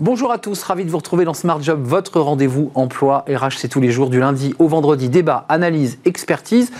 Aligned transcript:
Bonjour 0.00 0.30
à 0.30 0.38
tous, 0.38 0.62
ravi 0.62 0.84
de 0.84 0.90
vous 0.90 0.98
retrouver 0.98 1.24
dans 1.24 1.34
Smart 1.34 1.60
Job, 1.60 1.80
votre 1.82 2.20
rendez-vous 2.20 2.70
emploi 2.76 3.24
RH, 3.28 3.56
c'est 3.56 3.66
tous 3.66 3.80
les 3.80 3.90
jours 3.90 4.10
du 4.10 4.20
lundi 4.20 4.54
au 4.60 4.68
vendredi, 4.68 5.08
débat, 5.08 5.44
analyse, 5.48 5.98
expertise. 6.04 6.70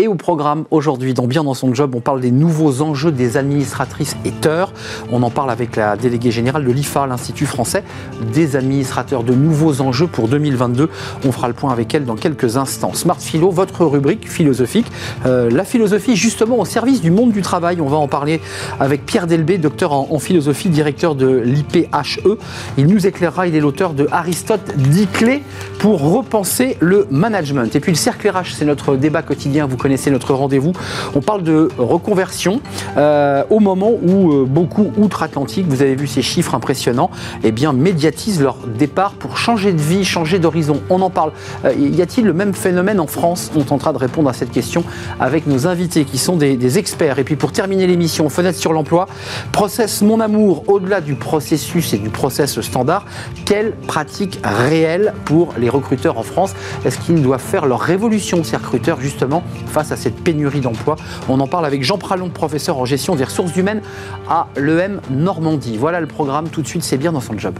Et 0.00 0.08
au 0.08 0.14
programme 0.14 0.64
aujourd'hui, 0.70 1.12
dans 1.12 1.26
Bien 1.26 1.44
dans 1.44 1.52
son 1.52 1.74
job, 1.74 1.94
on 1.94 2.00
parle 2.00 2.22
des 2.22 2.30
nouveaux 2.30 2.80
enjeux 2.80 3.12
des 3.12 3.36
administratrices 3.36 4.16
et 4.24 4.30
teurs. 4.30 4.72
On 5.12 5.22
en 5.22 5.28
parle 5.28 5.50
avec 5.50 5.76
la 5.76 5.98
déléguée 5.98 6.30
générale 6.30 6.64
de 6.64 6.72
l'IFA, 6.72 7.06
l'Institut 7.06 7.44
français 7.44 7.84
des 8.32 8.56
administrateurs, 8.56 9.24
de 9.24 9.34
nouveaux 9.34 9.82
enjeux 9.82 10.06
pour 10.06 10.28
2022. 10.28 10.88
On 11.26 11.32
fera 11.32 11.48
le 11.48 11.54
point 11.54 11.70
avec 11.70 11.94
elle 11.94 12.06
dans 12.06 12.16
quelques 12.16 12.56
instants. 12.56 12.94
Smart 12.94 13.20
Philo, 13.20 13.50
votre 13.50 13.84
rubrique 13.84 14.26
philosophique. 14.26 14.86
Euh, 15.26 15.50
la 15.50 15.64
philosophie 15.64 16.16
justement 16.16 16.58
au 16.58 16.64
service 16.64 17.02
du 17.02 17.10
monde 17.10 17.32
du 17.32 17.42
travail. 17.42 17.82
On 17.82 17.88
va 17.88 17.98
en 17.98 18.08
parler 18.08 18.40
avec 18.80 19.04
Pierre 19.04 19.26
Delbé, 19.26 19.58
docteur 19.58 19.92
en, 19.92 20.18
philosophie, 20.18 20.70
directeur 20.70 21.14
de 21.14 21.28
l'IPHE. 21.44 22.20
Il 22.78 22.86
nous 22.86 23.06
éclairera, 23.06 23.48
il 23.48 23.54
est 23.54 23.60
l'auteur 23.60 23.92
de 23.92 24.08
Aristote 24.10 24.72
10 24.78 25.08
clés 25.08 25.42
pour 25.78 26.00
repenser 26.00 26.78
le 26.80 27.06
management. 27.10 27.76
Et 27.76 27.80
puis 27.80 27.92
le 27.92 27.98
cercle 27.98 28.30
RH, 28.30 28.54
c'est 28.54 28.64
notre 28.64 28.96
débat 28.96 29.20
quotidien. 29.20 29.66
Vous 29.66 29.76
connaissez 29.76 29.89
notre 30.10 30.34
rendez-vous. 30.34 30.72
On 31.14 31.20
parle 31.20 31.42
de 31.42 31.68
reconversion 31.78 32.60
euh, 32.96 33.44
au 33.50 33.60
moment 33.60 33.92
où 34.02 34.32
euh, 34.32 34.44
beaucoup 34.44 34.90
outre-Atlantique, 34.96 35.66
vous 35.68 35.82
avez 35.82 35.94
vu 35.94 36.06
ces 36.06 36.22
chiffres 36.22 36.54
impressionnants, 36.54 37.10
eh 37.44 37.52
bien, 37.52 37.72
médiatisent 37.72 38.40
leur 38.40 38.56
départ 38.78 39.12
pour 39.12 39.36
changer 39.36 39.72
de 39.72 39.80
vie, 39.80 40.04
changer 40.04 40.38
d'horizon. 40.38 40.80
On 40.90 41.00
en 41.00 41.10
parle. 41.10 41.32
Euh, 41.64 41.72
y 41.76 42.02
a-t-il 42.02 42.24
le 42.26 42.32
même 42.32 42.54
phénomène 42.54 43.00
en 43.00 43.06
France? 43.06 43.50
On 43.56 43.62
tentera 43.62 43.92
de 43.92 43.98
répondre 43.98 44.28
à 44.28 44.32
cette 44.32 44.50
question 44.50 44.84
avec 45.18 45.46
nos 45.46 45.66
invités 45.66 46.04
qui 46.04 46.18
sont 46.18 46.36
des, 46.36 46.56
des 46.56 46.78
experts. 46.78 47.18
Et 47.18 47.24
puis 47.24 47.36
pour 47.36 47.52
terminer 47.52 47.86
l'émission, 47.86 48.28
fenêtre 48.28 48.58
sur 48.58 48.72
l'emploi, 48.72 49.06
process 49.52 50.02
mon 50.02 50.20
amour, 50.20 50.64
au-delà 50.68 51.00
du 51.00 51.14
processus 51.14 51.92
et 51.92 51.98
du 51.98 52.10
process 52.10 52.60
standard, 52.60 53.04
quelle 53.44 53.72
pratique 53.72 54.40
réelle 54.44 55.14
pour 55.24 55.54
les 55.58 55.68
recruteurs 55.68 56.18
en 56.18 56.22
France? 56.22 56.54
Est-ce 56.84 56.98
qu'ils 56.98 57.22
doivent 57.22 57.40
faire 57.40 57.66
leur 57.66 57.80
révolution, 57.80 58.44
ces 58.44 58.56
recruteurs, 58.56 59.00
justement, 59.00 59.42
face 59.70 59.92
à 59.92 59.96
cette 59.96 60.16
pénurie 60.16 60.60
d'emploi. 60.60 60.96
On 61.28 61.40
en 61.40 61.46
parle 61.46 61.64
avec 61.64 61.82
Jean 61.82 61.98
Pralon, 61.98 62.28
professeur 62.28 62.78
en 62.78 62.84
gestion 62.84 63.14
des 63.14 63.24
ressources 63.24 63.56
humaines 63.56 63.80
à 64.28 64.48
l'EM 64.56 65.00
Normandie. 65.10 65.76
Voilà 65.78 66.00
le 66.00 66.06
programme, 66.06 66.48
tout 66.48 66.62
de 66.62 66.66
suite, 66.66 66.82
c'est 66.82 66.98
bien 66.98 67.12
dans 67.12 67.20
son 67.20 67.38
job. 67.38 67.54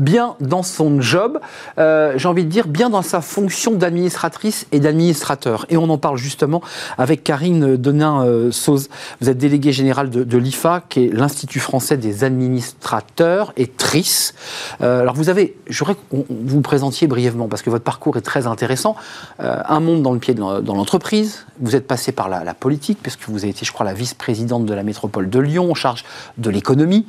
Bien 0.00 0.34
dans 0.40 0.62
son 0.62 1.00
job, 1.00 1.38
euh, 1.78 2.14
j'ai 2.16 2.26
envie 2.26 2.44
de 2.44 2.48
dire 2.48 2.66
bien 2.66 2.90
dans 2.90 3.02
sa 3.02 3.20
fonction 3.20 3.72
d'administratrice 3.72 4.66
et 4.72 4.80
d'administrateur. 4.80 5.66
Et 5.68 5.76
on 5.76 5.88
en 5.90 5.98
parle 5.98 6.16
justement 6.16 6.62
avec 6.98 7.22
Karine 7.22 7.76
Denain-Sauze. 7.76 8.88
Vous 9.20 9.28
êtes 9.28 9.38
déléguée 9.38 9.72
générale 9.72 10.10
de, 10.10 10.38
l'IFA, 10.38 10.82
qui 10.88 11.04
est 11.04 11.12
l'Institut 11.12 11.60
français 11.60 11.98
des 11.98 12.24
administrateurs 12.24 13.52
et 13.56 13.66
TRIS. 13.66 14.32
Euh, 14.80 15.02
alors 15.02 15.14
vous 15.14 15.28
avez, 15.28 15.56
je 15.68 15.78
voudrais 15.78 15.94
que 15.94 16.00
vous 16.10 16.24
vous 16.28 16.60
présentiez 16.62 17.06
brièvement, 17.06 17.48
parce 17.48 17.62
que 17.62 17.70
votre 17.70 17.84
parcours 17.84 18.16
est 18.16 18.22
très 18.22 18.46
intéressant. 18.46 18.96
Euh, 19.40 19.58
un 19.68 19.80
monde 19.80 20.02
dans 20.02 20.12
le 20.12 20.18
pied 20.18 20.32
dans 20.32 20.60
l'entreprise, 20.62 21.44
vous 21.60 21.76
êtes 21.76 21.86
passé 21.86 22.10
par 22.10 22.30
la, 22.30 22.42
la 22.42 22.54
politique, 22.54 22.98
puisque 23.02 23.28
vous 23.28 23.38
avez 23.38 23.50
été, 23.50 23.66
je 23.66 23.72
crois, 23.72 23.84
la 23.84 23.92
vice-présidente 23.92 24.64
de 24.64 24.72
la 24.72 24.82
métropole 24.82 25.28
de 25.28 25.38
Lyon, 25.38 25.70
en 25.70 25.74
charge 25.74 26.04
de 26.38 26.48
l'économie. 26.48 27.04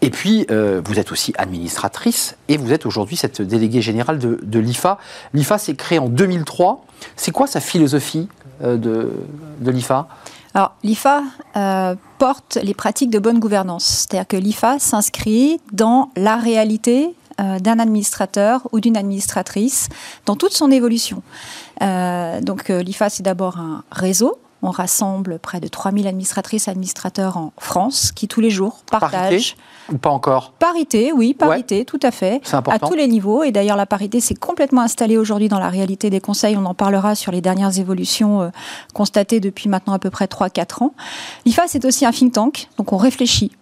Et 0.00 0.10
puis, 0.10 0.46
euh, 0.50 0.80
vous 0.84 0.98
êtes 0.98 1.10
aussi 1.10 1.32
administratrice 1.38 2.36
et 2.48 2.56
vous 2.56 2.72
êtes 2.72 2.86
aujourd'hui 2.86 3.16
cette 3.16 3.42
déléguée 3.42 3.82
générale 3.82 4.18
de, 4.18 4.58
l'IFA. 4.58 4.98
L'IFA 5.34 5.58
s'est 5.58 5.74
créé 5.74 5.98
en 5.98 6.08
2003. 6.08 6.84
C'est 7.16 7.32
quoi 7.32 7.46
sa 7.46 7.60
philosophie 7.60 8.28
euh, 8.62 8.76
de, 8.76 9.70
l'IFA? 9.70 10.08
Alors, 10.54 10.74
l'IFA 10.84 11.22
euh, 11.56 11.94
porte 12.18 12.58
les 12.62 12.74
pratiques 12.74 13.10
de 13.10 13.18
bonne 13.18 13.40
gouvernance. 13.40 13.84
C'est-à-dire 13.84 14.28
que 14.28 14.36
l'IFA 14.36 14.78
s'inscrit 14.78 15.60
dans 15.72 16.10
la 16.16 16.36
réalité 16.36 17.14
d'un 17.38 17.78
administrateur 17.78 18.66
ou 18.72 18.80
d'une 18.80 18.96
administratrice 18.96 19.88
dans 20.26 20.34
toute 20.34 20.52
son 20.52 20.72
évolution. 20.72 21.22
donc, 21.80 22.68
l'IFA, 22.68 23.10
c'est 23.10 23.22
d'abord 23.22 23.58
un 23.58 23.84
réseau 23.92 24.40
on 24.62 24.70
rassemble 24.70 25.38
près 25.38 25.60
de 25.60 25.68
3000 25.68 26.06
administratrices 26.06 26.68
et 26.68 26.70
administrateurs 26.70 27.36
en 27.36 27.52
France 27.58 28.12
qui 28.12 28.28
tous 28.28 28.40
les 28.40 28.50
jours 28.50 28.80
partagent. 28.90 29.56
Ou 29.92 29.98
pas 29.98 30.10
encore 30.10 30.52
Parité, 30.58 31.12
oui, 31.12 31.34
parité, 31.34 31.84
tout 31.84 32.00
à 32.02 32.10
fait. 32.10 32.40
À 32.52 32.78
tous 32.78 32.94
les 32.94 33.06
niveaux. 33.06 33.42
Et 33.42 33.52
d'ailleurs, 33.52 33.76
la 33.76 33.86
parité 33.86 34.20
s'est 34.20 34.34
complètement 34.34 34.82
installée 34.82 35.16
aujourd'hui 35.16 35.48
dans 35.48 35.60
la 35.60 35.70
réalité 35.70 36.10
des 36.10 36.20
conseils. 36.20 36.56
On 36.56 36.66
en 36.66 36.74
parlera 36.74 37.14
sur 37.14 37.32
les 37.32 37.40
dernières 37.40 37.78
évolutions 37.78 38.42
euh, 38.42 38.48
constatées 38.94 39.40
depuis 39.40 39.68
maintenant 39.68 39.94
à 39.94 39.98
peu 39.98 40.10
près 40.10 40.26
3-4 40.26 40.84
ans. 40.84 40.94
L'IFA, 41.46 41.62
c'est 41.68 41.84
aussi 41.84 42.04
un 42.04 42.10
think 42.10 42.32
tank. 42.32 42.68
Donc, 42.76 42.92
on 42.92 42.96
réfléchit. 42.96 43.52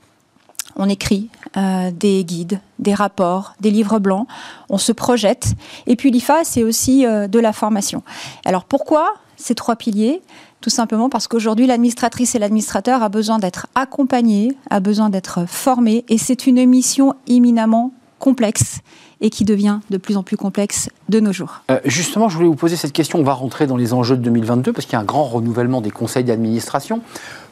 On 0.78 0.88
écrit 0.88 1.30
euh, 1.56 1.90
des 1.90 2.24
guides, 2.24 2.60
des 2.78 2.92
rapports, 2.92 3.54
des 3.60 3.70
livres 3.70 3.98
blancs, 3.98 4.26
on 4.68 4.76
se 4.76 4.92
projette. 4.92 5.54
Et 5.86 5.96
puis 5.96 6.10
l'IFA, 6.10 6.44
c'est 6.44 6.62
aussi 6.62 7.06
euh, 7.06 7.28
de 7.28 7.38
la 7.38 7.54
formation. 7.54 8.02
Alors 8.44 8.64
pourquoi 8.64 9.14
ces 9.36 9.54
trois 9.54 9.76
piliers? 9.76 10.20
Tout 10.60 10.70
simplement 10.70 11.08
parce 11.08 11.28
qu'aujourd'hui, 11.28 11.66
l'administratrice 11.66 12.34
et 12.34 12.38
l'administrateur 12.38 13.02
a 13.02 13.08
besoin 13.08 13.38
d'être 13.38 13.66
accompagné, 13.74 14.56
a 14.70 14.80
besoin 14.80 15.10
d'être 15.10 15.46
formé, 15.48 16.04
et 16.08 16.18
c'est 16.18 16.46
une 16.46 16.64
mission 16.66 17.14
éminemment 17.26 17.92
complexe 18.18 18.80
et 19.20 19.30
qui 19.30 19.44
devient 19.44 19.80
de 19.90 19.96
plus 19.96 20.16
en 20.16 20.22
plus 20.22 20.36
complexe 20.36 20.90
de 21.08 21.20
nos 21.20 21.32
jours. 21.32 21.62
Euh, 21.70 21.80
justement, 21.84 22.28
je 22.28 22.36
voulais 22.36 22.48
vous 22.48 22.54
poser 22.54 22.76
cette 22.76 22.92
question. 22.92 23.18
On 23.18 23.22
va 23.22 23.32
rentrer 23.32 23.66
dans 23.66 23.76
les 23.76 23.92
enjeux 23.92 24.16
de 24.16 24.22
2022 24.22 24.72
parce 24.72 24.86
qu'il 24.86 24.94
y 24.94 24.96
a 24.96 25.00
un 25.00 25.04
grand 25.04 25.24
renouvellement 25.24 25.80
des 25.80 25.90
conseils 25.90 26.24
d'administration. 26.24 27.00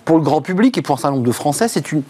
Pour 0.05 0.17
le 0.19 0.23
grand 0.23 0.43
public 0.43 0.77
et 0.77 0.83
pour 0.83 0.95
un 0.95 0.99
certain 0.99 1.13
nombre 1.13 1.27
de 1.27 1.33
Français, 1.33 1.69
c'est 1.69 1.93
une, 1.93 2.03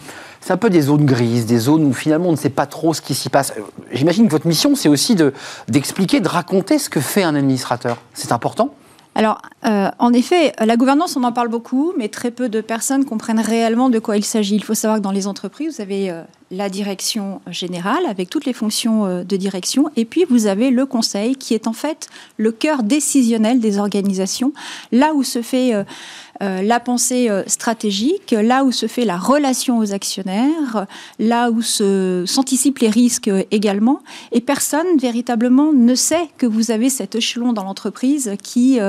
un 0.49 0.57
peu 0.57 0.69
des 0.69 0.81
zones 0.81 1.05
grises, 1.05 1.45
des 1.45 1.57
zones 1.57 1.85
où 1.85 1.93
finalement 1.93 2.29
on 2.29 2.33
ne 2.33 2.37
sait 2.37 2.49
pas 2.49 2.65
trop 2.65 2.93
ce 2.93 3.01
qui 3.01 3.15
s'y 3.15 3.29
passe. 3.29 3.53
Euh, 3.57 3.61
j'imagine 3.91 4.25
que 4.27 4.31
votre 4.31 4.47
mission, 4.47 4.75
c'est 4.75 4.89
aussi 4.89 5.15
de, 5.15 5.33
d'expliquer, 5.69 6.19
de 6.19 6.27
raconter 6.27 6.77
ce 6.77 6.89
que 6.89 6.99
fait 6.99 7.23
un 7.23 7.35
administrateur. 7.35 7.97
C'est 8.13 8.31
important 8.31 8.73
alors, 9.17 9.41
euh, 9.65 9.89
en 9.97 10.11
effet, 10.11 10.53
la 10.59 10.75
gouvernance, 10.75 11.15
on 11.15 11.23
en 11.23 11.31
parle 11.31 11.47
beaucoup, 11.47 11.93
mais 11.97 12.09
très 12.09 12.31
peu 12.31 12.49
de 12.49 12.59
personnes 12.59 13.05
comprennent 13.05 13.39
réellement 13.39 13.89
de 13.89 13.97
quoi 13.97 14.17
il 14.17 14.25
s'agit. 14.25 14.55
Il 14.55 14.63
faut 14.63 14.73
savoir 14.73 14.99
que 14.99 15.03
dans 15.03 15.11
les 15.11 15.25
entreprises, 15.25 15.75
vous 15.75 15.81
avez 15.81 16.11
euh, 16.11 16.21
la 16.51 16.69
direction 16.69 17.41
générale 17.47 18.05
avec 18.05 18.29
toutes 18.29 18.45
les 18.45 18.53
fonctions 18.53 19.05
euh, 19.05 19.23
de 19.23 19.35
direction, 19.35 19.89
et 19.95 20.05
puis 20.05 20.25
vous 20.29 20.45
avez 20.45 20.69
le 20.69 20.85
conseil 20.85 21.35
qui 21.35 21.53
est 21.53 21.67
en 21.67 21.73
fait 21.73 22.07
le 22.37 22.51
cœur 22.51 22.83
décisionnel 22.83 23.59
des 23.59 23.79
organisations, 23.79 24.53
là 24.91 25.13
où 25.15 25.23
se 25.23 25.41
fait 25.41 25.73
euh, 25.73 26.61
la 26.61 26.79
pensée 26.79 27.29
euh, 27.29 27.43
stratégique, 27.47 28.31
là 28.31 28.63
où 28.63 28.71
se 28.71 28.85
fait 28.85 29.05
la 29.05 29.17
relation 29.17 29.79
aux 29.79 29.93
actionnaires, 29.93 30.85
là 31.17 31.49
où 31.49 31.61
s'anticipent 31.61 32.79
les 32.79 32.89
risques 32.89 33.31
également, 33.49 34.01
et 34.31 34.41
personne 34.41 34.97
véritablement 34.99 35.73
ne 35.73 35.95
sait 35.95 36.29
que 36.37 36.45
vous 36.45 36.69
avez 36.69 36.89
cet 36.89 37.15
échelon 37.15 37.53
dans 37.53 37.63
l'entreprise 37.63 38.35
qui, 38.43 38.79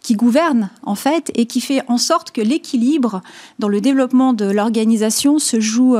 qui 0.00 0.14
gouverne 0.14 0.70
en 0.82 0.94
fait 0.94 1.30
et 1.34 1.46
qui 1.46 1.60
fait 1.60 1.82
en 1.88 1.98
sorte 1.98 2.30
que 2.30 2.40
l'équilibre 2.40 3.22
dans 3.58 3.68
le 3.68 3.80
développement 3.80 4.32
de 4.32 4.44
l'organisation 4.44 5.38
se 5.38 5.60
joue 5.60 5.96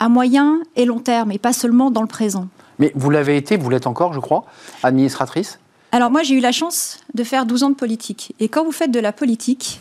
à 0.00 0.08
moyen 0.08 0.60
et 0.76 0.84
long 0.84 0.98
terme, 0.98 1.32
et 1.32 1.38
pas 1.38 1.52
seulement 1.52 1.90
dans 1.90 2.02
le 2.02 2.08
présent. 2.08 2.48
Mais 2.78 2.92
vous 2.94 3.10
l'avez 3.10 3.36
été, 3.36 3.56
vous 3.56 3.70
l'êtes 3.70 3.86
encore, 3.86 4.12
je 4.12 4.20
crois, 4.20 4.44
administratrice? 4.82 5.58
Alors 5.92 6.10
moi, 6.10 6.22
j'ai 6.22 6.34
eu 6.34 6.40
la 6.40 6.52
chance 6.52 6.98
de 7.14 7.24
faire 7.24 7.46
12 7.46 7.62
ans 7.62 7.70
de 7.70 7.74
politique. 7.74 8.34
Et 8.40 8.48
quand 8.48 8.64
vous 8.64 8.72
faites 8.72 8.90
de 8.90 9.00
la 9.00 9.12
politique, 9.12 9.80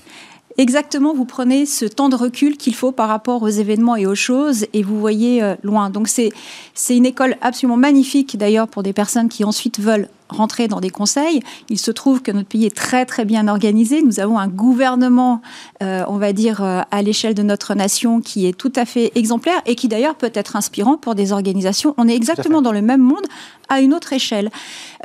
exactement, 0.58 1.14
vous 1.14 1.26
prenez 1.26 1.66
ce 1.66 1.86
temps 1.86 2.10
de 2.10 2.16
recul 2.16 2.58
qu'il 2.58 2.76
faut 2.76 2.92
par 2.92 3.10
rapport 3.10 3.42
aux 3.42 3.50
événements 3.50 3.96
et 3.96 4.06
aux 4.06 4.16
choses, 4.16 4.66
et 4.74 4.84
vous 4.84 5.00
voyez 5.00 5.44
euh, 5.44 5.56
loin. 5.64 5.90
Donc 5.90 6.08
c'est 6.08 6.32
une 6.90 7.06
école 7.06 7.36
absolument 7.42 7.78
magnifique, 7.78 8.38
d'ailleurs, 8.38 8.68
pour 8.68 8.84
des 8.84 8.94
personnes 8.94 9.30
qui 9.30 9.44
ensuite 9.44 9.80
veulent 9.80 10.08
rentrer 10.30 10.68
dans 10.68 10.80
des 10.80 10.90
conseils. 10.90 11.42
Il 11.70 11.80
se 11.80 11.92
trouve 11.92 12.22
que 12.22 12.32
notre 12.32 12.48
pays 12.48 12.66
est 12.66 12.76
très 12.76 13.06
très 13.06 13.26
bien 13.26 13.48
organisé. 13.48 14.02
Nous 14.02 14.20
avons 14.20 14.40
un 14.40 14.48
gouvernement, 14.48 15.42
euh, 15.84 16.04
on 16.08 16.18
va 16.18 16.34
dire, 16.34 16.64
euh, 16.64 16.82
à 16.92 17.02
l'échelle 17.02 17.34
de 17.36 17.44
notre 17.44 17.76
nation 17.76 18.22
qui 18.22 18.48
est 18.48 18.58
tout 18.58 18.74
à 18.76 18.86
fait 18.86 19.12
exemplaire 19.16 19.62
et 19.66 19.76
qui 19.76 19.88
d'ailleurs 19.88 20.16
peut 20.16 20.32
être 20.34 20.56
inspirant 20.56 20.98
pour 20.98 21.16
des 21.16 21.32
organisations. 21.32 21.94
On 21.98 22.08
est 22.08 22.16
exactement 22.16 22.62
dans 22.62 22.72
le 22.72 22.82
même 22.82 23.02
monde 23.02 23.26
à 23.70 23.82
une 23.82 23.94
autre 23.94 24.14
échelle. 24.14 24.52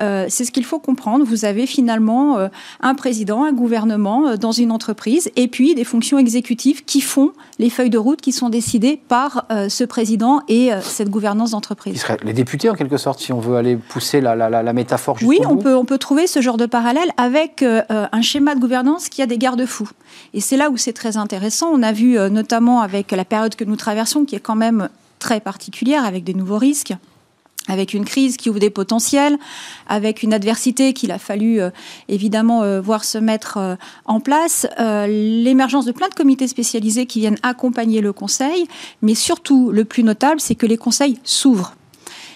Euh, 0.01 0.27
c'est 0.29 0.45
ce 0.45 0.53
qu'il 0.53 0.65
faut 0.65 0.79
comprendre. 0.79 1.25
Vous 1.25 1.45
avez 1.45 1.67
finalement 1.67 2.39
un 2.81 2.95
président, 2.95 3.45
un 3.45 3.53
gouvernement 3.53 4.37
dans 4.37 4.53
une 4.53 4.71
entreprise 4.71 5.31
et 5.37 5.49
puis 5.49 5.75
des 5.75 5.85
fonctions 5.85 6.19
exécutives 6.19 6.85
qui 6.85 7.01
font 7.01 7.33
les 7.59 7.71
feuilles 7.71 7.91
de 7.91 7.99
route 7.99 8.21
qui 8.21 8.33
sont 8.33 8.49
décidées 8.49 9.01
par 9.09 9.47
ce 9.69 9.85
président 9.85 10.43
et 10.49 10.71
cette 10.83 11.11
gouvernance 11.11 11.53
d'entreprise. 11.53 12.05
Les 12.23 12.33
députés 12.33 12.69
en 12.69 12.75
quelque 12.75 12.97
sorte, 12.97 13.21
si 13.21 13.33
on 13.33 13.41
veut 13.41 13.57
aller 13.57 13.77
pousser 13.77 14.21
la, 14.21 14.35
la, 14.37 14.63
la 14.63 14.73
métaphore 14.73 15.10
oui, 15.23 15.39
on 15.47 15.57
peut, 15.57 15.77
on 15.77 15.85
peut 15.85 15.99
trouver 15.99 16.27
ce 16.27 16.41
genre 16.41 16.57
de 16.57 16.67
parallèle 16.67 17.11
avec 17.17 17.63
euh, 17.63 17.83
un 17.89 18.23
schéma 18.23 18.55
de 18.55 18.61
gouvernance 18.61 19.09
qui 19.09 19.23
a 19.23 19.27
des 19.27 19.39
garde-fous. 19.39 19.91
Et 20.35 20.41
c'est 20.41 20.57
là 20.57 20.71
où 20.71 20.77
c'est 20.77 20.93
très 20.93 21.17
intéressant. 21.17 21.71
On 21.73 21.83
a 21.83 21.93
vu 21.93 22.19
euh, 22.19 22.29
notamment 22.29 22.81
avec 22.81 23.13
la 23.13 23.25
période 23.25 23.55
que 23.55 23.65
nous 23.65 23.77
traversons, 23.77 24.25
qui 24.25 24.37
est 24.37 24.41
quand 24.41 24.57
même 24.57 24.89
très 25.19 25.41
particulière, 25.41 26.05
avec 26.05 26.25
des 26.25 26.35
nouveaux 26.35 26.59
risques 26.59 26.95
avec 27.69 27.95
une 27.95 28.05
crise 28.05 28.37
qui 28.37 28.51
ouvre 28.51 28.59
des 28.59 28.71
potentiels, 28.71 29.39
avec 29.89 30.23
une 30.23 30.33
adversité 30.33 30.93
qu'il 30.93 31.13
a 31.13 31.19
fallu 31.19 31.61
euh, 31.61 31.71
évidemment 32.09 32.63
euh, 32.63 32.81
voir 32.81 33.05
se 33.05 33.19
mettre 33.19 33.59
euh, 33.59 33.77
en 34.05 34.21
place, 34.21 34.67
l'émergence 34.79 35.85
de 35.85 35.93
plein 35.93 36.09
de 36.09 36.15
comités 36.15 36.49
spécialisés 36.49 37.07
qui 37.07 37.21
viennent 37.21 37.39
accompagner 37.43 38.01
le 38.01 38.13
Conseil, 38.13 38.67
mais 39.03 39.15
surtout 39.15 39.71
le 39.71 39.85
plus 39.85 40.03
notable, 40.03 40.41
c'est 40.41 40.55
que 40.55 40.67
les 40.67 40.77
conseils 40.77 41.19
s'ouvrent 41.23 41.75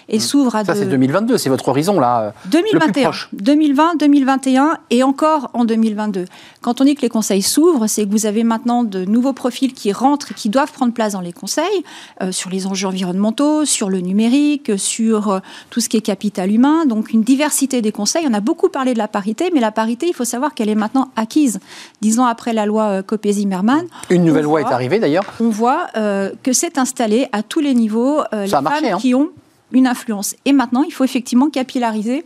et 0.09 0.17
mmh. 0.17 0.21
s'ouvre 0.21 0.55
à. 0.55 0.65
Ça, 0.65 0.75
c'est 0.75 0.85
2022, 0.85 1.37
c'est 1.37 1.49
votre 1.49 1.67
horizon 1.67 1.99
là. 1.99 2.33
2021, 2.45 3.11
2020, 3.33 3.95
2021 3.99 4.77
et 4.89 5.03
encore 5.03 5.49
en 5.53 5.65
2022. 5.65 6.25
Quand 6.61 6.81
on 6.81 6.83
dit 6.83 6.95
que 6.95 7.01
les 7.01 7.09
conseils 7.09 7.41
s'ouvrent, 7.41 7.87
c'est 7.87 8.05
que 8.05 8.11
vous 8.11 8.25
avez 8.25 8.43
maintenant 8.43 8.83
de 8.83 9.05
nouveaux 9.05 9.33
profils 9.33 9.73
qui 9.73 9.91
rentrent 9.91 10.31
et 10.31 10.33
qui 10.33 10.49
doivent 10.49 10.71
prendre 10.71 10.93
place 10.93 11.13
dans 11.13 11.21
les 11.21 11.33
conseils 11.33 11.83
euh, 12.21 12.31
sur 12.31 12.49
les 12.49 12.67
enjeux 12.67 12.87
environnementaux, 12.87 13.65
sur 13.65 13.89
le 13.89 13.99
numérique, 13.99 14.71
sur 14.77 15.29
euh, 15.29 15.39
tout 15.69 15.79
ce 15.79 15.89
qui 15.89 15.97
est 15.97 16.01
capital 16.01 16.51
humain. 16.51 16.85
Donc 16.85 17.11
une 17.11 17.23
diversité 17.23 17.81
des 17.81 17.91
conseils. 17.91 18.25
On 18.27 18.33
a 18.33 18.39
beaucoup 18.39 18.69
parlé 18.69 18.93
de 18.93 18.97
la 18.99 19.07
parité, 19.07 19.49
mais 19.53 19.59
la 19.59 19.71
parité, 19.71 20.07
il 20.07 20.13
faut 20.13 20.25
savoir 20.25 20.53
qu'elle 20.53 20.69
est 20.69 20.75
maintenant 20.75 21.09
acquise. 21.15 21.59
Dix 22.01 22.19
ans 22.19 22.25
après 22.25 22.53
la 22.53 22.65
loi 22.65 22.83
euh, 22.85 23.01
Copé-Zimmermann. 23.01 23.85
Une 24.09 24.23
nouvelle 24.23 24.45
loi 24.45 24.61
est 24.61 24.65
arrivée 24.65 24.99
d'ailleurs. 24.99 25.25
On 25.39 25.49
voit 25.49 25.87
que 25.93 26.53
c'est 26.53 26.77
installé 26.77 27.27
à 27.31 27.43
tous 27.43 27.59
les 27.59 27.73
niveaux. 27.73 28.21
les 28.31 28.47
femmes 28.47 28.67
hein. 28.67 28.97
qui 28.99 29.13
ont 29.13 29.29
une 29.71 29.87
influence. 29.87 30.35
Et 30.45 30.53
maintenant, 30.53 30.83
il 30.83 30.91
faut 30.91 31.03
effectivement 31.03 31.49
capillariser 31.49 32.25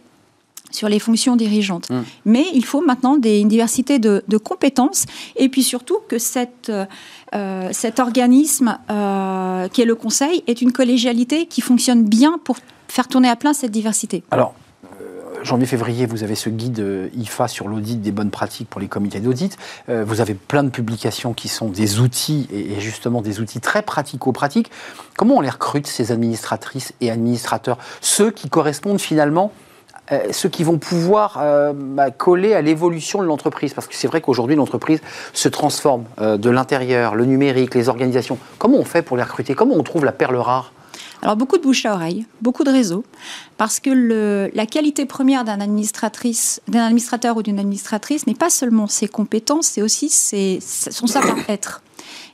sur 0.71 0.89
les 0.89 0.99
fonctions 0.99 1.35
dirigeantes. 1.35 1.89
Mmh. 1.89 2.01
Mais 2.25 2.45
il 2.53 2.65
faut 2.65 2.81
maintenant 2.81 3.17
des, 3.17 3.39
une 3.39 3.47
diversité 3.47 3.99
de, 3.99 4.21
compétences 4.37 5.05
et 5.35 5.49
puis 5.49 5.63
surtout 5.63 5.97
que 6.07 6.17
cette, 6.17 6.71
euh, 7.35 7.69
cet 7.71 7.99
organisme 7.99 8.77
euh, 8.89 9.67
qui 9.69 9.81
est 9.81 9.85
le 9.85 9.95
Conseil 9.95 10.43
est 10.47 10.61
une 10.61 10.71
collégialité 10.71 11.45
qui 11.45 11.61
fonctionne 11.61 12.03
bien 12.03 12.39
pour 12.43 12.57
faire 12.87 13.07
tourner 13.07 13.29
à 13.29 13.35
plein 13.35 13.53
cette 13.53 13.71
diversité. 13.71 14.23
Alors, 14.31 14.53
janvier-février, 15.43 16.05
vous 16.05 16.23
avez 16.23 16.35
ce 16.35 16.49
guide 16.49 16.79
euh, 16.79 17.09
IFA 17.15 17.47
sur 17.47 17.67
l'audit 17.67 18.01
des 18.01 18.11
bonnes 18.11 18.31
pratiques 18.31 18.69
pour 18.69 18.81
les 18.81 18.87
comités 18.87 19.19
d'audit. 19.19 19.57
Euh, 19.89 20.03
vous 20.05 20.21
avez 20.21 20.33
plein 20.33 20.63
de 20.63 20.69
publications 20.69 21.33
qui 21.33 21.47
sont 21.47 21.69
des 21.69 21.99
outils, 21.99 22.47
et 22.51 22.79
justement 22.79 23.21
des 23.21 23.39
outils 23.39 23.61
très 23.61 23.81
pratico-pratiques. 23.81 24.71
Comment 25.17 25.37
on 25.37 25.41
les 25.41 25.49
recrute, 25.49 25.87
ces 25.87 26.11
administratrices 26.11 26.93
et 27.01 27.11
administrateurs? 27.11 27.77
Ceux 28.01 28.31
qui 28.31 28.49
correspondent 28.49 29.01
finalement 29.01 29.51
euh, 30.11 30.19
ceux 30.31 30.49
qui 30.49 30.63
vont 30.63 30.79
pouvoir 30.79 31.39
bah, 31.75 32.09
coller 32.09 32.53
à 32.53 32.61
l'évolution 32.61 33.21
de 33.21 33.27
l'entreprise? 33.27 33.73
Parce 33.73 33.87
que 33.87 33.95
c'est 33.95 34.07
vrai 34.07 34.21
qu'aujourd'hui, 34.21 34.55
l'entreprise 34.55 35.01
se 35.33 35.49
transforme 35.49 36.05
de 36.17 36.49
l'intérieur, 36.49 37.15
le 37.15 37.25
numérique, 37.25 37.75
les 37.75 37.89
organisations. 37.89 38.37
Comment 38.57 38.77
on 38.77 38.85
fait 38.85 39.01
pour 39.01 39.17
les 39.17 39.23
recruter? 39.23 39.53
Comment 39.53 39.75
on 39.75 39.83
trouve 39.83 40.05
la 40.05 40.11
perle 40.11 40.37
rare? 40.37 40.73
Alors 41.21 41.35
beaucoup 41.35 41.57
de 41.57 41.63
bouche 41.63 41.85
à 41.85 41.93
oreille, 41.93 42.25
beaucoup 42.41 42.63
de 42.63 42.71
réseaux, 42.71 43.03
parce 43.57 43.79
que 43.79 43.89
le, 43.89 44.49
la 44.53 44.65
qualité 44.65 45.05
première 45.05 45.43
d'un 45.43 45.59
administratrice, 45.59 46.61
d'un 46.67 46.85
administrateur 46.85 47.37
ou 47.37 47.43
d'une 47.43 47.59
administratrice 47.59 48.27
n'est 48.27 48.33
pas 48.33 48.49
seulement 48.49 48.87
ses 48.87 49.07
compétences, 49.07 49.67
c'est 49.67 49.81
aussi 49.81 50.09
ses, 50.09 50.59
son 50.61 51.07
savoir-être. 51.07 51.81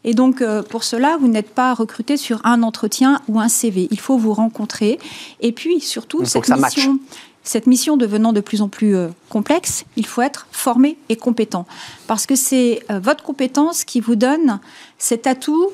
Et 0.03 0.13
donc, 0.13 0.41
euh, 0.41 0.61
pour 0.61 0.83
cela, 0.83 1.17
vous 1.19 1.27
n'êtes 1.27 1.49
pas 1.49 1.73
recruté 1.73 2.15
sur 2.15 2.39
un 2.45 2.61
entretien 2.61 3.21
ou 3.27 3.39
un 3.39 3.49
CV. 3.49 3.87
Il 3.89 3.99
faut 3.99 4.17
vous 4.17 4.33
rencontrer. 4.33 4.99
Et 5.41 5.51
puis, 5.51 5.81
surtout, 5.81 6.23
cette 6.25 6.47
mission, 6.47 6.99
cette 7.43 7.65
mission 7.65 7.97
devenant 7.97 8.31
de 8.31 8.39
plus 8.39 8.61
en 8.61 8.69
plus 8.69 8.95
euh, 8.95 9.09
complexe, 9.29 9.83
il 9.95 10.05
faut 10.05 10.21
être 10.21 10.47
formé 10.51 10.97
et 11.09 11.15
compétent. 11.15 11.65
Parce 12.05 12.27
que 12.27 12.35
c'est 12.35 12.83
euh, 12.91 12.99
votre 12.99 13.23
compétence 13.23 13.83
qui 13.83 13.99
vous 13.99 14.15
donne 14.15 14.59
cet 14.99 15.25
atout 15.25 15.71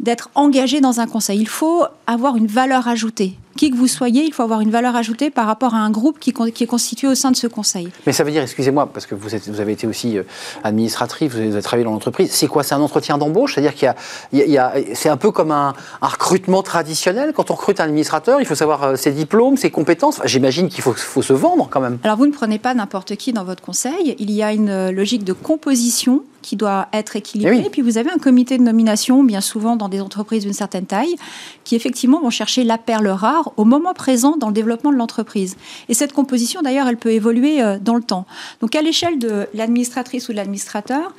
d'être 0.00 0.30
engagé 0.34 0.80
dans 0.80 0.98
un 0.98 1.06
conseil. 1.06 1.38
Il 1.38 1.48
faut 1.48 1.84
avoir 2.06 2.36
une 2.36 2.46
valeur 2.46 2.88
ajoutée. 2.88 3.36
Qui 3.56 3.70
que 3.70 3.76
vous 3.76 3.88
soyez, 3.88 4.24
il 4.24 4.32
faut 4.32 4.42
avoir 4.42 4.60
une 4.60 4.70
valeur 4.70 4.96
ajoutée 4.96 5.30
par 5.30 5.46
rapport 5.46 5.74
à 5.74 5.78
un 5.78 5.90
groupe 5.90 6.18
qui, 6.18 6.30
est 6.30 6.66
constitué 6.66 7.08
au 7.08 7.14
sein 7.14 7.30
de 7.30 7.36
ce 7.36 7.46
conseil. 7.46 7.88
Mais 8.06 8.12
ça 8.12 8.24
veut 8.24 8.30
dire, 8.30 8.42
excusez-moi, 8.42 8.88
parce 8.92 9.06
que 9.06 9.14
vous, 9.14 9.34
êtes, 9.34 9.48
vous 9.48 9.60
avez 9.60 9.72
été 9.72 9.86
aussi 9.86 10.18
euh, 10.18 10.22
administratrice, 10.62 11.32
vous 11.32 11.38
avez 11.38 11.62
travaillé 11.62 11.84
dans 11.84 11.92
l'entreprise, 11.92 12.30
c'est 12.30 12.46
quoi 12.46 12.62
C'est 12.62 12.74
un 12.74 12.80
entretien 12.80 13.18
d'embauche? 13.18 13.54
C'est-à-dire 13.54 13.74
qu'il 13.74 13.92
y 14.32 14.58
a, 14.58 14.72
c'est 14.94 15.08
un 15.08 15.16
peu 15.16 15.30
comme 15.30 15.50
un, 15.50 15.74
recrutement 16.00 16.62
traditionnel. 16.62 17.32
Quand 17.34 17.50
on 17.50 17.54
recrute 17.54 17.80
un 17.80 17.84
administrateur, 17.84 18.40
il 18.40 18.46
faut 18.46 18.54
savoir 18.54 18.82
euh, 18.82 18.96
ses 18.96 19.12
diplômes, 19.12 19.56
ses 19.56 19.70
compétences. 19.70 20.20
J'imagine 20.24 20.68
qu'il 20.68 20.82
faut, 20.82 20.92
faut 20.92 21.22
se 21.22 21.32
vendre 21.32 21.68
quand 21.70 21.80
même. 21.80 21.98
Alors 22.04 22.16
vous 22.16 22.26
ne 22.26 22.32
prenez 22.32 22.58
pas 22.58 22.74
n'importe 22.74 23.16
qui 23.16 23.32
dans 23.32 23.44
votre 23.44 23.62
conseil. 23.62 24.16
Il 24.18 24.30
y 24.30 24.42
a 24.42 24.52
une 24.52 24.68
euh, 24.68 24.92
logique 24.92 25.24
de 25.24 25.32
composition 25.32 26.22
qui 26.42 26.56
doit 26.56 26.88
être 26.92 27.16
équilibré. 27.16 27.58
Et, 27.58 27.64
eh 27.66 27.70
puis 27.70 27.82
vous 27.82 27.98
avez 27.98 28.10
un 28.10 28.18
comité 28.18 28.58
de 28.58 28.62
nomination, 28.62 29.22
bien 29.22 29.40
souvent 29.40 29.76
dans 29.76 29.88
des 29.88 30.00
entreprises 30.00 30.44
d'une 30.44 30.52
certaine 30.52 30.86
taille, 30.86 31.16
qui 31.64 31.76
effectivement 31.76 32.20
vont 32.20 32.30
chercher 32.30 32.64
la 32.64 32.78
perle 32.78 33.08
rare 33.08 33.39
au 33.56 33.64
moment 33.64 33.94
présent 33.94 34.36
dans 34.36 34.48
le 34.48 34.52
développement 34.52 34.92
de 34.92 34.96
l'entreprise. 34.96 35.56
Et 35.88 35.94
cette 35.94 36.12
composition, 36.12 36.62
d'ailleurs, 36.62 36.88
elle 36.88 36.96
peut 36.96 37.12
évoluer 37.12 37.62
euh, 37.62 37.78
dans 37.80 37.94
le 37.94 38.02
temps. 38.02 38.26
Donc 38.60 38.74
à 38.74 38.82
l'échelle 38.82 39.18
de 39.18 39.46
l'administratrice 39.54 40.28
ou 40.28 40.32
de 40.32 40.36
l'administrateur, 40.36 41.12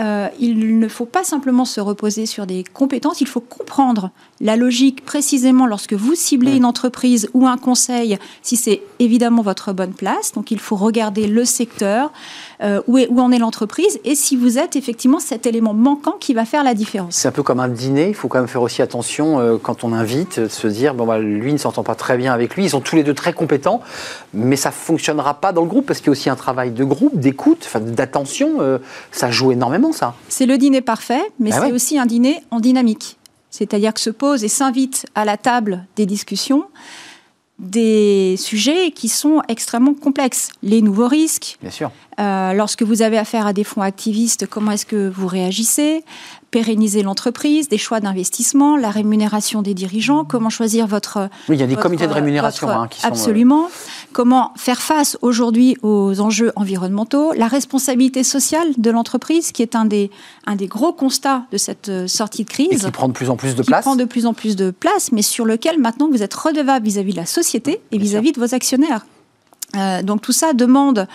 euh, 0.00 0.28
il 0.38 0.78
ne 0.78 0.88
faut 0.88 1.06
pas 1.06 1.24
simplement 1.24 1.64
se 1.64 1.80
reposer 1.80 2.26
sur 2.26 2.46
des 2.46 2.64
compétences, 2.64 3.20
il 3.20 3.26
faut 3.26 3.40
comprendre 3.40 4.10
la 4.40 4.56
logique 4.56 5.04
précisément 5.04 5.66
lorsque 5.66 5.94
vous 5.94 6.14
ciblez 6.14 6.56
une 6.56 6.64
entreprise 6.64 7.28
ou 7.34 7.46
un 7.46 7.56
conseil, 7.56 8.18
si 8.42 8.56
c'est 8.56 8.82
évidemment 8.98 9.42
votre 9.42 9.72
bonne 9.72 9.92
place. 9.92 10.32
Donc 10.32 10.50
il 10.50 10.58
faut 10.58 10.76
regarder 10.76 11.26
le 11.26 11.44
secteur, 11.44 12.12
euh, 12.62 12.80
où, 12.86 12.98
est, 12.98 13.08
où 13.08 13.20
en 13.20 13.32
est 13.32 13.38
l'entreprise 13.38 13.98
et 14.04 14.14
si 14.14 14.36
vous 14.36 14.58
êtes 14.58 14.76
effectivement 14.76 15.20
cet 15.20 15.46
élément 15.46 15.74
manquant 15.74 16.16
qui 16.18 16.34
va 16.34 16.44
faire 16.44 16.64
la 16.64 16.74
différence. 16.74 17.14
C'est 17.14 17.28
un 17.28 17.32
peu 17.32 17.42
comme 17.42 17.60
un 17.60 17.68
dîner, 17.68 18.08
il 18.08 18.14
faut 18.14 18.28
quand 18.28 18.38
même 18.38 18.48
faire 18.48 18.62
aussi 18.62 18.82
attention 18.82 19.40
euh, 19.40 19.56
quand 19.60 19.84
on 19.84 19.92
invite, 19.92 20.40
de 20.40 20.48
se 20.48 20.66
dire, 20.66 20.94
bon, 20.94 21.06
bah, 21.06 21.18
lui 21.18 21.52
ne 21.52 21.58
s'entend 21.58 21.82
pas 21.82 21.94
très 21.94 22.16
bien 22.16 22.32
avec 22.32 22.54
lui, 22.54 22.64
ils 22.64 22.70
sont 22.70 22.80
tous 22.80 22.96
les 22.96 23.02
deux 23.02 23.14
très 23.14 23.32
compétents, 23.32 23.80
mais 24.32 24.56
ça 24.56 24.70
ne 24.70 24.74
fonctionnera 24.74 25.34
pas 25.34 25.52
dans 25.52 25.62
le 25.62 25.68
groupe 25.68 25.86
parce 25.86 26.00
qu'il 26.00 26.06
y 26.06 26.10
a 26.10 26.12
aussi 26.12 26.30
un 26.30 26.36
travail 26.36 26.70
de 26.70 26.84
groupe, 26.84 27.18
d'écoute, 27.18 27.68
d'attention, 27.80 28.60
euh, 28.60 28.78
ça 29.12 29.30
joue 29.30 29.52
énormément 29.52 29.92
ça. 29.92 30.14
C'est 30.28 30.46
le 30.46 30.58
dîner 30.58 30.80
parfait, 30.80 31.22
mais 31.38 31.50
ah 31.52 31.62
c'est 31.64 31.72
aussi 31.72 31.98
un 31.98 32.06
dîner 32.06 32.42
en 32.50 32.60
dynamique. 32.60 33.18
C'est-à-dire 33.50 33.94
que 33.94 34.00
se 34.00 34.10
pose 34.10 34.42
et 34.42 34.48
s'invite 34.48 35.06
à 35.14 35.24
la 35.24 35.36
table 35.36 35.86
des 35.96 36.06
discussions 36.06 36.64
des 37.58 38.36
sujets 38.36 38.90
qui 38.90 39.08
sont 39.08 39.42
extrêmement 39.48 39.94
complexes. 39.94 40.50
Les 40.62 40.82
nouveaux 40.82 41.08
risques. 41.08 41.56
Bien 41.60 41.70
sûr. 41.70 41.90
Euh, 42.18 42.52
lorsque 42.52 42.82
vous 42.82 43.02
avez 43.02 43.18
affaire 43.18 43.46
à 43.46 43.52
des 43.52 43.64
fonds 43.64 43.82
activistes, 43.82 44.46
comment 44.46 44.72
est-ce 44.72 44.86
que 44.86 45.08
vous 45.08 45.26
réagissez? 45.26 46.04
Pérenniser 46.54 47.02
l'entreprise, 47.02 47.68
des 47.68 47.78
choix 47.78 47.98
d'investissement, 47.98 48.76
la 48.76 48.90
rémunération 48.90 49.60
des 49.60 49.74
dirigeants, 49.74 50.24
comment 50.24 50.50
choisir 50.50 50.86
votre... 50.86 51.28
Oui, 51.48 51.56
il 51.56 51.60
y 51.60 51.64
a 51.64 51.66
des 51.66 51.74
comités 51.74 52.06
de 52.06 52.12
rémunération 52.12 52.68
hein, 52.68 52.86
qui 52.86 53.00
sont... 53.00 53.08
Absolument. 53.08 53.66
Comment 54.12 54.52
faire 54.54 54.80
face 54.80 55.18
aujourd'hui 55.20 55.76
aux 55.82 56.20
enjeux 56.20 56.52
environnementaux, 56.54 57.32
la 57.32 57.48
responsabilité 57.48 58.22
sociale 58.22 58.68
de 58.78 58.88
l'entreprise, 58.92 59.50
qui 59.50 59.62
est 59.62 59.74
un 59.74 59.84
des, 59.84 60.12
un 60.46 60.54
des 60.54 60.68
gros 60.68 60.92
constats 60.92 61.42
de 61.50 61.58
cette 61.58 61.88
euh, 61.88 62.06
sortie 62.06 62.44
de 62.44 62.50
crise. 62.50 62.68
Et 62.70 62.76
qui 62.76 62.90
prend 62.92 63.08
de 63.08 63.14
plus 63.14 63.30
en 63.30 63.36
plus 63.36 63.56
de 63.56 63.64
place. 63.64 63.80
Qui 63.80 63.88
prend 63.88 63.96
de 63.96 64.04
plus 64.04 64.24
en 64.24 64.32
plus 64.32 64.54
de 64.54 64.70
place, 64.70 65.10
mais 65.10 65.22
sur 65.22 65.46
lequel 65.46 65.80
maintenant 65.80 66.08
vous 66.08 66.22
êtes 66.22 66.34
redevable 66.34 66.86
vis-à-vis 66.86 67.14
de 67.14 67.18
la 67.18 67.26
société 67.26 67.80
et 67.90 67.98
vis-à-vis 67.98 68.30
-vis 68.30 68.34
de 68.36 68.40
vos 68.40 68.54
actionnaires. 68.54 69.04
Euh, 69.76 70.02
donc 70.02 70.20
tout 70.20 70.32
ça 70.32 70.52
demande 70.52 71.06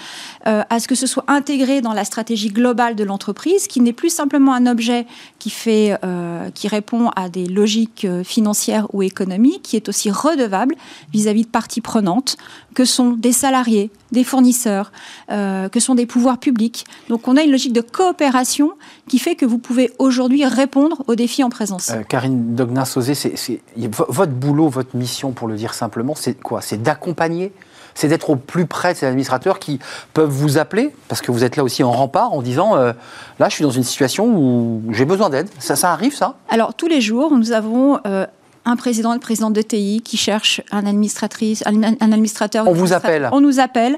euh, 0.47 0.63
à 0.69 0.79
ce 0.79 0.87
que 0.87 0.95
ce 0.95 1.07
soit 1.07 1.25
intégré 1.27 1.81
dans 1.81 1.93
la 1.93 2.03
stratégie 2.03 2.49
globale 2.49 2.95
de 2.95 3.03
l'entreprise, 3.03 3.67
qui 3.67 3.81
n'est 3.81 3.93
plus 3.93 4.09
simplement 4.09 4.53
un 4.53 4.65
objet 4.65 5.05
qui 5.39 5.49
fait, 5.49 5.97
euh, 6.03 6.49
répond 6.65 7.09
à 7.15 7.29
des 7.29 7.47
logiques 7.47 8.05
financières 8.23 8.87
ou 8.93 9.01
économiques, 9.01 9.63
qui 9.63 9.75
est 9.75 9.89
aussi 9.89 10.11
redevable 10.11 10.75
vis-à-vis 11.11 11.43
de 11.43 11.47
parties 11.47 11.81
prenantes, 11.81 12.37
que 12.75 12.85
sont 12.85 13.11
des 13.11 13.31
salariés, 13.31 13.89
des 14.11 14.23
fournisseurs, 14.23 14.91
que 15.29 15.79
sont 15.79 15.95
des 15.95 16.05
pouvoirs 16.05 16.37
publics. 16.37 16.85
Donc 17.07 17.27
on 17.27 17.37
a 17.37 17.41
une 17.41 17.51
logique 17.51 17.73
de 17.73 17.81
coopération 17.81 18.73
qui 19.07 19.17
fait 19.17 19.35
que 19.35 19.45
vous 19.45 19.57
pouvez 19.57 19.91
aujourd'hui 19.97 20.45
répondre 20.45 21.03
aux 21.07 21.15
défis 21.15 21.43
en 21.43 21.49
présence. 21.49 21.91
Karine 22.07 22.55
Dogna-Sauzé, 22.55 23.13
votre 24.09 24.31
boulot, 24.31 24.69
votre 24.69 24.95
mission, 24.95 25.31
pour 25.31 25.47
le 25.47 25.55
dire 25.55 25.73
simplement, 25.73 26.13
c'est 26.15 26.39
quoi? 26.39 26.61
C'est 26.61 26.81
d'accompagner 26.81 27.51
c'est 27.95 28.07
d'être 28.07 28.29
au 28.29 28.35
plus 28.35 28.65
près 28.65 28.93
de 28.93 28.97
ces 28.97 29.05
administrateurs 29.05 29.59
qui 29.59 29.79
peuvent 30.13 30.29
vous 30.29 30.57
appeler, 30.57 30.93
parce 31.07 31.21
que 31.21 31.31
vous 31.31 31.43
êtes 31.43 31.55
là 31.55 31.63
aussi 31.63 31.83
en 31.83 31.91
rempart, 31.91 32.33
en 32.33 32.41
disant 32.41 32.75
euh, 32.75 32.93
là, 33.39 33.49
je 33.49 33.55
suis 33.55 33.63
dans 33.63 33.71
une 33.71 33.83
situation 33.83 34.25
où 34.25 34.81
j'ai 34.91 35.05
besoin 35.05 35.29
d'aide. 35.29 35.49
Ça, 35.59 35.75
ça 35.75 35.91
arrive, 35.91 36.15
ça? 36.15 36.35
Alors, 36.49 36.73
tous 36.73 36.87
les 36.87 37.01
jours, 37.01 37.35
nous 37.35 37.51
avons. 37.51 37.99
Euh, 38.05 38.25
un 38.65 38.75
président 38.75 39.13
et 39.13 39.15
une 39.15 39.21
présidente 39.21 39.53
de 39.53 39.61
TI 39.61 40.01
qui 40.03 40.17
cherche 40.17 40.61
un 40.69 40.85
administratrice, 40.85 41.63
un, 41.65 41.81
administrateur. 42.01 42.67
On 42.67 42.73
vous 42.73 42.93
appelle. 42.93 43.27
On 43.31 43.41
nous 43.41 43.59
appelle. 43.59 43.97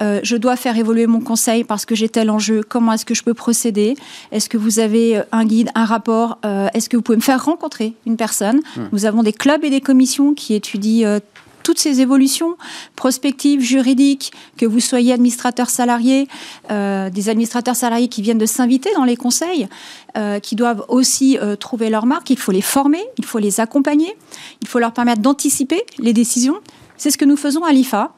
Euh, 0.00 0.20
je 0.22 0.36
dois 0.36 0.54
faire 0.54 0.76
évoluer 0.76 1.06
mon 1.06 1.20
conseil 1.20 1.64
parce 1.64 1.86
que 1.86 1.94
j'ai 1.96 2.08
tel 2.08 2.30
enjeu. 2.30 2.60
Comment 2.62 2.92
est-ce 2.92 3.06
que 3.06 3.14
je 3.14 3.24
peux 3.24 3.34
procéder? 3.34 3.96
Est-ce 4.30 4.48
que 4.48 4.58
vous 4.58 4.78
avez 4.78 5.22
un 5.32 5.44
guide, 5.44 5.70
un 5.74 5.86
rapport? 5.86 6.38
Est-ce 6.44 6.88
que 6.88 6.96
vous 6.96 7.02
pouvez 7.02 7.16
me 7.16 7.22
faire 7.22 7.42
rencontrer 7.42 7.94
une 8.06 8.18
personne? 8.18 8.60
Hmm. 8.76 8.88
Nous 8.92 9.06
avons 9.06 9.22
des 9.24 9.32
clubs 9.32 9.64
et 9.64 9.70
des 9.70 9.80
commissions 9.80 10.34
qui 10.34 10.54
étudient 10.54 11.18
toutes 11.62 11.78
ces 11.78 12.00
évolutions 12.00 12.56
prospectives, 12.96 13.60
juridiques, 13.60 14.32
que 14.56 14.66
vous 14.66 14.80
soyez 14.80 15.12
administrateur 15.12 15.70
salarié, 15.70 16.28
euh, 16.70 17.10
des 17.10 17.28
administrateurs 17.28 17.76
salariés 17.76 18.08
qui 18.08 18.22
viennent 18.22 18.38
de 18.38 18.46
s'inviter 18.46 18.90
dans 18.94 19.04
les 19.04 19.16
conseils, 19.16 19.68
euh, 20.16 20.38
qui 20.40 20.56
doivent 20.56 20.84
aussi 20.88 21.38
euh, 21.38 21.56
trouver 21.56 21.90
leur 21.90 22.06
marque, 22.06 22.30
il 22.30 22.38
faut 22.38 22.52
les 22.52 22.60
former, 22.60 23.02
il 23.18 23.24
faut 23.24 23.38
les 23.38 23.60
accompagner, 23.60 24.16
il 24.60 24.68
faut 24.68 24.78
leur 24.78 24.92
permettre 24.92 25.22
d'anticiper 25.22 25.82
les 25.98 26.12
décisions. 26.12 26.56
C'est 26.96 27.10
ce 27.10 27.18
que 27.18 27.24
nous 27.24 27.36
faisons 27.36 27.64
à 27.64 27.72
l'IFA. 27.72 28.12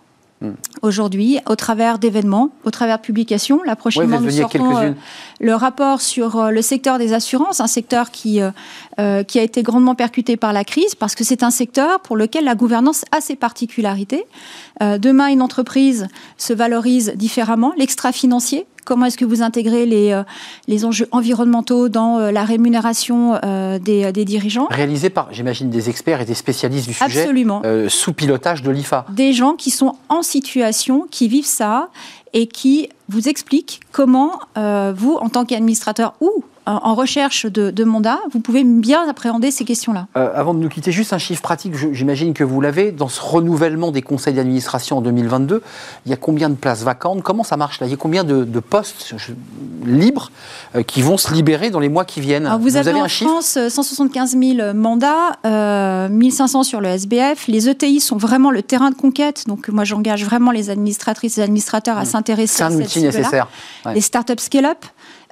Hmm. 0.45 0.53
Aujourd'hui, 0.83 1.39
au 1.49 1.57
travers 1.57 1.99
d'événements, 1.99 2.51
au 2.65 2.71
travers 2.71 2.99
de 2.99 3.03
publications, 3.03 3.63
la 3.63 3.77
prochaine 3.77 4.11
nous 4.21 4.31
sortons 4.31 4.77
euh, 4.77 4.93
le 5.41 5.55
rapport 5.55 6.03
sur 6.03 6.37
euh, 6.37 6.51
le 6.51 6.61
secteur 6.61 6.99
des 6.99 7.15
assurances, 7.15 7.61
un 7.61 7.67
secteur 7.67 8.11
qui, 8.11 8.41
euh, 8.43 9.23
qui 9.23 9.39
a 9.39 9.43
été 9.43 9.63
grandement 9.63 9.95
percuté 9.95 10.37
par 10.37 10.53
la 10.53 10.65
crise, 10.65 10.95
parce 10.95 11.15
que 11.15 11.25
c'est 11.25 11.43
un 11.43 11.51
secteur 11.51 12.01
pour 12.01 12.17
lequel 12.17 12.45
la 12.45 12.55
gouvernance 12.55 13.05
a 13.13 13.23
ses 13.23 13.37
particularités. 13.37 14.25
demain, 14.81 15.29
une 15.29 15.41
entreprise 15.41 16.09
se 16.37 16.53
valorise 16.53 17.15
différemment. 17.17 17.73
L'extra-financier, 17.79 18.67
Comment 18.85 19.07
est-ce 19.07 19.17
que 19.17 19.25
vous 19.25 19.43
intégrez 19.43 19.87
les, 19.87 20.13
euh, 20.13 20.23
les 20.69 20.85
enjeux 20.85 21.09
environnementaux 21.11 21.89
dans 21.89 22.19
euh, 22.19 22.31
la 22.31 22.45
rémunération 22.45 23.39
euh, 23.45 23.79
des, 23.79 24.13
des, 24.13 24.25
dirigeants 24.25 24.67
Réalisé 24.71 25.11
par, 25.11 25.33
j'imagine, 25.33 25.71
des 25.71 25.89
experts 25.89 26.21
et 26.21 26.25
des 26.25 26.35
spécialistes 26.35 26.89
du 26.89 26.95
sujet. 26.95 27.21
Absolument. 27.21 27.63
sous 27.89 28.13
pilotage 28.13 28.63
de 28.63 28.71
l'IFA. 28.71 29.07
Des 29.11 29.33
gens 29.33 29.55
qui 29.55 29.71
sont 29.71 29.97
en 30.09 30.23
situation, 30.23 31.07
qui 31.11 31.29
vivent 31.29 31.47
ça 31.47 31.89
et 32.33 32.47
qui 32.47 32.89
vous 33.09 33.29
expliquent 33.29 33.81
comment 33.93 34.41
vous, 34.57 35.17
en 35.21 35.29
tant 35.29 35.45
qu'administrateur 35.45 36.15
ou 36.21 36.45
en 36.67 36.95
recherche 36.95 37.47
de, 37.47 37.85
mandat, 37.85 38.21
vous 38.33 38.41
pouvez 38.41 38.65
bien 38.65 39.07
appréhender 39.09 39.51
ces 39.51 39.65
questions-là. 39.65 40.07
Euh, 40.17 40.31
avant 40.35 40.55
de 40.55 40.59
nous 40.59 40.69
quitter, 40.69 40.93
juste 40.93 41.13
un 41.13 41.19
chiffre 41.19 41.43
pratique, 41.43 41.75
j'imagine 41.93 42.33
que 42.33 42.45
vous 42.45 42.61
l'avez, 42.61 42.91
dans 42.91 43.09
ce 43.09 43.21
renouvellement 43.21 43.91
des 43.91 44.03
conseils 44.03 44.35
d'administration 44.35 44.99
en 44.99 45.01
2022, 45.03 45.63
il 46.07 46.11
y 46.11 46.13
a 46.13 46.17
combien 46.17 46.49
de 46.49 46.55
places 46.55 46.83
vacantes? 46.83 47.23
Comment 47.23 47.45
ça 47.45 47.57
marche 47.57 47.81
là? 47.81 47.87
Il 47.87 47.91
y 47.91 47.95
a 47.95 47.99
combien 47.99 48.25
de, 48.25 48.45
postes 48.61 49.15
libres 49.85 50.31
euh, 50.75 50.83
qui 50.83 51.03
vont 51.03 51.19
se 51.19 51.35
libérer 51.35 51.71
dans 51.71 51.81
les 51.81 51.91
mois 51.91 52.05
qui 52.05 52.21
viennent? 52.21 52.51
Vous, 52.61 52.77
avez, 52.77 52.95
en 52.95 53.09
France 53.09 53.59
175 53.69 54.37
000 54.39 54.75
mandats, 54.75 55.37
1 55.45 55.49
euh, 55.49 56.09
1500 56.09 56.63
sur 56.63 56.81
le 56.81 56.89
SBF. 56.89 57.47
Les 57.47 57.69
ETI 57.69 58.01
sont 58.01 58.17
vraiment 58.17 58.51
le 58.51 58.63
terrain 58.63 58.91
de 58.91 58.95
conquête, 58.95 59.45
donc 59.47 59.69
moi 59.69 59.85
j'engage 59.85 60.25
vraiment 60.25 60.51
les 60.51 60.71
administratrices 60.71 61.39
et 61.39 61.43
administrateurs 61.43 61.99
à 61.99 62.03
mmh. 62.03 62.07
s'intéresser 62.07 62.63
à 62.63 62.71
cette 62.71 62.81
outil 62.81 63.03
nécessaire. 63.03 63.49
Les 63.93 64.01
startups 64.01 64.35
scale-up, 64.39 64.79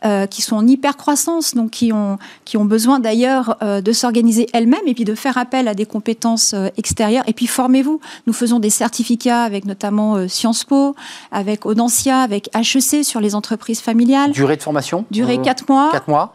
euh, 0.05 0.27
qui 0.27 0.43
sont 0.43 0.57
en 0.57 0.67
hyper-croissance, 0.67 1.55
donc 1.55 1.71
qui 1.71 1.93
ont, 1.93 2.19
qui 2.45 2.57
ont 2.57 2.65
besoin 2.65 2.99
d'ailleurs 2.99 3.57
euh, 3.63 3.81
de 3.81 3.93
s'organiser 3.93 4.49
elles-mêmes 4.53 4.87
et 4.87 4.95
puis 4.95 5.05
de 5.05 5.15
faire 5.15 5.39
appel 5.39 5.69
à 5.69 5.75
des 5.75 5.87
compétences 5.87 6.55
euh, 6.55 6.69
extérieures. 6.77 7.23
Et 7.29 7.33
puis 7.33 7.47
formez-vous. 7.47 8.01
Nous 8.27 8.33
faisons 8.33 8.59
des 8.59 8.71
certificats 8.71 9.45
avec 9.45 9.65
notamment 9.65 10.27
Sciences 10.29 10.65
Po, 10.65 10.97
avec 11.31 11.67
Audencia, 11.67 12.21
avec 12.21 12.51
HEC 12.57 13.05
sur 13.05 13.21
les 13.21 13.35
entreprises 13.35 13.81
familiales. 13.81 14.33
Durée 14.33 14.57
de 14.57 14.63
formation 14.63 15.05
Durée 15.11 15.41
4 15.41 15.69
mois. 15.69 15.91
4 15.93 16.09
mois. 16.09 16.35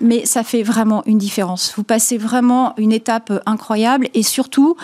mais 0.00 0.24
ça 0.24 0.42
fait 0.42 0.62
vraiment 0.62 1.02
une 1.06 1.18
différence. 1.18 1.72
Vous 1.76 1.84
passez 1.84 2.16
vraiment 2.16 2.74
une 2.76 2.92
étape 2.92 3.32
incroyable 3.46 4.08
et 4.14 4.22
surtout, 4.22 4.76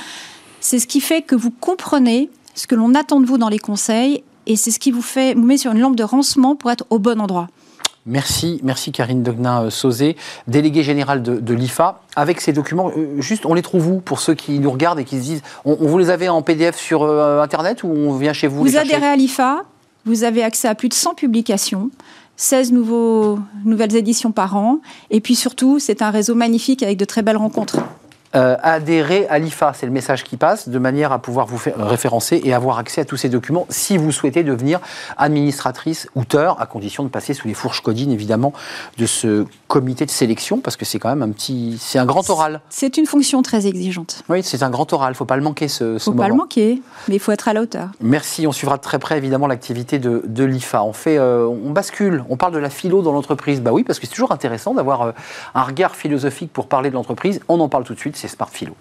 c'est 0.60 0.78
ce 0.78 0.86
qui 0.86 1.00
fait 1.00 1.22
que 1.22 1.34
vous 1.34 1.50
comprenez 1.50 2.30
ce 2.54 2.66
que 2.66 2.74
l'on 2.74 2.94
attend 2.94 3.20
de 3.20 3.26
vous 3.26 3.38
dans 3.38 3.48
les 3.48 3.58
conseils 3.58 4.22
et 4.46 4.56
c'est 4.56 4.70
ce 4.70 4.78
qui 4.78 4.90
vous 4.90 5.02
fait 5.02 5.34
vous 5.34 5.42
met 5.42 5.56
sur 5.58 5.72
une 5.72 5.80
lampe 5.80 5.96
de 5.96 6.04
rancement 6.04 6.56
pour 6.56 6.70
être 6.70 6.84
au 6.90 6.98
bon 6.98 7.20
endroit. 7.20 7.48
Merci, 8.06 8.60
merci 8.62 8.92
Karine 8.92 9.24
Degnin-Sauzé, 9.24 10.16
déléguée 10.46 10.84
générale 10.84 11.22
de, 11.22 11.54
l'IFA. 11.54 12.02
Avec 12.14 12.40
ces 12.40 12.52
documents, 12.52 12.92
euh, 12.96 13.20
juste, 13.20 13.44
on 13.46 13.54
les 13.54 13.62
trouve 13.62 13.88
où 13.88 14.00
pour 14.00 14.20
ceux 14.20 14.34
qui 14.34 14.60
nous 14.60 14.70
regardent 14.70 15.00
et 15.00 15.04
qui 15.04 15.16
se 15.16 15.22
disent, 15.22 15.42
on, 15.64 15.74
vous 15.74 15.98
les 15.98 16.10
avez 16.10 16.28
en 16.28 16.40
PDF 16.40 16.76
sur 16.76 17.02
euh, 17.02 17.42
Internet 17.42 17.82
ou 17.82 17.88
on 17.88 18.16
vient 18.16 18.32
chez 18.32 18.46
vous 18.46 18.62
Vous 18.62 18.76
adhérez 18.76 19.06
à 19.06 19.16
l'IFA, 19.16 19.62
vous 20.04 20.22
avez 20.22 20.44
accès 20.44 20.68
à 20.68 20.76
plus 20.76 20.88
de 20.88 20.94
100 20.94 21.14
publications. 21.14 21.90
16 22.36 22.72
nouveaux, 22.72 23.38
nouvelles 23.64 23.96
éditions 23.96 24.30
par 24.30 24.56
an. 24.56 24.78
Et 25.10 25.20
puis 25.20 25.34
surtout, 25.34 25.78
c'est 25.78 26.02
un 26.02 26.10
réseau 26.10 26.34
magnifique 26.34 26.82
avec 26.82 26.98
de 26.98 27.04
très 27.04 27.22
belles 27.22 27.38
rencontres. 27.38 27.78
Euh, 28.36 28.56
adhérer 28.62 29.26
à 29.28 29.38
l'IFA, 29.38 29.72
c'est 29.74 29.86
le 29.86 29.92
message 29.92 30.22
qui 30.22 30.36
passe, 30.36 30.68
de 30.68 30.78
manière 30.78 31.10
à 31.10 31.18
pouvoir 31.20 31.46
vous 31.46 31.56
faire 31.56 31.78
référencer 31.78 32.40
et 32.44 32.52
avoir 32.52 32.78
accès 32.78 33.00
à 33.00 33.04
tous 33.06 33.16
ces 33.16 33.30
documents 33.30 33.66
si 33.70 33.96
vous 33.96 34.12
souhaitez 34.12 34.44
devenir 34.44 34.78
administratrice, 35.16 36.06
auteur, 36.14 36.60
à 36.60 36.66
condition 36.66 37.02
de 37.02 37.08
passer 37.08 37.32
sous 37.32 37.48
les 37.48 37.54
fourches 37.54 37.80
codines, 37.80 38.12
évidemment, 38.12 38.52
de 38.98 39.06
ce 39.06 39.46
comité 39.68 40.04
de 40.04 40.10
sélection, 40.10 40.60
parce 40.60 40.76
que 40.76 40.84
c'est 40.84 40.98
quand 40.98 41.08
même 41.08 41.22
un 41.22 41.30
petit... 41.30 41.78
C'est 41.80 41.98
un 41.98 42.04
grand 42.04 42.28
oral. 42.28 42.60
C'est 42.68 42.98
une 42.98 43.06
fonction 43.06 43.40
très 43.40 43.66
exigeante. 43.66 44.22
Oui, 44.28 44.42
c'est 44.42 44.62
un 44.62 44.70
grand 44.70 44.92
oral, 44.92 45.10
il 45.10 45.12
ne 45.12 45.16
faut 45.16 45.24
pas 45.24 45.36
le 45.36 45.42
manquer 45.42 45.68
ce, 45.68 45.98
ce 45.98 46.04
faut 46.04 46.12
pas 46.12 46.28
le 46.28 46.34
manquer, 46.34 46.82
mais 47.08 47.14
il 47.14 47.20
faut 47.20 47.32
être 47.32 47.48
à 47.48 47.54
la 47.54 47.62
hauteur. 47.62 47.88
Merci, 48.00 48.46
on 48.46 48.52
suivra 48.52 48.76
de 48.76 48.82
très 48.82 48.98
près, 48.98 49.16
évidemment, 49.16 49.46
l'activité 49.46 49.98
de, 49.98 50.22
de 50.26 50.44
l'IFA. 50.44 50.82
On, 50.82 50.92
fait, 50.92 51.16
euh, 51.16 51.46
on 51.46 51.70
bascule, 51.70 52.22
on 52.28 52.36
parle 52.36 52.52
de 52.52 52.58
la 52.58 52.70
philo 52.70 53.00
dans 53.00 53.12
l'entreprise. 53.12 53.62
Bah 53.62 53.72
oui, 53.72 53.82
parce 53.82 53.98
que 53.98 54.06
c'est 54.06 54.12
toujours 54.12 54.32
intéressant 54.32 54.74
d'avoir 54.74 55.02
euh, 55.02 55.12
un 55.54 55.62
regard 55.62 55.96
philosophique 55.96 56.52
pour 56.52 56.66
parler 56.66 56.90
de 56.90 56.94
l'entreprise. 56.94 57.40
On 57.48 57.60
en 57.60 57.68
parle 57.68 57.84
tout 57.84 57.94
de 57.94 57.98
suite, 57.98 58.16
Smart 58.28 58.50
Philo. 58.50 58.74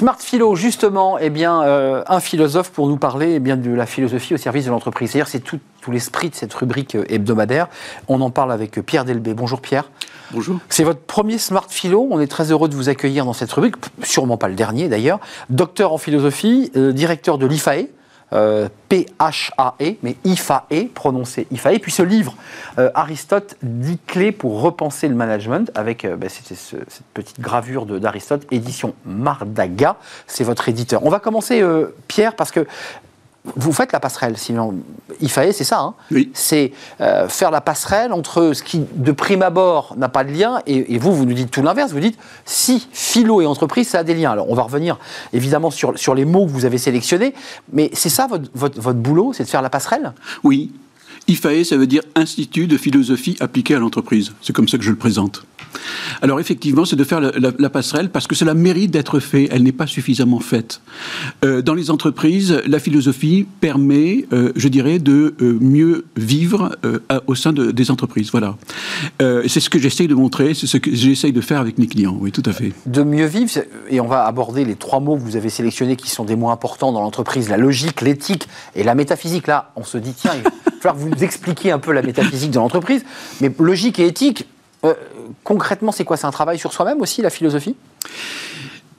Smart 0.00 0.16
Philo, 0.18 0.54
justement, 0.54 1.18
eh 1.18 1.28
bien, 1.28 1.62
euh, 1.62 2.02
un 2.06 2.20
philosophe 2.20 2.70
pour 2.70 2.88
nous 2.88 2.96
parler 2.96 3.34
eh 3.34 3.38
bien, 3.38 3.56
de 3.56 3.70
la 3.70 3.84
philosophie 3.84 4.32
au 4.32 4.36
service 4.38 4.64
de 4.64 4.70
l'entreprise. 4.70 5.10
C'est-à-dire, 5.10 5.28
c'est 5.28 5.40
tout, 5.40 5.60
l'esprit 5.88 6.30
de 6.30 6.34
cette 6.34 6.54
rubrique 6.54 6.94
euh, 6.94 7.04
hebdomadaire. 7.08 7.68
On 8.08 8.20
en 8.20 8.30
parle 8.30 8.52
avec 8.52 8.80
Pierre 8.86 9.04
Delbé. 9.04 9.34
Bonjour 9.34 9.60
Pierre. 9.60 9.90
Bonjour. 10.32 10.58
C'est 10.68 10.84
votre 10.84 11.00
premier 11.00 11.36
Smart 11.36 11.66
Philo. 11.68 12.06
On 12.10 12.20
est 12.20 12.28
très 12.28 12.52
heureux 12.52 12.68
de 12.68 12.76
vous 12.76 12.88
accueillir 12.88 13.24
dans 13.26 13.32
cette 13.32 13.52
rubrique, 13.52 13.74
sûrement 14.02 14.36
pas 14.36 14.48
le 14.48 14.54
dernier 14.54 14.88
d'ailleurs. 14.88 15.18
Docteur 15.50 15.92
en 15.92 15.98
philosophie, 15.98 16.70
euh, 16.76 16.92
directeur 16.92 17.36
de 17.36 17.46
l'IFAE, 17.46 17.88
euh, 18.32 18.68
P-H-A-E, 18.88 19.94
mais 20.02 20.16
IFAE, 20.24 20.88
prononcé 20.94 21.46
IFAE. 21.50 21.78
Puis 21.80 21.92
ce 21.92 22.02
livre, 22.02 22.34
euh, 22.78 22.90
Aristote, 22.94 23.56
10 23.62 23.98
clés 24.06 24.32
pour 24.32 24.60
repenser 24.60 25.08
le 25.08 25.14
management, 25.14 25.70
avec 25.74 26.04
euh, 26.04 26.16
ben, 26.16 26.28
cette 26.28 27.04
petite 27.14 27.40
gravure 27.40 27.86
d'Aristote, 27.86 28.46
édition 28.50 28.94
Mardaga, 29.04 29.96
c'est 30.26 30.44
votre 30.44 30.68
éditeur. 30.68 31.04
On 31.04 31.10
va 31.10 31.20
commencer, 31.20 31.62
Pierre, 32.08 32.36
parce 32.36 32.50
que 32.50 32.66
vous 33.56 33.72
faites 33.72 33.92
la 33.92 34.00
passerelle, 34.00 34.36
sinon 34.36 34.74
IFAE, 35.20 35.52
c'est 35.52 35.64
ça. 35.64 35.80
Hein 35.80 35.94
oui. 36.10 36.30
C'est 36.34 36.72
euh, 37.00 37.28
faire 37.28 37.50
la 37.50 37.60
passerelle 37.60 38.12
entre 38.12 38.52
ce 38.52 38.62
qui, 38.62 38.84
de 38.94 39.12
prime 39.12 39.42
abord, 39.42 39.94
n'a 39.96 40.08
pas 40.08 40.24
de 40.24 40.30
lien, 40.30 40.60
et, 40.66 40.98
vous, 40.98 41.14
vous 41.14 41.24
nous 41.24 41.32
dites 41.32 41.50
tout 41.50 41.62
l'inverse. 41.62 41.92
Vous 41.92 42.00
dites 42.00 42.18
si 42.44 42.86
philo 42.92 43.40
et 43.40 43.46
entreprise, 43.46 43.88
ça 43.88 44.00
a 44.00 44.04
des 44.04 44.14
liens. 44.14 44.32
Alors, 44.32 44.50
on 44.50 44.54
va 44.54 44.62
revenir 44.62 44.98
évidemment 45.32 45.70
sur, 45.70 45.98
sur 45.98 46.14
les 46.14 46.24
mots 46.24 46.46
que 46.46 46.50
vous 46.50 46.64
avez 46.66 46.78
sélectionnés, 46.78 47.34
mais 47.72 47.90
c'est 47.94 48.10
ça 48.10 48.26
votre, 48.26 48.50
votre, 48.54 48.80
votre 48.80 48.98
boulot, 48.98 49.32
c'est 49.32 49.44
de 49.44 49.48
faire 49.48 49.62
la 49.62 49.70
passerelle? 49.70 50.12
Oui. 50.44 50.72
IFAE, 51.26 51.64
ça 51.64 51.76
veut 51.76 51.86
dire 51.86 52.02
Institut 52.14 52.66
de 52.66 52.76
philosophie 52.76 53.36
appliquée 53.40 53.74
à 53.74 53.78
l'entreprise. 53.78 54.32
C'est 54.42 54.52
comme 54.52 54.68
ça 54.68 54.76
que 54.76 54.84
je 54.84 54.90
le 54.90 54.96
présente. 54.96 55.44
Alors 56.22 56.40
effectivement, 56.40 56.84
c'est 56.84 56.96
de 56.96 57.04
faire 57.04 57.20
la, 57.20 57.70
passerelle 57.70 58.10
parce 58.10 58.26
que 58.26 58.34
cela 58.34 58.54
mérite 58.54 58.90
d'être 58.90 59.20
fait. 59.20 59.48
Elle 59.50 59.62
n'est 59.62 59.72
pas 59.72 59.86
suffisamment 59.86 60.40
faite. 60.40 60.80
Euh, 61.44 61.62
dans 61.62 61.74
les 61.74 61.90
entreprises, 61.90 62.60
la 62.66 62.78
philosophie 62.78 63.46
permet, 63.60 64.26
euh, 64.32 64.52
je 64.56 64.68
dirais, 64.68 64.98
de 64.98 65.34
euh, 65.40 65.58
mieux 65.60 66.04
vivre 66.16 66.76
au 67.26 67.34
sein 67.34 67.52
des 67.52 67.90
entreprises. 67.90 68.30
Voilà. 68.30 68.56
c'est 69.20 69.60
ce 69.60 69.70
que 69.70 69.78
j'essaye 69.78 70.08
de 70.08 70.14
montrer, 70.14 70.54
c'est 70.54 70.66
ce 70.66 70.76
que 70.76 70.94
j'essaye 70.94 71.32
de 71.32 71.40
faire 71.40 71.60
avec 71.60 71.78
mes 71.78 71.86
clients. 71.86 72.16
Oui, 72.20 72.32
tout 72.32 72.42
à 72.46 72.52
fait. 72.52 72.72
De 72.86 73.02
mieux 73.02 73.26
vivre, 73.26 73.50
et 73.88 74.00
on 74.00 74.06
va 74.06 74.24
aborder 74.24 74.64
les 74.64 74.76
trois 74.76 75.00
mots 75.00 75.16
que 75.16 75.22
vous 75.22 75.36
avez 75.36 75.50
sélectionnés 75.50 75.96
qui 75.96 76.10
sont 76.10 76.24
des 76.24 76.36
mots 76.36 76.50
importants 76.50 76.92
dans 76.92 77.00
l'entreprise 77.00 77.48
la 77.48 77.56
logique, 77.56 78.00
l'éthique 78.00 78.48
et 78.74 78.82
la 78.82 78.94
métaphysique. 78.94 79.46
Là, 79.46 79.72
on 79.76 79.84
se 79.84 79.98
dit 79.98 80.12
tiens, 80.12 80.32
il 80.36 80.42
va 80.42 80.50
falloir 80.80 80.94
que 80.94 81.00
vous 81.00 81.08
nous 81.08 81.24
expliquiez 81.24 81.72
un 81.72 81.78
peu 81.78 81.92
la 81.92 82.02
métaphysique 82.02 82.50
de 82.50 82.58
l'entreprise. 82.58 83.04
Mais 83.40 83.50
logique 83.58 83.98
et 83.98 84.06
éthique, 84.06 84.46
euh, 84.84 84.94
concrètement, 85.44 85.92
c'est 85.92 86.04
quoi? 86.04 86.16
C'est 86.16 86.26
un 86.26 86.30
travail 86.30 86.58
sur 86.58 86.72
soi-même 86.72 87.00
aussi, 87.00 87.22
la 87.22 87.30
philosophie? 87.30 87.74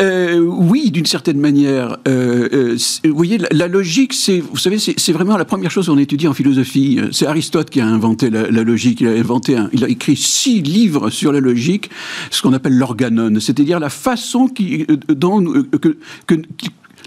Euh, 0.01 0.39
oui, 0.39 0.89
d'une 0.89 1.05
certaine 1.05 1.37
manière. 1.37 1.97
Euh, 2.07 2.75
vous 3.03 3.15
voyez, 3.15 3.39
la, 3.51 3.67
logique, 3.67 4.13
c'est, 4.13 4.39
vous 4.39 4.57
savez, 4.57 4.79
c'est 4.79 5.11
vraiment 5.11 5.37
la 5.37 5.45
première 5.45 5.69
chose 5.69 5.87
qu'on 5.87 5.97
étudie 5.97 6.27
en 6.27 6.33
philosophie. 6.33 6.99
C'est 7.11 7.27
Aristote 7.27 7.69
qui 7.69 7.81
a 7.81 7.85
inventé 7.85 8.31
la, 8.31 8.49
logique. 8.49 9.01
Il 9.01 9.07
a 9.07 9.11
inventé, 9.11 9.57
il 9.73 9.83
a 9.83 9.89
écrit 9.89 10.15
six 10.15 10.61
livres 10.61 11.11
sur 11.11 11.31
la 11.31 11.39
logique, 11.39 11.91
ce 12.31 12.41
qu'on 12.41 12.53
appelle 12.53 12.77
l'organon, 12.77 13.39
c'est-à-dire 13.39 13.79
la 13.79 13.89
façon 13.89 14.47
qui, 14.47 14.87
dont 15.07 15.43
que, 15.79 15.97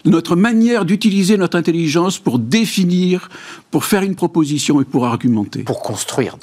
notre 0.05 0.37
manière 0.37 0.85
d'utiliser 0.85 1.37
notre 1.37 1.57
intelligence 1.57 2.19
pour 2.19 2.39
définir, 2.39 3.29
pour 3.71 3.85
faire 3.85 4.03
une 4.03 4.15
proposition 4.15 4.81
et 4.81 4.85
pour 4.85 5.07
argumenter. 5.07 5.63
Pour 5.63 5.81
construire. 5.83 6.37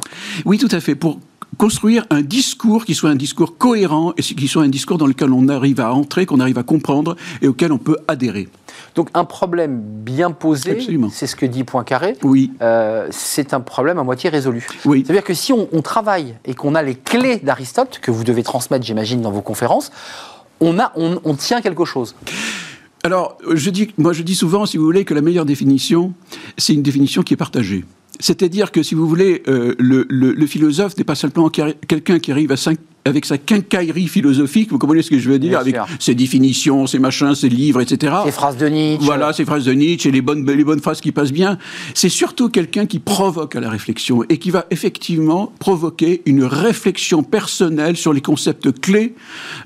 Oui, 0.46 0.58
tout 0.58 0.70
à 0.72 0.80
fait. 0.80 0.96
Pour 0.96 1.20
construire 1.58 2.06
un 2.10 2.22
discours 2.22 2.86
qui 2.86 2.96
soit 2.96 3.10
un 3.10 3.16
discours 3.16 3.58
cohérent 3.58 4.14
et 4.18 4.22
qui 4.22 4.48
soit 4.48 4.64
un 4.64 4.70
discours 4.70 4.98
dans 4.98 5.06
lequel 5.06 5.32
on 5.32 5.48
arrive 5.48 5.80
à 5.80 5.94
entrer, 5.94 6.26
qu'on 6.26 6.40
arrive 6.40 6.58
à 6.58 6.64
comprendre 6.64 7.16
et 7.42 7.48
auquel 7.48 7.72
on 7.72 7.78
peut 7.78 7.98
adhérer. 8.08 8.48
Donc 8.96 9.10
un 9.14 9.26
problème 9.26 9.82
bien 9.82 10.32
posé, 10.32 10.78
c'est 11.12 11.28
ce 11.28 11.36
que 11.36 11.46
dit 11.46 11.64
Poincaré. 11.64 12.18
Oui. 12.24 12.52
Euh, 12.62 13.08
c'est 13.12 13.54
un 13.54 13.60
problème 13.60 14.00
à 14.00 14.04
moitié 14.04 14.30
résolu. 14.30 14.66
Oui. 14.86 15.04
C'est-à-dire 15.06 15.24
que 15.24 15.34
si 15.34 15.54
on, 15.54 15.68
travaille 15.82 16.36
et 16.46 16.54
qu'on 16.54 16.76
a 16.76 16.84
les 16.84 16.96
clés 16.96 17.38
d'Aristote 17.38 18.00
que 18.02 18.12
vous 18.12 18.24
devez 18.24 18.44
transmettre, 18.44 18.86
j'imagine, 18.86 19.22
dans 19.22 19.32
vos 19.32 19.42
conférences, 19.42 19.92
on 20.60 20.80
a, 20.80 20.94
on, 20.96 21.36
tient 21.36 21.62
quelque 21.62 21.86
chose. 21.86 22.16
Alors, 23.04 23.38
je 23.52 23.70
dis, 23.72 23.92
moi, 23.98 24.14
je 24.14 24.22
dis 24.22 24.36
souvent, 24.36 24.68
si 24.68 24.78
vous 24.78 24.84
voulez, 24.84 25.06
que 25.06 25.16
la 25.16 25.22
meilleure 25.22 25.46
définition, 25.46 26.14
c'est 26.58 26.74
une 26.74 26.84
définition 26.84 27.24
qui 27.24 27.34
est 27.34 27.38
partagée. 27.38 27.84
C'est-à-dire 28.22 28.72
que, 28.72 28.84
si 28.84 28.96
vous 28.96 29.08
voulez, 29.08 29.44
euh, 29.48 29.76
le, 29.80 30.46
philosophe 30.46 30.96
n'est 30.98 31.04
pas 31.04 31.16
simplement 31.16 31.50
quelqu'un 31.50 32.20
qui 32.20 32.32
arrive 32.32 32.52
à 32.52 32.58
avec 33.06 33.26
sa 33.26 33.38
quincaillerie 33.38 34.08
philosophique, 34.08 34.72
vous 34.72 34.78
comprenez 34.78 35.02
ce 35.02 35.10
que 35.10 35.20
je 35.20 35.30
veux 35.30 35.40
dire, 35.40 35.52
Bien 35.52 35.60
avec 35.60 35.76
sûr. 35.76 35.88
ses 36.00 36.16
définitions, 36.16 36.88
ses 36.88 37.00
machins, 37.00 37.34
ses 37.36 37.50
livres, 37.50 37.82
etc. 37.82 38.14
Les 38.26 38.32
phrases 38.32 38.58
de 38.58 38.68
Nietzsche. 38.68 39.06
Voilà, 39.06 39.34
ces 39.34 39.46
phrases 39.46 39.66
de 39.66 39.74
Nietzsche 39.74 40.10
et 40.10 40.12
les 40.12 40.22
bonnes, 40.22 40.46
les 40.46 40.64
bonnes 40.64 40.82
phrases 40.82 41.02
qui 41.02 41.12
passent 41.12 41.32
bien. 41.32 41.58
C'est 41.94 42.10
surtout 42.10 42.50
quelqu'un 42.50 42.86
qui 42.86 43.00
provoque 43.00 43.56
à 43.56 43.60
la 43.60 43.70
réflexion 43.70 44.24
et 44.30 44.38
qui 44.38 44.52
va 44.52 44.66
effectivement 44.70 45.52
provoquer 45.60 46.22
une 46.26 46.44
réflexion 46.44 47.24
personnelle 47.24 47.98
sur 47.98 48.14
les 48.14 48.22
concepts 48.22 48.72
clés 48.80 49.16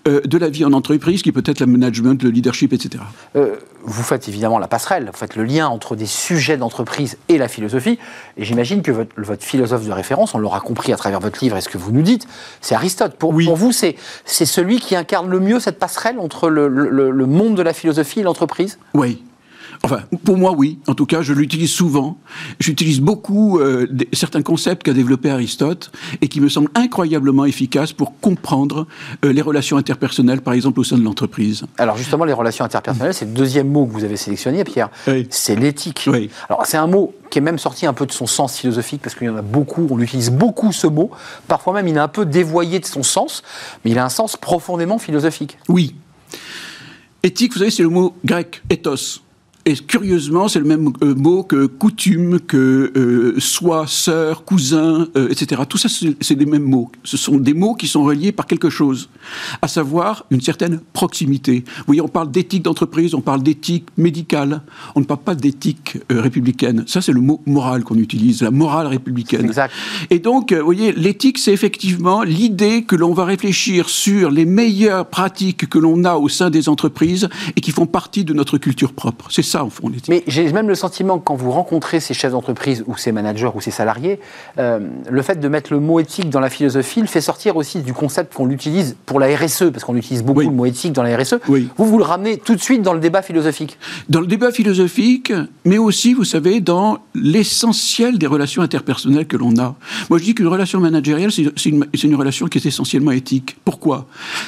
euh, 0.07 0.21
de 0.21 0.37
la 0.37 0.49
vie 0.49 0.65
en 0.65 0.73
entreprise, 0.73 1.21
qui 1.21 1.31
peut 1.31 1.43
être 1.45 1.59
le 1.59 1.67
management, 1.67 2.21
le 2.23 2.29
leadership, 2.29 2.73
etc. 2.73 3.03
Euh, 3.35 3.55
vous 3.83 4.03
faites 4.03 4.27
évidemment 4.27 4.57
la 4.59 4.67
passerelle, 4.67 5.09
vous 5.11 5.17
faites 5.17 5.35
le 5.35 5.43
lien 5.43 5.67
entre 5.67 5.95
des 5.95 6.07
sujets 6.07 6.57
d'entreprise 6.57 7.17
et 7.29 7.37
la 7.37 7.47
philosophie. 7.47 7.99
Et 8.37 8.43
j'imagine 8.43 8.81
que 8.81 8.91
votre, 8.91 9.11
votre 9.17 9.43
philosophe 9.43 9.85
de 9.85 9.91
référence, 9.91 10.33
on 10.33 10.39
l'aura 10.39 10.59
compris 10.59 10.91
à 10.91 10.95
travers 10.95 11.19
votre 11.19 11.43
livre 11.43 11.57
et 11.57 11.61
ce 11.61 11.69
que 11.69 11.77
vous 11.77 11.91
nous 11.91 12.01
dites, 12.01 12.27
c'est 12.61 12.75
Aristote. 12.75 13.15
Pour, 13.25 13.33
Oui. 13.33 13.45
pour 13.45 13.55
vous, 13.55 13.71
c'est 13.71 13.95
celui 14.25 14.79
qui 14.79 14.95
incarne 14.95 15.29
le 15.29 15.39
mieux 15.39 15.59
cette 15.59 15.79
passerelle 15.79 16.19
entre 16.19 16.47
le, 16.49 16.67
le- 16.67 17.09
le 17.11 17.25
monde 17.25 17.55
de 17.55 17.63
la 17.63 17.73
philosophie 17.73 18.19
et 18.19 18.23
l'entreprise? 18.23 18.77
Oui. 18.93 19.23
Enfin, 19.83 19.99
pour 20.23 20.37
moi, 20.37 20.53
oui. 20.57 20.79
En 20.87 20.95
tout 20.95 21.05
cas, 21.05 21.21
je 21.21 21.33
l'utilise 21.33 21.71
souvent. 21.71 22.17
J'utilise 22.59 23.01
beaucoup 23.01 23.59
euh, 23.59 23.87
des- 23.89 24.07
certains 24.13 24.41
concepts 24.41 24.83
qu'a 24.83 24.93
développé 24.93 25.29
Aristote 25.29 25.91
et 26.21 26.27
qui 26.27 26.41
me 26.41 26.49
semblent 26.49 26.71
incroyablement 26.75 27.45
efficaces 27.45 27.93
pour 27.93 28.19
comprendre 28.19 28.87
euh, 29.23 29.31
les 29.33 29.41
relations 29.41 29.77
interpersonnelles, 29.77 30.41
par 30.41 30.53
exemple, 30.53 30.79
au 30.79 30.83
sein 30.83 30.97
de 30.97 31.03
l'entreprise. 31.03 31.63
Alors 31.77 31.97
justement, 31.97 32.25
les 32.25 32.33
relations 32.33 32.65
interpersonnelles, 32.65 33.13
c'est 33.13 33.25
le 33.25 33.31
deuxième 33.31 33.67
mot 33.69 33.85
que 33.85 33.91
vous 33.91 34.03
avez 34.03 34.17
sélectionné, 34.17 34.63
Pierre. 34.63 34.89
Oui. 35.07 35.27
C'est 35.29 35.55
l'éthique. 35.55 36.05
Oui. 36.11 36.29
Alors 36.49 36.65
c'est 36.65 36.77
un 36.77 36.87
mot 36.87 37.13
qui 37.29 37.39
est 37.39 37.41
même 37.41 37.59
sorti 37.59 37.85
un 37.85 37.93
peu 37.93 38.05
de 38.05 38.11
son 38.11 38.27
sens 38.27 38.57
philosophique, 38.57 39.01
parce 39.01 39.15
qu'il 39.15 39.27
y 39.27 39.29
en 39.29 39.35
a 39.35 39.41
beaucoup, 39.41 39.87
on 39.89 39.99
utilise 39.99 40.29
beaucoup 40.31 40.71
ce 40.71 40.87
mot. 40.87 41.11
Parfois 41.47 41.73
même, 41.73 41.87
il 41.87 41.95
est 41.95 41.99
un 41.99 42.07
peu 42.07 42.25
dévoyé 42.25 42.79
de 42.79 42.85
son 42.85 43.03
sens, 43.03 43.43
mais 43.83 43.91
il 43.91 43.99
a 43.99 44.05
un 44.05 44.09
sens 44.09 44.37
profondément 44.37 44.97
philosophique. 44.99 45.57
Oui. 45.67 45.95
Éthique, 47.23 47.53
vous 47.53 47.59
savez, 47.59 47.71
c'est 47.71 47.83
le 47.83 47.89
mot 47.89 48.13
grec, 48.23 48.61
ethos. 48.69 49.21
Et 49.67 49.73
curieusement, 49.73 50.47
c'est 50.47 50.59
le 50.59 50.65
même 50.65 50.93
euh, 51.01 51.15
mot 51.15 51.41
que 51.41 51.65
coutume, 51.65 52.39
que 52.39 52.91
euh, 52.95 53.39
soi, 53.39 53.85
sœur, 53.87 54.45
cousin, 54.45 55.07
euh, 55.17 55.29
etc. 55.29 55.63
Tout 55.67 55.79
ça, 55.79 55.89
c'est 55.89 56.35
les 56.35 56.45
mêmes 56.45 56.63
mots. 56.63 56.91
Ce 57.03 57.17
sont 57.17 57.37
des 57.37 57.55
mots 57.55 57.73
qui 57.73 57.87
sont 57.87 58.03
reliés 58.03 58.31
par 58.31 58.45
quelque 58.45 58.69
chose, 58.69 59.09
à 59.63 59.67
savoir 59.67 60.25
une 60.29 60.41
certaine 60.41 60.81
proximité. 60.93 61.63
Vous 61.77 61.83
voyez, 61.87 62.01
on 62.01 62.07
parle 62.07 62.29
d'éthique 62.29 62.61
d'entreprise, 62.61 63.15
on 63.15 63.21
parle 63.21 63.41
d'éthique 63.41 63.87
médicale, 63.97 64.61
on 64.93 64.99
ne 64.99 65.05
parle 65.05 65.21
pas 65.21 65.33
d'éthique 65.33 65.97
euh, 66.11 66.21
républicaine. 66.21 66.83
Ça, 66.85 67.01
c'est 67.01 67.11
le 67.11 67.21
mot 67.21 67.41
moral 67.47 67.83
qu'on 67.83 67.95
utilise, 67.95 68.43
la 68.43 68.51
morale 68.51 68.87
républicaine. 68.87 69.45
Exact. 69.45 69.73
Et 70.11 70.19
donc, 70.19 70.51
euh, 70.51 70.59
vous 70.59 70.65
voyez, 70.65 70.91
l'éthique, 70.91 71.39
c'est 71.39 71.53
effectivement 71.53 72.21
l'idée 72.21 72.83
que 72.83 72.95
l'on 72.95 73.13
va 73.13 73.25
réfléchir 73.25 73.89
sur 73.89 74.29
les 74.29 74.45
meilleures 74.45 75.07
pratiques 75.07 75.67
que 75.67 75.79
l'on 75.79 76.03
a 76.03 76.17
au 76.17 76.29
sein 76.29 76.49
des 76.49 76.69
entreprises 76.69 77.29
et 77.55 77.61
qui 77.61 77.71
font 77.71 77.87
partie 77.87 78.25
de 78.25 78.33
notre 78.33 78.59
culture 78.59 78.93
propre. 78.93 79.27
C'est 79.31 79.41
ça, 79.41 79.54
au 79.63 79.69
fond. 79.69 79.89
Mais 80.09 80.23
j'ai 80.27 80.51
même 80.51 80.67
le 80.67 80.75
sentiment 80.75 81.17
que 81.19 81.23
quand 81.23 81.35
vous 81.35 81.51
rencontrez 81.51 81.99
ces 81.99 82.13
chefs 82.13 82.31
d'entreprise 82.31 82.83
ou 82.87 82.97
ces 82.97 83.11
managers 83.11 83.49
ou 83.55 83.61
ces 83.61 83.71
salariés, 83.71 84.19
euh, 84.57 84.79
le 85.09 85.21
fait 85.21 85.39
de 85.39 85.47
mettre 85.47 85.71
le 85.73 85.79
mot 85.79 85.99
éthique 85.99 86.29
dans 86.29 86.39
la 86.39 86.49
philosophie 86.49 87.01
le 87.01 87.07
fait 87.07 87.21
sortir 87.21 87.55
aussi 87.55 87.79
du 87.81 87.93
concept 87.93 88.33
qu'on 88.33 88.45
l'utilise 88.45 88.95
pour 89.05 89.19
la 89.19 89.27
RSE, 89.35 89.71
parce 89.71 89.83
qu'on 89.83 89.95
utilise 89.95 90.23
beaucoup 90.23 90.39
Oui. 90.39 90.45
le 90.45 90.51
mot 90.51 90.65
éthique 90.65 90.93
dans 90.93 91.03
la 91.03 91.15
RSE. 91.17 91.35
Oui. 91.47 91.69
Vous, 91.77 91.85
vous 91.85 91.97
le 91.97 92.03
ramenez 92.03 92.37
tout 92.37 92.55
de 92.55 92.61
suite 92.61 92.81
dans 92.81 92.93
le 92.93 92.99
débat 92.99 93.21
philosophique. 93.21 93.77
Dans 94.09 94.19
le 94.21 94.27
débat 94.27 94.51
philosophique, 94.51 95.31
mais 95.63 95.77
aussi, 95.77 96.13
vous 96.13 96.23
savez, 96.23 96.61
dans 96.61 96.97
l'essentiel 97.13 98.17
des 98.17 98.27
relations 98.27 98.61
interpersonnelles 98.61 99.27
que 99.27 99.37
l'on 99.37 99.57
a. 99.57 99.75
Moi, 100.09 100.19
je 100.19 100.23
dis 100.23 100.35
qu'une 100.35 100.47
relation 100.47 100.79
managériale, 100.79 101.31
c'est 101.31 101.45
c'est 101.55 101.69
une, 101.69 101.85
c'est 101.93 102.07
une 102.07 102.15
relation 102.15 102.47
qui 102.47 102.57
est 102.57 102.65
essentiellement 102.65 103.11
éthique. 103.11 103.55
Pourquoi? 103.63 104.07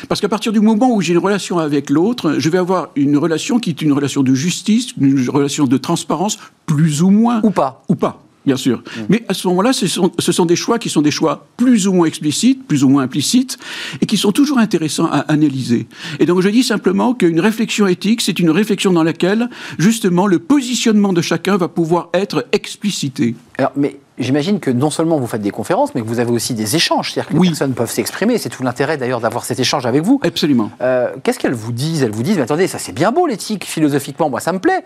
Parce 0.10 0.20
qu'à 0.20 0.30
partir 0.30 0.52
du 0.52 0.60
moment 0.60 0.89
où 0.93 1.02
j'ai 1.02 1.13
une 1.13 1.20
relation 1.20 1.60
avec 1.60 1.89
l'autre, 1.89 2.36
je 2.39 2.50
vais 2.50 2.58
avoir 2.58 2.89
une 2.96 3.17
relation 3.17 3.60
qui 3.60 3.70
est 3.70 3.82
une 3.82 3.93
relation 3.93 4.24
de 4.24 4.34
justice, 4.34 4.97
une 5.00 5.30
relation 5.30 5.66
de 5.66 5.78
transparence, 5.78 6.38
plus 6.66 7.02
ou 7.02 7.10
moins. 7.10 7.42
Ou 7.44 7.52
pas 7.52 7.84
Ou 7.88 7.96
pas. 7.96 8.24
Bien 8.48 8.56
sûr. 8.56 8.82
Mais 9.10 9.26
à 9.28 9.34
ce 9.34 9.46
moment-là, 9.50 9.74
ce 9.74 9.88
sont, 9.88 10.10
ce 10.18 10.32
sont 10.32 10.46
des 10.46 10.56
choix 10.56 10.80
qui 10.80 10.90
sont 10.90 11.02
des 11.02 11.12
choix 11.12 11.46
plus 11.58 11.86
ou 11.86 11.92
moins 11.92 12.08
explicites, 12.08 12.66
plus 12.66 12.86
ou 12.86 12.88
moins 12.88 13.04
implicites, 13.04 13.58
et 14.00 14.06
qui 14.06 14.16
sont 14.16 14.32
toujours 14.32 14.58
intéressants 14.58 15.08
à 15.08 15.20
analyser. 15.20 15.86
Et 16.20 16.26
donc 16.26 16.40
je 16.40 16.48
dis 16.48 16.64
simplement 16.64 17.14
qu'une 17.14 17.42
réflexion 17.42 17.88
éthique, 17.88 18.22
c'est 18.22 18.40
une 18.40 18.50
réflexion 18.50 18.94
dans 18.94 19.04
laquelle, 19.04 19.50
justement, 19.78 20.28
le 20.28 20.40
positionnement 20.40 21.12
de 21.12 21.22
chacun 21.22 21.58
va 21.58 21.68
pouvoir 21.68 22.08
être 22.14 22.48
explicité. 22.54 23.36
Alors, 23.58 23.72
mais 23.76 23.98
j'imagine 24.20 24.60
que 24.60 24.70
non 24.70 24.89
seulement 24.89 25.17
vous 25.20 25.26
faites 25.28 25.41
des 25.41 25.52
conférences, 25.52 25.96
mais 25.96 26.02
que 26.02 26.08
vous 26.08 26.20
avez 26.20 26.32
aussi 26.32 26.54
des 26.54 26.76
échanges. 26.76 27.12
C'est-à-dire 27.13 27.30
que 27.32 27.41
les 27.41 27.50
personnes 27.50 27.74
peuvent 27.74 27.89
s'exprimer. 27.91 28.38
C'est 28.38 28.50
tout 28.50 28.63
l'intérêt 28.63 28.98
d'ailleurs 28.98 29.20
d'avoir 29.22 29.46
cet 29.46 29.60
échange 29.60 29.86
avec 29.86 30.04
vous. 30.04 30.20
Absolument. 30.24 30.70
Euh, 30.82 31.10
Qu'est-ce 31.24 31.39
qu'elles 31.39 31.54
vous 31.54 31.72
disent? 31.72 32.04
Elles 32.04 32.12
vous 32.12 32.24
disent, 32.24 32.36
mais 32.38 32.43
attendez, 32.43 32.67
ça 32.67 32.78
c'est 32.78 32.93
bien 32.93 33.12
beau 33.12 33.26
l'éthique, 33.28 33.65
philosophiquement, 33.65 34.30
moi 34.30 34.39
ça 34.39 34.54
me 34.54 34.60
plaît. 34.60 34.84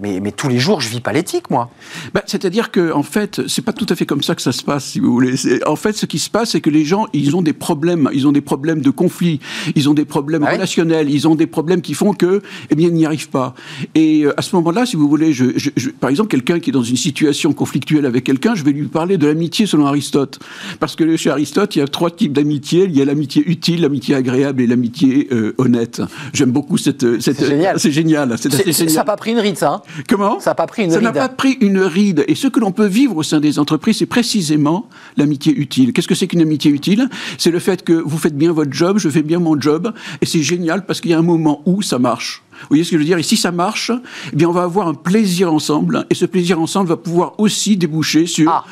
Mais, 0.00 0.20
mais 0.20 0.32
tous 0.32 0.48
les 0.48 0.58
jours, 0.58 0.80
je 0.80 0.88
vis 0.88 1.00
pas 1.02 1.12
l'éthique, 1.12 1.50
moi. 1.50 1.68
Ben, 2.14 2.22
C'est-à-dire 2.24 2.70
que, 2.70 2.92
en 2.94 3.02
fait, 3.02 3.46
c'est 3.46 3.60
pas 3.60 3.74
tout 3.74 3.84
à 3.90 3.94
fait 3.94 4.06
comme 4.06 4.22
ça 4.22 4.34
que 4.34 4.40
ça 4.40 4.50
se 4.50 4.62
passe, 4.62 4.86
si 4.86 5.00
vous 5.00 5.12
voulez. 5.12 5.34
En 5.66 5.76
fait, 5.76 5.92
ce 5.92 6.06
qui 6.06 6.18
se 6.18 6.30
passe, 6.30 6.52
c'est 6.52 6.62
que 6.62 6.70
les 6.70 6.86
gens, 6.86 7.04
ils 7.12 7.36
ont 7.36 7.42
des 7.42 7.52
problèmes, 7.52 8.08
ils 8.14 8.26
ont 8.26 8.32
des 8.32 8.40
problèmes 8.40 8.80
de 8.80 8.88
conflit, 8.88 9.38
ils 9.74 9.90
ont 9.90 9.94
des 9.94 10.06
problèmes 10.06 10.44
Ah 10.44 10.48
oui 10.48 10.54
relationnels, 10.54 11.10
ils 11.10 11.28
ont 11.28 11.34
des 11.34 11.46
problèmes 11.46 11.82
qui 11.82 11.92
font 11.92 12.14
que, 12.14 12.40
eh 12.70 12.74
bien, 12.74 12.88
ils 12.88 12.94
n'y 12.94 13.04
arrivent 13.04 13.28
pas. 13.28 13.52
Et 13.94 14.22
euh, 14.24 14.32
à 14.38 14.40
ce 14.40 14.56
moment-là, 14.56 14.86
si 14.86 14.96
vous 14.96 15.10
voulez, 15.10 15.34
je, 15.34 15.44
je- 15.56 15.68
je- 15.76 15.90
par 15.90 16.08
exemple, 16.08 16.30
quelqu'un 16.30 16.58
qui 16.58 16.70
est 16.70 16.72
dans 16.72 16.82
une 16.82 16.96
situation 16.96 17.52
conflictuelle 17.52 18.06
avec 18.12 18.24
quelqu'un, 18.24 18.54
je 18.54 18.62
vais 18.64 18.72
lui 18.72 18.86
parler 18.88 19.16
de 19.18 19.26
l'amitié 19.26 19.66
selon 19.66 19.86
Aristote, 19.86 20.38
parce 20.80 20.94
que 20.96 21.16
chez 21.16 21.30
Aristote, 21.30 21.74
il 21.76 21.80
y 21.80 21.82
a 21.82 21.86
trois 21.88 22.10
types 22.10 22.32
d'amitié. 22.32 22.84
Il 22.84 22.96
y 22.96 23.02
a 23.02 23.04
l'amitié 23.04 23.42
utile, 23.46 23.80
l'amitié 23.82 24.14
agréable 24.14 24.60
et 24.62 24.66
l'amitié 24.66 25.28
euh, 25.32 25.54
honnête. 25.58 26.02
J'aime 26.32 26.50
beaucoup 26.52 26.76
cette. 26.78 27.20
cette 27.20 27.38
C'est 27.38 27.46
génial. 27.46 27.80
C'est 27.80 27.90
génial. 27.92 28.34
C'est 28.38 28.48
assez 28.52 28.56
C'est- 28.64 28.72
c'est- 28.72 28.78
génial. 28.80 28.90
Ça 28.94 29.00
n'a 29.00 29.04
pas 29.04 29.16
pris 29.16 29.32
une 29.32 29.38
ride, 29.40 29.56
ça. 29.56 29.72
hein? 29.72 29.82
Comment? 30.08 30.38
Ça 30.40 30.50
n'a 30.50 30.54
pas 30.54 30.66
pris 30.66 30.84
une 30.84 30.90
ça 30.90 31.00
n'a 31.00 31.10
ride. 31.10 31.18
pas 31.18 31.28
pris 31.28 31.56
une 31.60 31.78
ride. 31.80 32.24
Et 32.28 32.34
ce 32.34 32.48
que 32.48 32.60
l'on 32.60 32.72
peut 32.72 32.86
vivre 32.86 33.16
au 33.16 33.22
sein 33.22 33.40
des 33.40 33.58
entreprises, 33.58 33.96
c'est 33.98 34.06
précisément 34.06 34.88
l'amitié 35.16 35.54
utile. 35.54 35.92
Qu'est-ce 35.92 36.08
que 36.08 36.14
c'est 36.14 36.26
qu'une 36.26 36.42
amitié 36.42 36.70
utile? 36.70 37.08
C'est 37.38 37.50
le 37.50 37.58
fait 37.58 37.82
que 37.82 37.92
vous 37.92 38.18
faites 38.18 38.36
bien 38.36 38.52
votre 38.52 38.72
job, 38.72 38.98
je 38.98 39.08
fais 39.08 39.22
bien 39.22 39.38
mon 39.38 39.60
job, 39.60 39.92
et 40.20 40.26
c'est 40.26 40.42
génial 40.42 40.84
parce 40.86 41.00
qu'il 41.00 41.10
y 41.10 41.14
a 41.14 41.18
un 41.18 41.22
moment 41.22 41.62
où 41.66 41.82
ça 41.82 41.98
marche. 41.98 42.42
Vous 42.62 42.68
voyez 42.70 42.84
ce 42.84 42.90
que 42.90 42.96
je 42.96 43.02
veux 43.02 43.06
dire? 43.06 43.18
Et 43.18 43.22
si 43.22 43.36
ça 43.36 43.52
marche, 43.52 43.90
eh 44.32 44.36
bien 44.36 44.48
on 44.48 44.52
va 44.52 44.62
avoir 44.62 44.88
un 44.88 44.94
plaisir 44.94 45.52
ensemble, 45.52 46.06
et 46.10 46.14
ce 46.14 46.26
plaisir 46.26 46.60
ensemble 46.60 46.88
va 46.88 46.96
pouvoir 46.96 47.38
aussi 47.38 47.76
déboucher 47.76 48.26
sur... 48.26 48.50
Ah. 48.50 48.64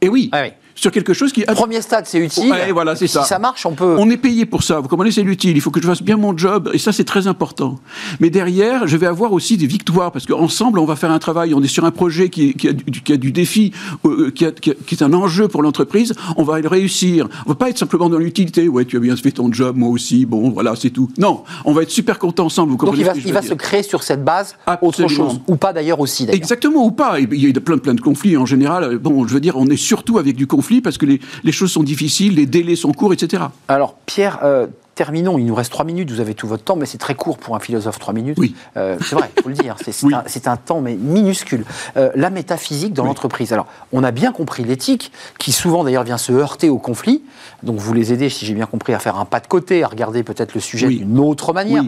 Et 0.00 0.08
oui, 0.08 0.30
Ah 0.32 0.42
oui. 0.42 0.48
Sur 0.74 0.90
quelque 0.90 1.12
chose 1.12 1.32
qui 1.32 1.42
Premier 1.42 1.80
stade, 1.82 2.06
c'est 2.06 2.18
utile. 2.18 2.50
Ouais, 2.50 2.72
voilà, 2.72 2.96
c'est 2.96 3.06
si 3.06 3.12
ça. 3.14 3.24
ça 3.24 3.38
marche, 3.38 3.66
on 3.66 3.72
peut. 3.72 3.96
on 3.98 4.08
est 4.10 4.16
payé 4.16 4.46
pour 4.46 4.62
ça. 4.62 4.80
Vous 4.80 4.88
comprenez, 4.88 5.10
c'est 5.10 5.22
l'utile. 5.22 5.56
Il 5.56 5.60
faut 5.60 5.70
que 5.70 5.80
je 5.80 5.86
fasse 5.86 6.02
bien 6.02 6.16
mon 6.16 6.36
job. 6.36 6.70
Et 6.72 6.78
ça, 6.78 6.92
c'est 6.92 7.04
très 7.04 7.26
important. 7.26 7.78
Mais 8.20 8.30
derrière, 8.30 8.86
je 8.86 8.96
vais 8.96 9.06
avoir 9.06 9.32
aussi 9.32 9.56
des 9.56 9.66
victoires. 9.66 10.10
Parce 10.12 10.26
qu'ensemble, 10.26 10.78
on 10.78 10.84
va 10.84 10.96
faire 10.96 11.10
un 11.10 11.18
travail. 11.18 11.54
On 11.54 11.62
est 11.62 11.68
sur 11.68 11.84
un 11.84 11.90
projet 11.90 12.28
qui, 12.30 12.54
qui 12.54 12.68
a, 12.68 12.72
du, 12.72 13.02
qui 13.02 13.12
a 13.12 13.16
du 13.16 13.32
défi, 13.32 13.72
euh, 14.06 14.30
qui, 14.34 14.44
a- 14.46 14.50
qui 14.52 14.70
est 14.70 15.02
un 15.02 15.12
enjeu 15.12 15.48
pour 15.48 15.62
l'entreprise. 15.62 16.14
On 16.36 16.42
va 16.42 16.58
le 16.60 16.68
réussir. 16.68 17.28
On 17.46 17.50
va 17.50 17.54
pas 17.54 17.68
être 17.70 17.78
simplement 17.78 18.08
dans 18.08 18.18
l'utilité. 18.18 18.68
Ouais, 18.68 18.84
tu 18.84 18.96
as 18.96 19.00
bien 19.00 19.14
fait 19.16 19.32
ton 19.32 19.52
job, 19.52 19.76
moi 19.76 19.90
aussi. 19.90 20.24
Bon, 20.26 20.50
voilà, 20.50 20.74
c'est 20.76 20.90
tout. 20.90 21.08
Non, 21.18 21.44
on 21.64 21.72
va 21.72 21.82
être 21.82 21.90
super 21.90 22.18
content 22.18 22.46
ensemble. 22.46 22.70
Vous 22.70 22.76
Donc 22.78 22.86
comprenez 22.96 23.02
il 23.02 23.06
va, 23.06 23.28
il 23.28 23.32
va 23.32 23.42
se 23.42 23.54
créer 23.54 23.82
sur 23.82 24.02
cette 24.02 24.24
base 24.24 24.56
autre 24.80 25.06
chose. 25.08 25.40
Ou 25.48 25.56
pas 25.56 25.72
d'ailleurs 25.72 26.00
aussi, 26.00 26.24
d'ailleurs. 26.24 26.36
Exactement 26.36 26.84
ou 26.84 26.90
pas. 26.90 27.20
Il 27.20 27.34
y 27.34 27.48
a 27.56 27.60
plein, 27.60 27.78
plein 27.78 27.94
de 27.94 28.00
conflits 28.00 28.36
en 28.36 28.46
général. 28.46 28.98
Bon, 28.98 29.26
je 29.26 29.34
veux 29.34 29.40
dire, 29.40 29.56
on 29.56 29.66
est 29.66 29.76
surtout 29.76 30.18
avec 30.18 30.34
du 30.36 30.46
conflit 30.46 30.61
parce 30.82 30.98
que 30.98 31.06
les, 31.06 31.20
les 31.44 31.52
choses 31.52 31.72
sont 31.72 31.82
difficiles, 31.82 32.36
les 32.36 32.46
délais 32.46 32.76
sont 32.76 32.92
courts, 32.92 33.12
etc. 33.12 33.44
Alors, 33.68 33.96
Pierre, 34.06 34.38
euh, 34.42 34.66
terminons. 34.94 35.38
Il 35.38 35.46
nous 35.46 35.54
reste 35.54 35.70
trois 35.70 35.84
minutes. 35.84 36.10
Vous 36.10 36.20
avez 36.20 36.34
tout 36.34 36.46
votre 36.46 36.64
temps, 36.64 36.76
mais 36.76 36.86
c'est 36.86 36.98
très 36.98 37.14
court 37.14 37.38
pour 37.38 37.56
un 37.56 37.60
philosophe, 37.60 37.98
trois 37.98 38.14
minutes. 38.14 38.38
Oui. 38.38 38.54
Euh, 38.76 38.96
c'est 39.00 39.14
vrai, 39.14 39.30
il 39.36 39.42
faut 39.42 39.48
le 39.48 39.54
dire. 39.54 39.76
C'est 39.84 40.02
Oui. 40.04 40.14
un, 40.46 40.56
temps, 40.56 40.80
mais 40.80 40.94
minuscule. 40.94 41.64
Euh, 41.96 42.10
la 42.14 42.30
métaphysique 42.30 42.92
dans 42.92 43.02
Oui. 43.02 43.08
l'entreprise. 43.08 43.52
Alors, 43.52 43.66
on 43.92 44.04
a 44.04 44.10
bien 44.10 44.32
compris 44.32 44.64
l'éthique, 44.64 45.12
qui 45.38 45.52
souvent 45.52 45.84
d'ailleurs 45.84 46.04
vient 46.04 46.18
se 46.18 46.32
heurter 46.32 46.68
au 46.68 46.78
conflit. 46.78 47.22
Donc, 47.62 47.78
vous 47.78 47.92
les 47.92 48.12
aidez, 48.12 48.28
si 48.28 48.44
j'ai 48.46 48.54
bien 48.54 48.66
compris, 48.66 48.92
à 48.94 48.98
faire 48.98 49.16
un 49.18 49.24
pas 49.24 49.40
de 49.40 49.46
côté, 49.46 49.82
à 49.82 49.88
regarder 49.88 50.22
peut-être 50.22 50.54
le 50.54 50.60
sujet 50.60 50.88
d'une 50.88 51.18
autre 51.18 51.52
manière, 51.52 51.84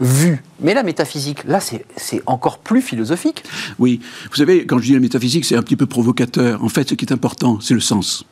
vue. 0.00 0.42
Mais 0.60 0.74
la 0.74 0.82
métaphysique, 0.82 1.44
là, 1.44 1.60
c'est 1.60 2.22
encore 2.26 2.58
plus 2.58 2.82
philosophique. 2.82 3.44
Oui, 3.78 4.00
vous 4.30 4.36
savez, 4.36 4.66
quand 4.66 4.78
je 4.78 4.84
dis 4.84 4.94
la 4.94 5.00
métaphysique, 5.00 5.44
c'est 5.44 5.56
un 5.56 5.62
petit 5.62 5.76
peu 5.76 5.86
provocateur. 5.86 6.62
En 6.64 6.68
fait, 6.68 6.88
ce 6.88 6.94
qui 6.94 7.04
est 7.04 7.12
important, 7.12 7.58
c'est 7.60 7.74
le 7.74 7.80
sens. 7.80 8.24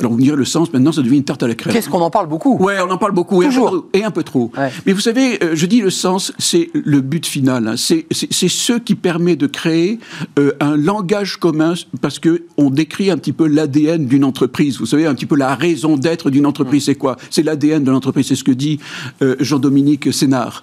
Alors 0.00 0.12
vous 0.12 0.18
me 0.18 0.22
direz, 0.22 0.36
le 0.36 0.44
sens, 0.44 0.72
maintenant, 0.72 0.92
ça 0.92 1.02
devient 1.02 1.16
une 1.16 1.24
tarte 1.24 1.42
à 1.42 1.48
la 1.48 1.54
crème. 1.54 1.72
Qu'est-ce 1.74 1.88
qu'on 1.88 2.00
en 2.00 2.10
parle 2.10 2.28
beaucoup 2.28 2.56
Ouais, 2.58 2.76
on 2.86 2.90
en 2.90 2.98
parle 2.98 3.12
beaucoup, 3.12 3.42
et 3.42 3.46
un 3.46 3.48
peu 3.48 3.54
Toujours. 3.54 3.66
trop. 3.70 3.86
Et 3.92 4.04
un 4.04 4.10
peu 4.10 4.22
trop. 4.22 4.50
Ouais. 4.56 4.70
Mais 4.86 4.92
vous 4.92 5.00
savez, 5.00 5.42
euh, 5.42 5.50
je 5.54 5.66
dis 5.66 5.80
le 5.80 5.90
sens, 5.90 6.32
c'est 6.38 6.70
le 6.74 7.00
but 7.00 7.26
final. 7.26 7.68
hein. 7.68 7.74
C'est 7.76 8.06
ce 8.10 8.78
qui 8.78 8.94
permet 8.94 9.36
de 9.36 9.46
créer 9.46 9.98
euh, 10.38 10.52
un 10.60 10.76
langage 10.76 11.36
commun, 11.36 11.74
parce 12.00 12.18
que 12.18 12.44
on 12.56 12.70
décrit 12.70 13.10
un 13.10 13.16
petit 13.18 13.32
peu 13.32 13.46
l'ADN 13.46 14.06
d'une 14.06 14.24
entreprise. 14.24 14.78
Vous 14.78 14.86
savez, 14.86 15.06
un 15.06 15.14
petit 15.14 15.26
peu 15.26 15.36
la 15.36 15.54
raison 15.54 15.96
d'être 15.96 16.30
d'une 16.30 16.46
entreprise, 16.46 16.84
c'est 16.84 16.94
quoi? 16.94 17.16
C'est 17.30 17.42
l'ADN 17.42 17.84
de 17.84 17.90
l'entreprise, 17.90 18.26
c'est 18.26 18.34
ce 18.36 18.44
que 18.44 18.52
dit 18.52 18.78
euh, 19.22 19.36
Jean-Dominique 19.40 20.12
Sénard. 20.12 20.62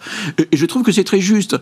Et 0.51 0.57
je 0.57 0.65
trouve 0.65 0.83
que 0.83 0.91
c'est 0.91 1.03
très 1.03 1.21
juste. 1.21 1.55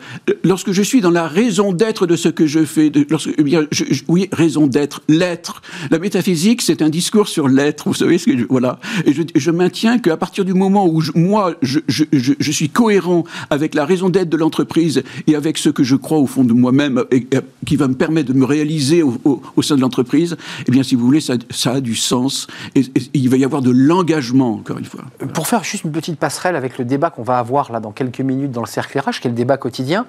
Lorsque 0.44 0.72
je 0.72 0.82
suis 0.82 1.02
dans 1.02 1.12
la 1.12 1.28
raison 1.28 1.74
d'être 1.74 2.06
de 2.08 2.16
ce 2.16 2.30
que 2.30 2.46
je 2.48 2.64
fais, 2.66 2.90
de- 2.90 3.06
lorsque, 3.10 3.30
eh 3.38 3.44
bien, 3.44 3.66
je- 3.72 3.86
je- 3.90 4.04
oui, 4.08 4.30
raison 4.32 4.68
d'être, 4.68 5.02
l'être. 5.08 5.62
La 5.92 6.00
métaphysique, 6.00 6.62
c'est 6.62 6.82
un 6.82 6.90
discours 6.90 7.28
sur 7.38 7.48
l'être, 7.48 7.88
vous 7.88 7.94
savez 7.94 8.18
ce 8.18 8.26
que 8.26 8.36
je, 8.36 8.46
voilà. 8.50 8.80
Et 9.06 9.14
je, 9.14 9.52
maintiens 9.52 10.00
qu'à 10.00 10.18
partir 10.18 10.44
du 10.44 10.56
moment 10.56 10.88
où 10.88 11.04
moi, 11.14 11.54
je, 11.62 11.78
je, 11.88 12.04
je, 12.12 12.52
suis 12.52 12.70
cohérent 12.70 13.26
avec 13.52 13.76
la 13.76 13.86
raison 13.86 14.10
d'être 14.10 14.30
de 14.30 14.38
l'entreprise 14.38 15.04
et 15.28 15.36
avec 15.36 15.60
ce 15.60 15.70
que 15.70 15.84
je 15.84 15.96
crois 15.96 16.18
au 16.18 16.26
fond 16.26 16.44
de 16.44 16.54
moi-même 16.54 17.04
et, 17.12 17.28
qui 17.68 17.76
va 17.76 17.88
me 17.88 17.94
permettre 17.94 18.34
de 18.34 18.40
me 18.40 18.44
réaliser 18.44 19.04
au, 19.04 19.62
sein 19.62 19.76
de 19.76 19.82
l'entreprise, 19.82 20.36
eh 20.68 20.72
bien, 20.72 20.82
si 20.82 20.96
vous 20.96 21.06
voulez, 21.06 21.22
ça, 21.22 21.36
a 21.66 21.80
du 21.80 21.96
sens 21.96 22.48
et, 22.74 22.82
il 23.14 23.30
va 23.30 23.38
y 23.38 23.46
avoir 23.46 23.62
de 23.62 23.70
l'engagement, 23.70 24.56
encore 24.56 24.80
une 24.80 24.86
fois. 24.86 25.04
Pour 25.36 25.48
faire 25.48 25.64
juste 25.64 25.84
une 25.84 25.92
petite 25.92 26.18
passerelle 26.18 26.56
avec 26.56 26.80
le 26.80 26.86
débat 26.86 27.12
qu'on 27.12 27.22
va 27.22 27.38
avoir 27.38 27.72
là 27.72 27.80
dans 27.80 27.92
quelques 27.92 28.22
minutes 28.22 28.52
dans 28.52 28.62
le 28.62 28.68
cercle 28.68 28.98
RH, 28.98 29.20
qui 29.22 29.28
est 29.28 29.32
le 29.32 29.38
débat 29.38 29.58
quotidien, 29.58 30.08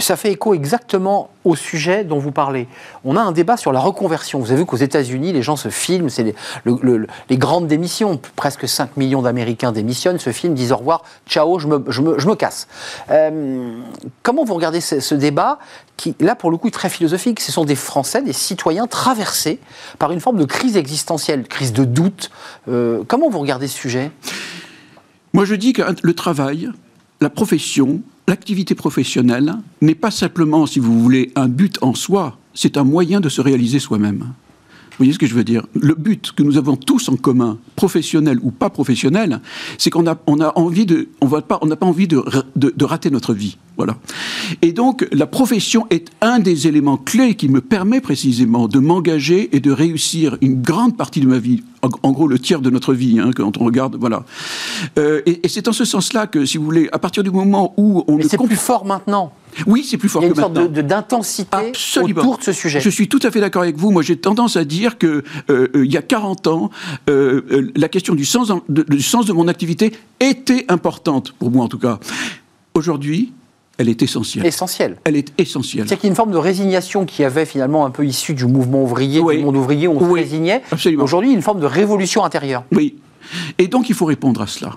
ça 0.00 0.16
fait 0.16 0.32
écho 0.32 0.52
exactement 0.52 1.30
au 1.46 1.54
sujet 1.54 2.02
dont 2.02 2.18
vous 2.18 2.32
parlez. 2.32 2.66
On 3.04 3.16
a 3.16 3.20
un 3.20 3.30
débat 3.30 3.56
sur 3.56 3.72
la 3.72 3.78
reconversion. 3.78 4.40
Vous 4.40 4.50
avez 4.50 4.60
vu 4.60 4.66
qu'aux 4.66 4.76
États-Unis, 4.76 5.32
les 5.32 5.42
gens 5.42 5.54
se 5.54 5.68
filment, 5.68 6.10
c'est 6.10 6.34
les, 6.64 7.36
grandes 7.36 7.68
démissions. 7.68 8.20
Presque 8.34 8.68
5 8.68 8.96
millions 8.96 9.22
d'Américains 9.22 9.70
démissionnent, 9.70 10.18
se 10.18 10.32
filment, 10.32 10.54
disent 10.54 10.72
au 10.72 10.78
revoir, 10.78 11.04
ciao, 11.28 11.60
je 11.60 11.68
me, 11.68 11.84
je 11.88 12.02
me, 12.02 12.34
casse. 12.34 12.66
Euh, 13.10 13.78
comment 14.24 14.44
vous 14.44 14.54
regardez 14.54 14.80
ce, 14.80 15.14
débat 15.14 15.58
qui, 15.96 16.16
là, 16.18 16.34
pour 16.34 16.50
le 16.50 16.56
coup, 16.56 16.66
est 16.66 16.72
très 16.72 16.90
philosophique 16.90 17.40
Ce 17.40 17.52
sont 17.52 17.64
des 17.64 17.76
Français, 17.76 18.22
des 18.22 18.32
citoyens 18.32 18.88
traversés 18.88 19.60
par 20.00 20.10
une 20.10 20.20
forme 20.20 20.38
de 20.38 20.44
crise 20.44 20.76
existentielle, 20.76 21.46
crise 21.46 21.72
de 21.72 21.84
doute. 21.84 22.30
Euh, 22.68 23.04
comment 23.06 23.30
vous 23.30 23.38
regardez 23.38 23.68
ce 23.68 23.78
sujet? 23.78 24.10
Moi, 25.32 25.44
je 25.44 25.54
dis 25.54 25.72
que 25.72 25.82
le 26.02 26.14
travail, 26.14 26.70
la 27.20 27.30
profession, 27.30 28.00
l'activité 28.28 28.74
professionnelle 28.74 29.54
n'est 29.80 29.94
pas 29.94 30.10
simplement, 30.10 30.66
si 30.66 30.78
vous 30.78 31.00
voulez, 31.00 31.32
un 31.36 31.48
but 31.48 31.78
en 31.82 31.94
soi, 31.94 32.38
c'est 32.54 32.76
un 32.76 32.84
moyen 32.84 33.20
de 33.20 33.28
se 33.28 33.40
réaliser 33.40 33.78
soi-même. 33.78 34.32
Vous 34.96 35.04
voyez 35.04 35.12
ce 35.12 35.18
que 35.18 35.26
je 35.26 35.34
veux 35.34 35.44
dire? 35.44 35.66
Le 35.74 35.94
but 35.94 36.32
que 36.32 36.42
nous 36.42 36.56
avons 36.56 36.74
tous 36.74 37.10
en 37.10 37.16
commun, 37.16 37.58
professionnel 37.76 38.38
ou 38.42 38.50
pas 38.50 38.70
professionnel, 38.70 39.42
c'est 39.76 39.90
qu'on 39.90 40.06
a, 40.06 40.16
on 40.26 40.40
a 40.40 40.58
envie 40.58 40.86
de, 40.86 41.10
on 41.20 41.28
pas, 41.28 41.58
on 41.60 41.66
n'a 41.66 41.76
pas 41.76 41.84
envie 41.84 42.08
de, 42.08 42.24
de, 42.56 42.84
rater 42.86 43.10
notre 43.10 43.34
vie. 43.34 43.58
Voilà. 43.76 43.98
Et 44.62 44.72
donc, 44.72 45.06
la 45.12 45.26
profession 45.26 45.86
est 45.90 46.10
un 46.22 46.38
des 46.38 46.66
éléments 46.66 46.96
clés 46.96 47.34
qui 47.34 47.50
me 47.50 47.60
permet 47.60 48.00
précisément 48.00 48.68
de 48.68 48.78
m'engager 48.78 49.54
et 49.54 49.60
de 49.60 49.70
réussir 49.70 50.38
une 50.40 50.62
grande 50.62 50.96
partie 50.96 51.20
de 51.20 51.26
ma 51.26 51.38
vie. 51.38 51.62
En, 51.82 52.12
gros, 52.12 52.26
le 52.26 52.38
tiers 52.38 52.60
de 52.60 52.70
notre 52.70 52.94
vie, 52.94 53.20
hein, 53.20 53.30
quand 53.34 53.58
on 53.58 53.64
regarde, 53.64 53.96
voilà. 53.98 54.24
Euh, 54.98 55.22
et, 55.26 55.48
c'est 55.48 55.68
en 55.68 55.72
ce 55.72 55.84
sens-là 55.84 56.26
que, 56.26 56.44
si 56.44 56.58
vous 56.58 56.64
voulez, 56.64 56.88
à 56.92 56.98
partir 56.98 57.22
du 57.22 57.30
moment 57.30 57.74
où 57.76 58.04
on... 58.08 58.16
Mais 58.16 58.24
c'est 58.24 58.38
plus 58.38 58.56
fort 58.56 58.84
maintenant. 58.84 59.32
Oui, 59.66 59.84
c'est 59.88 59.96
plus 59.96 60.08
fort 60.08 60.22
que 60.22 60.28
maintenant. 60.28 60.50
Il 60.50 60.56
y 60.56 60.58
a 60.58 60.62
une 60.62 60.74
sorte 60.74 60.86
d'intensité 60.86 61.72
autour 62.02 62.38
de 62.38 62.42
ce 62.42 62.52
sujet. 62.52 62.80
Je 62.80 62.90
suis 62.90 63.08
tout 63.08 63.20
à 63.22 63.30
fait 63.30 63.40
d'accord 63.40 63.62
avec 63.62 63.76
vous. 63.76 63.90
Moi, 63.90 64.02
j'ai 64.02 64.16
tendance 64.16 64.56
à 64.56 64.64
dire 64.64 64.98
que 64.98 65.22
euh, 65.50 65.68
euh, 65.74 65.86
il 65.86 65.92
y 65.92 65.96
a 65.96 66.02
40 66.02 66.46
ans, 66.46 66.70
euh, 67.08 67.70
la 67.74 67.88
question 67.88 68.14
du 68.14 68.24
sens, 68.24 68.52
du 68.68 69.02
sens 69.02 69.26
de 69.26 69.32
mon 69.32 69.48
activité 69.48 69.92
était 70.20 70.66
importante, 70.68 71.32
pour 71.38 71.50
moi 71.50 71.64
en 71.64 71.68
tout 71.68 71.78
cas. 71.78 71.98
Aujourd'hui, 72.74 73.32
elle 73.78 73.88
est 73.88 74.02
essentielle. 74.02 74.46
Essentielle. 74.46 74.96
Elle 75.04 75.16
est 75.16 75.32
essentielle. 75.38 75.86
C'est 75.88 75.96
qu'il 75.96 76.04
y 76.04 76.08
a 76.08 76.10
une 76.10 76.16
forme 76.16 76.32
de 76.32 76.38
résignation 76.38 77.04
qui 77.04 77.24
avait 77.24 77.44
finalement 77.44 77.84
un 77.84 77.90
peu 77.90 78.06
issu 78.06 78.34
du 78.34 78.46
mouvement 78.46 78.82
ouvrier, 78.82 79.20
du 79.20 79.44
monde 79.44 79.56
ouvrier, 79.56 79.86
où 79.86 79.96
on 79.96 80.00
se 80.00 80.14
résignait. 80.14 80.62
Aujourd'hui, 80.98 81.32
une 81.32 81.42
forme 81.42 81.60
de 81.60 81.66
révolution 81.66 82.24
intérieure. 82.24 82.64
Oui. 82.72 82.96
Et 83.58 83.68
donc, 83.68 83.88
il 83.88 83.94
faut 83.94 84.06
répondre 84.06 84.40
à 84.40 84.46
cela. 84.46 84.76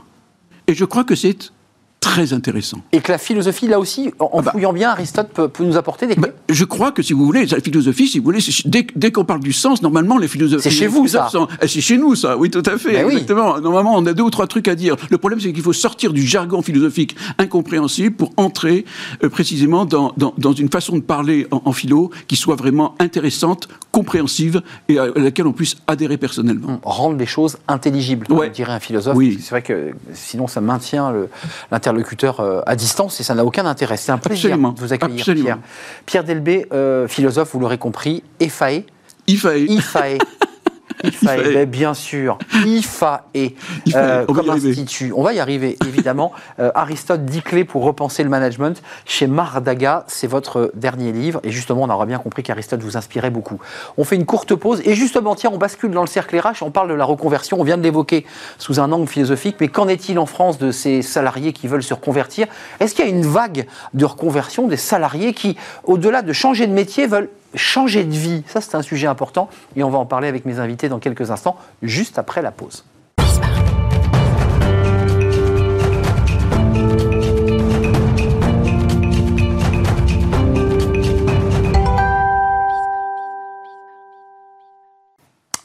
Et 0.68 0.74
je 0.74 0.86
crois 0.86 1.04
que 1.04 1.16
c'est 1.16 1.52
très 2.00 2.34
intéressant. 2.34 2.80
Et 2.92 3.02
que 3.02 3.12
la 3.12 3.18
philosophie, 3.18 3.68
là 3.68 3.80
aussi, 3.80 4.12
en 4.20 4.30
ah 4.34 4.42
bah. 4.42 4.52
fouillant 4.52 4.74
bien, 4.74 4.90
Aristote 4.90 5.30
peut, 5.34 5.50
nous 5.60 5.78
apporter 5.78 6.08
des 6.08 6.16
bah, 6.16 6.30
je 6.48 6.64
crois 6.64 6.92
que, 6.92 7.02
si 7.02 7.14
vous 7.14 7.26
voulez, 7.26 7.46
la 7.46 7.60
philosophie, 7.60 8.08
si 8.08 8.20
vous 8.20 8.26
voulez, 8.26 8.40
dès, 8.66 9.12
qu'on 9.12 9.26
parle 9.26 9.42
du 9.42 9.54
sens, 9.54 9.82
normalement, 9.82 10.18
les 10.18 10.28
philosophes... 10.28 10.62
C'est 10.62 10.70
chez 10.70 10.88
vous, 10.88 11.08
ça 11.08 11.30
eh, 11.62 11.68
C'est 11.68 11.82
chez 11.82 11.98
nous, 11.98 12.16
ça, 12.16 12.38
oui, 12.38 12.50
tout 12.50 12.64
à 12.66 12.78
fait, 12.78 12.94
ben 12.94 13.10
exactement. 13.10 13.60
Normalement, 13.60 13.96
on 13.96 14.06
a 14.06 14.14
deux 14.14 14.24
ou 14.24 14.30
trois 14.30 14.48
trucs 14.48 14.68
à 14.68 14.76
dire. 14.76 14.96
Le 15.10 15.18
problème, 15.18 15.40
c'est 15.40 15.52
qu'il 15.52 15.62
faut 15.62 15.74
sortir 15.74 16.14
du 16.14 16.26
jargon 16.26 16.62
philosophique 16.62 17.16
incompréhensible 17.38 18.16
pour 18.16 18.32
entrer 18.38 18.86
euh, 19.24 19.30
précisément 19.30 19.86
dans, 19.86 20.14
dans, 20.18 20.54
une 20.54 20.70
façon 20.70 20.96
de 20.98 21.02
parler 21.02 21.48
en, 21.52 21.72
philo 21.72 22.12
qui 22.28 22.36
soit 22.36 22.56
vraiment 22.56 22.96
intéressante, 23.00 23.68
compréhensive 23.92 24.62
et 24.88 25.00
à 25.00 25.08
laquelle 25.16 25.48
on 25.48 25.54
puisse 25.54 25.78
adhérer 25.88 26.18
personnellement. 26.18 26.80
Rendre 26.84 27.18
les 27.18 27.26
choses 27.26 27.58
intelligibles, 27.68 28.26
ouais. 28.32 28.50
dirait 28.50 28.74
un 28.74 28.80
philosophe. 28.80 29.16
Oui. 29.16 29.38
C'est 29.42 29.52
vrai 29.52 29.62
que 29.62 29.92
sinon, 30.14 30.48
ça 30.48 30.62
maintient 30.62 31.14
l'intérêt 31.72 31.89
interlocuteur 31.90 32.40
euh, 32.40 32.62
à 32.66 32.76
distance 32.76 33.20
et 33.20 33.24
ça 33.24 33.34
n'a 33.36 33.44
aucun 33.44 33.66
intérêt. 33.66 33.98
C'est 33.98 34.12
un 34.12 34.18
plaisir 34.18 34.58
de 34.58 34.80
vous 34.80 34.94
accueillir, 34.94 35.24
Pierre. 35.24 35.60
Pierre 36.06 36.24
Delbé, 36.24 36.68
euh, 36.72 37.08
philosophe, 37.08 37.50
vous 37.54 37.60
l'aurez 37.60 37.78
compris, 37.78 38.24
EFAE. 38.40 38.84
IFAE. 39.28 39.66
IFAE. 39.68 40.18
IFAE, 41.04 41.66
bien 41.66 41.94
sûr. 41.94 42.38
IFAE, 42.66 43.54
euh, 43.96 44.26
comme 44.26 44.50
institut. 44.50 45.14
On 45.16 45.24
va 45.24 45.34
y 45.34 45.40
arriver, 45.40 45.78
évidemment. 45.88 46.32
Euh, 46.60 46.72
Aristote, 46.76 47.26
10 47.26 47.42
clés 47.42 47.64
pour 47.64 47.84
repenser 47.84 48.24
le 48.24 48.30
management. 48.30 48.82
Chez 49.06 49.28
Mardaga, 49.28 50.04
c'est 50.08 50.28
votre 50.28 50.72
dernier 50.76 51.12
livre. 51.12 51.40
Et 51.44 51.52
justement, 51.52 51.84
on 51.84 51.90
aura 51.90 52.06
bien 52.06 52.20
compris 52.20 52.44
qu'Aristote 52.44 52.82
vous 52.82 52.98
inspirait 52.98 53.30
beaucoup. 53.30 53.60
On 53.98 54.04
fait 54.04 54.16
une 54.16 54.26
courte 54.26 54.56
pause. 54.56 54.82
Et 54.86 54.96
justement, 54.96 55.36
tiens, 55.36 55.52
on 55.54 55.58
bascule 55.58 55.92
dans 55.92 56.02
le 56.02 56.08
cercle 56.08 56.38
RH. 56.38 56.62
On 56.64 56.72
parle 56.72 56.90
de 56.90 56.94
la 56.94 57.06
reconversion. 57.06 57.60
On 57.60 57.64
vient 57.64 57.78
de 57.78 57.84
l'évoquer 57.84 58.26
sous 58.58 58.80
un 58.80 58.92
angle 58.92 59.08
philosophique. 59.08 59.58
Mais 59.60 59.68
qu'en 59.68 59.88
est-il 59.88 60.20
en 60.20 60.26
France 60.26 60.58
de 60.58 60.72
ces 60.72 61.02
salariés 61.02 61.54
qui 61.54 61.68
veulent 61.68 61.84
se 61.84 61.94
reconvertir? 61.94 62.48
Est-ce 62.80 62.94
qu'il 62.96 63.06
y 63.06 63.08
a 63.08 63.12
une 63.12 63.26
vague 63.26 63.68
de 63.94 64.06
reconversion 64.06 64.68
des 64.68 64.78
salariés 64.78 65.34
qui, 65.34 65.58
au-delà 65.84 66.22
de 66.22 66.34
changer 66.34 66.68
de 66.68 66.74
métier, 66.74 67.08
veulent 67.08 67.30
changer 67.56 68.04
de 68.04 68.12
vie, 68.12 68.44
ça 68.48 68.62
c'est 68.62 68.76
un 68.76 68.82
sujet 68.82 69.08
important 69.08 69.50
et 69.76 69.84
on 69.84 69.90
va 69.90 69.98
en 69.98 70.06
parler 70.06 70.28
avec 70.28 70.46
mes 70.46 70.60
invités 70.60 70.90
dans 70.90 71.00
quelques 71.00 71.32
instants, 71.32 71.58
juste 71.82 72.20
après 72.20 72.42
la 72.42 72.52
pause. 72.52 72.84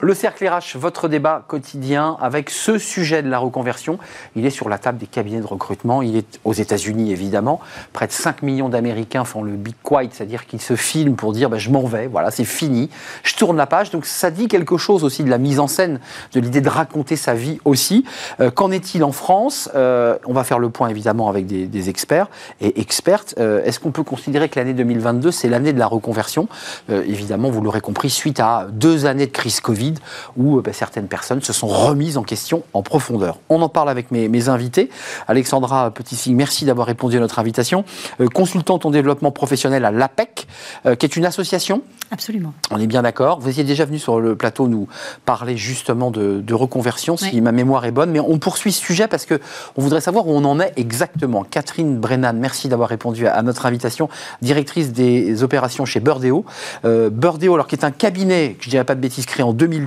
Le 0.04 0.12
cercle 0.12 0.46
RH, 0.46 0.76
votre 0.76 1.08
débat 1.08 1.42
quotidien 1.48 2.18
avec 2.20 2.50
ce 2.50 2.76
sujet 2.76 3.22
de 3.22 3.30
la 3.30 3.38
reconversion, 3.38 3.98
il 4.36 4.44
est 4.44 4.50
sur 4.50 4.68
la 4.68 4.76
table 4.76 4.98
des 4.98 5.06
cabinets 5.06 5.40
de 5.40 5.46
recrutement. 5.46 6.02
Il 6.02 6.14
est 6.14 6.40
aux 6.44 6.52
États-Unis 6.52 7.10
évidemment. 7.10 7.58
Près 7.94 8.06
de 8.06 8.12
5 8.12 8.42
millions 8.42 8.68
d'Américains 8.68 9.24
font 9.24 9.42
le 9.42 9.52
big 9.52 9.72
quiet, 9.82 10.10
c'est-à-dire 10.12 10.44
qu'ils 10.44 10.60
se 10.60 10.76
filment 10.76 11.16
pour 11.16 11.32
dire 11.32 11.48
bah, 11.48 11.56
je 11.56 11.70
m'en 11.70 11.86
vais, 11.86 12.06
voilà, 12.06 12.30
c'est 12.30 12.44
fini, 12.44 12.90
je 13.22 13.34
tourne 13.34 13.56
la 13.56 13.64
page. 13.64 13.92
Donc 13.92 14.04
ça 14.04 14.30
dit 14.30 14.46
quelque 14.46 14.76
chose 14.76 15.04
aussi 15.04 15.24
de 15.24 15.30
la 15.30 15.38
mise 15.38 15.58
en 15.58 15.68
scène, 15.68 16.00
de 16.34 16.40
l'idée 16.40 16.60
de 16.60 16.68
raconter 16.68 17.16
sa 17.16 17.32
vie 17.32 17.58
aussi. 17.64 18.04
Euh, 18.40 18.50
qu'en 18.50 18.70
est-il 18.72 19.04
en 19.04 19.12
France? 19.12 19.70
Euh, 19.74 20.18
On 20.26 20.34
va 20.34 20.44
faire 20.44 20.58
le 20.58 20.68
point 20.68 20.88
évidemment 20.90 21.30
avec 21.30 21.46
des, 21.46 21.88
experts 21.88 22.26
et 22.60 22.78
expertes. 22.78 23.36
Euh, 23.38 23.64
est-ce 23.64 23.80
qu'on 23.80 23.90
peut 23.90 24.02
considérer 24.02 24.50
que 24.50 24.60
l'année 24.60 24.74
2022 24.74 25.30
c'est 25.30 25.48
l'année 25.48 25.72
de 25.72 25.78
la 25.78 25.86
reconversion? 25.86 26.46
Évidemment, 26.90 27.48
vous 27.48 27.62
l'aurez 27.62 27.80
compris, 27.80 28.10
suite 28.10 28.38
à 28.38 28.66
deux 28.70 29.06
années 29.06 29.26
de 29.26 29.32
crise 29.32 29.60
Covid 29.60 29.93
où 30.37 30.59
euh, 30.59 30.62
bah, 30.62 30.72
certaines 30.72 31.09
personnes 31.09 31.42
se 31.42 31.52
sont 31.52 31.66
remises 31.66 32.16
en 32.16 32.22
question 32.22 32.62
en 32.72 32.83
profondeur. 32.83 33.38
On 33.48 33.62
en 33.62 33.68
parle 33.68 33.88
avec 33.88 34.11
mes, 34.11 34.48
invités. 34.48 34.90
Alexandra 35.26 35.90
Petit-Signe, 35.90 36.35
merci 36.35 36.64
d'avoir 36.64 36.87
répondu 36.87 37.16
à 37.16 37.20
notre 37.20 37.38
invitation. 37.38 37.85
Euh, 38.20 38.28
consultante 38.28 38.85
en 38.85 38.90
développement 38.90 39.30
professionnel 39.30 39.85
à 39.85 39.90
l'APEC, 39.90 40.46
euh, 40.87 40.94
qui 40.94 41.07
est 41.07 41.16
une 41.16 41.24
association. 41.24 41.83
Absolument. 42.14 42.55
On 42.70 42.81
est 42.81 42.87
bien 42.87 43.03
d'accord. 43.03 43.40
Vous 43.40 43.48
étiez 43.48 43.64
déjà 43.64 43.85
venu 43.85 43.98
sur 43.98 44.20
le 44.20 44.37
plateau 44.37 44.68
nous 44.68 44.88
parler 45.24 45.57
justement 45.57 46.11
de, 46.11 46.55
reconversion, 46.55 47.16
si 47.16 47.40
ma 47.40 47.53
mémoire 47.53 47.85
est 47.85 47.90
bonne. 47.90 48.11
Mais 48.11 48.20
on 48.20 48.38
poursuit 48.38 48.72
ce 48.72 48.81
sujet 48.81 49.09
parce 49.09 49.27
que 49.27 49.40
on 49.77 49.83
voudrait 49.83 50.00
savoir 50.00 50.27
où 50.27 50.31
on 50.31 50.44
en 50.44 50.61
est 50.61 50.72
exactement. 50.77 51.44
Catherine 51.44 51.98
Brennan, 51.98 52.38
merci 52.38 52.68
d'avoir 52.68 52.88
répondu 52.88 53.27
à, 53.27 53.42
notre 53.42 53.66
invitation, 53.66 54.09
directrice 54.42 54.92
des 54.92 55.42
opérations 55.42 55.85
chez 55.85 56.00
Burdeo. 56.00 56.44
Euh, 56.85 57.11
Burdeo, 57.11 57.55
alors 57.55 57.66
qui 57.66 57.74
est 57.74 57.85
un 57.85 57.90
cabinet, 57.90 58.57
je 58.61 58.70
dirais 58.70 58.85
pas 58.85 58.94
de 58.94 59.00
bêtises, 59.00 59.27
créé 59.27 59.42
en 59.42 59.53
2000 59.53 59.85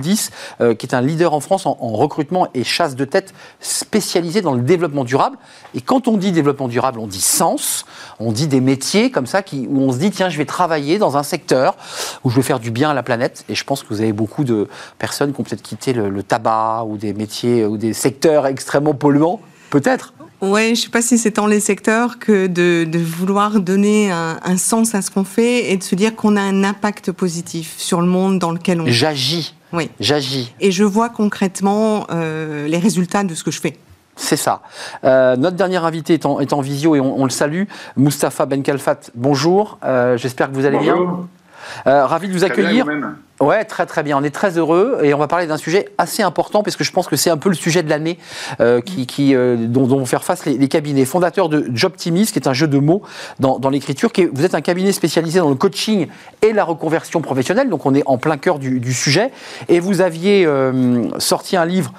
euh, 0.60 0.74
qui 0.74 0.86
est 0.86 0.94
un 0.94 1.00
leader 1.00 1.34
en 1.34 1.40
France 1.40 1.66
en, 1.66 1.74
recrutement 1.74 2.48
et 2.54 2.62
chasse 2.62 2.94
de 2.94 3.04
tête 3.04 3.34
spécialisé 3.60 4.42
dans 4.42 4.52
le 4.52 4.60
développement 4.60 5.04
durable. 5.04 5.38
Et 5.74 5.80
quand 5.80 6.08
on 6.08 6.16
dit 6.16 6.30
développement 6.32 6.68
durable, 6.68 7.00
on 7.00 7.06
dit 7.06 7.20
sens, 7.20 7.84
on 8.20 8.32
dit 8.32 8.46
des 8.46 8.60
métiers 8.60 9.10
comme 9.10 9.26
ça 9.26 9.42
qui, 9.42 9.66
où 9.68 9.80
on 9.80 9.92
se 9.92 9.98
dit 9.98 10.10
tiens, 10.10 10.28
je 10.28 10.38
vais 10.38 10.44
travailler 10.44 10.98
dans 10.98 11.16
un 11.16 11.22
secteur 11.22 11.76
où 12.24 12.30
je 12.30 12.36
vais 12.36 12.42
faire 12.42 12.60
du 12.60 12.70
bien 12.70 12.90
à 12.90 12.94
la 12.94 13.02
planète. 13.02 13.44
Et 13.48 13.54
je 13.54 13.64
pense 13.64 13.82
que 13.82 13.88
vous 13.88 14.00
avez 14.00 14.12
beaucoup 14.12 14.44
de 14.44 14.68
personnes 14.98 15.32
qui 15.32 15.40
ont 15.40 15.44
peut-être 15.44 15.62
quitté 15.62 15.92
le, 15.92 16.22
tabac 16.22 16.84
ou 16.86 16.96
des 16.96 17.14
métiers 17.14 17.64
ou 17.64 17.76
des 17.76 17.92
secteurs 17.92 18.46
extrêmement 18.46 18.94
polluants, 18.94 19.40
peut-être. 19.70 20.12
Oui, 20.40 20.66
je 20.66 20.70
ne 20.70 20.74
sais 20.76 20.90
pas 20.90 21.02
si 21.02 21.18
c'est 21.18 21.34
dans 21.34 21.48
les 21.48 21.58
secteurs 21.58 22.18
que 22.20 22.46
de, 22.46 22.98
vouloir 22.98 23.60
donner 23.60 24.12
un, 24.12 24.38
un, 24.42 24.56
sens 24.56 24.94
à 24.94 25.02
ce 25.02 25.10
qu'on 25.10 25.24
fait 25.24 25.72
et 25.72 25.76
de 25.76 25.82
se 25.82 25.96
dire 25.96 26.14
qu'on 26.14 26.36
a 26.36 26.40
un 26.40 26.62
impact 26.62 27.10
positif 27.10 27.74
sur 27.76 28.00
le 28.00 28.06
monde 28.06 28.38
dans 28.38 28.52
lequel 28.52 28.80
on... 28.80 28.86
J'agis. 28.86 29.54
Oui. 29.72 29.90
J'agis. 30.00 30.54
Et 30.60 30.70
je 30.70 30.84
vois 30.84 31.08
concrètement 31.08 32.06
euh, 32.10 32.66
les 32.68 32.78
résultats 32.78 33.24
de 33.24 33.34
ce 33.34 33.44
que 33.44 33.50
je 33.50 33.60
fais. 33.60 33.76
C'est 34.16 34.36
ça. 34.36 34.62
Euh, 35.04 35.36
notre 35.36 35.56
dernier 35.56 35.76
invité 35.76 36.14
est 36.14 36.26
en, 36.26 36.40
est 36.40 36.52
en 36.52 36.60
visio 36.60 36.96
et 36.96 37.00
on, 37.00 37.24
le 37.24 37.30
salue. 37.30 37.64
Moustapha 37.96 38.46
Ben 38.46 38.62
Kalfat, 38.62 38.98
bonjour. 39.14 39.78
Euh, 39.84 40.16
j'espère 40.16 40.50
que 40.50 40.54
vous 40.54 40.66
allez 40.66 40.78
bien. 40.78 41.28
Ravi 41.84 42.28
de 42.28 42.32
vous 42.32 42.44
accueillir. 42.44 42.86
Ouais, 43.40 43.64
très 43.64 43.86
très 43.86 44.02
bien. 44.02 44.18
On 44.18 44.24
est 44.24 44.34
très 44.34 44.58
heureux 44.58 44.98
et 45.04 45.14
on 45.14 45.18
va 45.18 45.28
parler 45.28 45.46
d'un 45.46 45.58
sujet 45.58 45.90
assez 45.96 46.24
important 46.24 46.64
parce 46.64 46.74
que 46.74 46.82
je 46.82 46.90
pense 46.90 47.06
que 47.06 47.14
c'est 47.14 47.30
un 47.30 47.36
peu 47.36 47.48
le 47.48 47.54
sujet 47.54 47.84
de 47.84 47.88
l'année 47.88 48.18
euh, 48.60 48.80
qui, 48.80 49.32
euh, 49.32 49.56
dont, 49.56 49.86
vont 49.86 50.06
faire 50.06 50.24
face 50.24 50.44
les, 50.44 50.68
cabinets. 50.68 51.04
Fondateur 51.04 51.48
de 51.48 51.70
Jobtimis, 51.72 52.26
qui 52.26 52.38
est 52.40 52.48
un 52.48 52.52
jeu 52.52 52.66
de 52.66 52.78
mots 52.78 53.02
dans, 53.38 53.58
l'écriture. 53.70 54.10
Vous 54.32 54.44
êtes 54.44 54.56
un 54.56 54.60
cabinet 54.60 54.90
spécialisé 54.90 55.38
dans 55.38 55.50
le 55.50 55.54
coaching 55.54 56.08
et 56.42 56.52
la 56.52 56.64
reconversion 56.64 57.20
professionnelle, 57.20 57.68
donc 57.68 57.86
on 57.86 57.94
est 57.94 58.02
en 58.06 58.18
plein 58.18 58.38
cœur 58.38 58.58
du, 58.58 58.92
sujet. 58.92 59.30
Et 59.68 59.78
vous 59.78 60.00
aviez 60.00 60.44
euh, 60.44 61.08
sorti 61.18 61.56
un 61.56 61.64
livre 61.64 61.92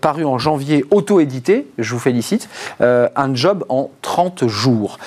paru 0.00 0.24
en 0.24 0.38
janvier, 0.38 0.84
auto-édité, 0.90 1.68
je 1.78 1.92
vous 1.92 2.00
félicite, 2.00 2.48
un 2.80 3.34
job 3.34 3.64
en 3.68 3.90
30 4.02 4.48
jours. 4.48 4.98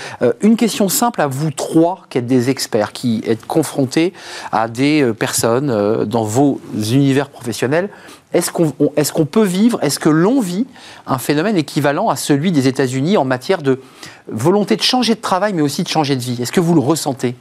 une 0.41 0.55
question 0.55 0.89
simple 0.89 1.21
à 1.21 1.27
vous 1.27 1.51
trois, 1.51 2.03
qui 2.09 2.17
êtes 2.17 2.25
des 2.25 2.49
experts, 2.49 2.93
qui 2.93 3.23
êtes 3.27 3.45
confrontés 3.45 4.13
à 4.51 4.67
des 4.67 5.11
personnes 5.17 5.64
euh, 5.69 6.05
dans 6.05 6.23
vos 6.23 6.59
univers 6.75 7.29
professionnels. 7.29 7.89
Est-ce 8.33 8.51
qu'on 8.51 9.25
peut 9.25 9.43
vivre, 9.45 9.79
est-ce 9.81 9.99
que 9.99 10.09
l'on 10.09 10.41
vit 10.41 10.67
un 11.07 11.17
phénomène 11.17 11.55
équivalent 11.55 12.09
à 12.09 12.17
celui 12.17 12.51
des 12.51 12.67
États-Unis 12.67 13.15
en 13.15 13.23
matière 13.23 13.61
de 13.61 13.79
volonté 14.27 14.75
de 14.75 14.81
changer 14.81 15.15
de 15.15 15.21
travail, 15.21 15.53
mais 15.53 15.61
aussi 15.61 15.83
de 15.83 15.87
changer 15.87 16.17
de 16.17 16.21
vie? 16.21 16.41
Est-ce 16.41 16.51
que 16.51 16.59
vous 16.59 16.73
le 16.73 16.81
ressentez? 16.81 17.35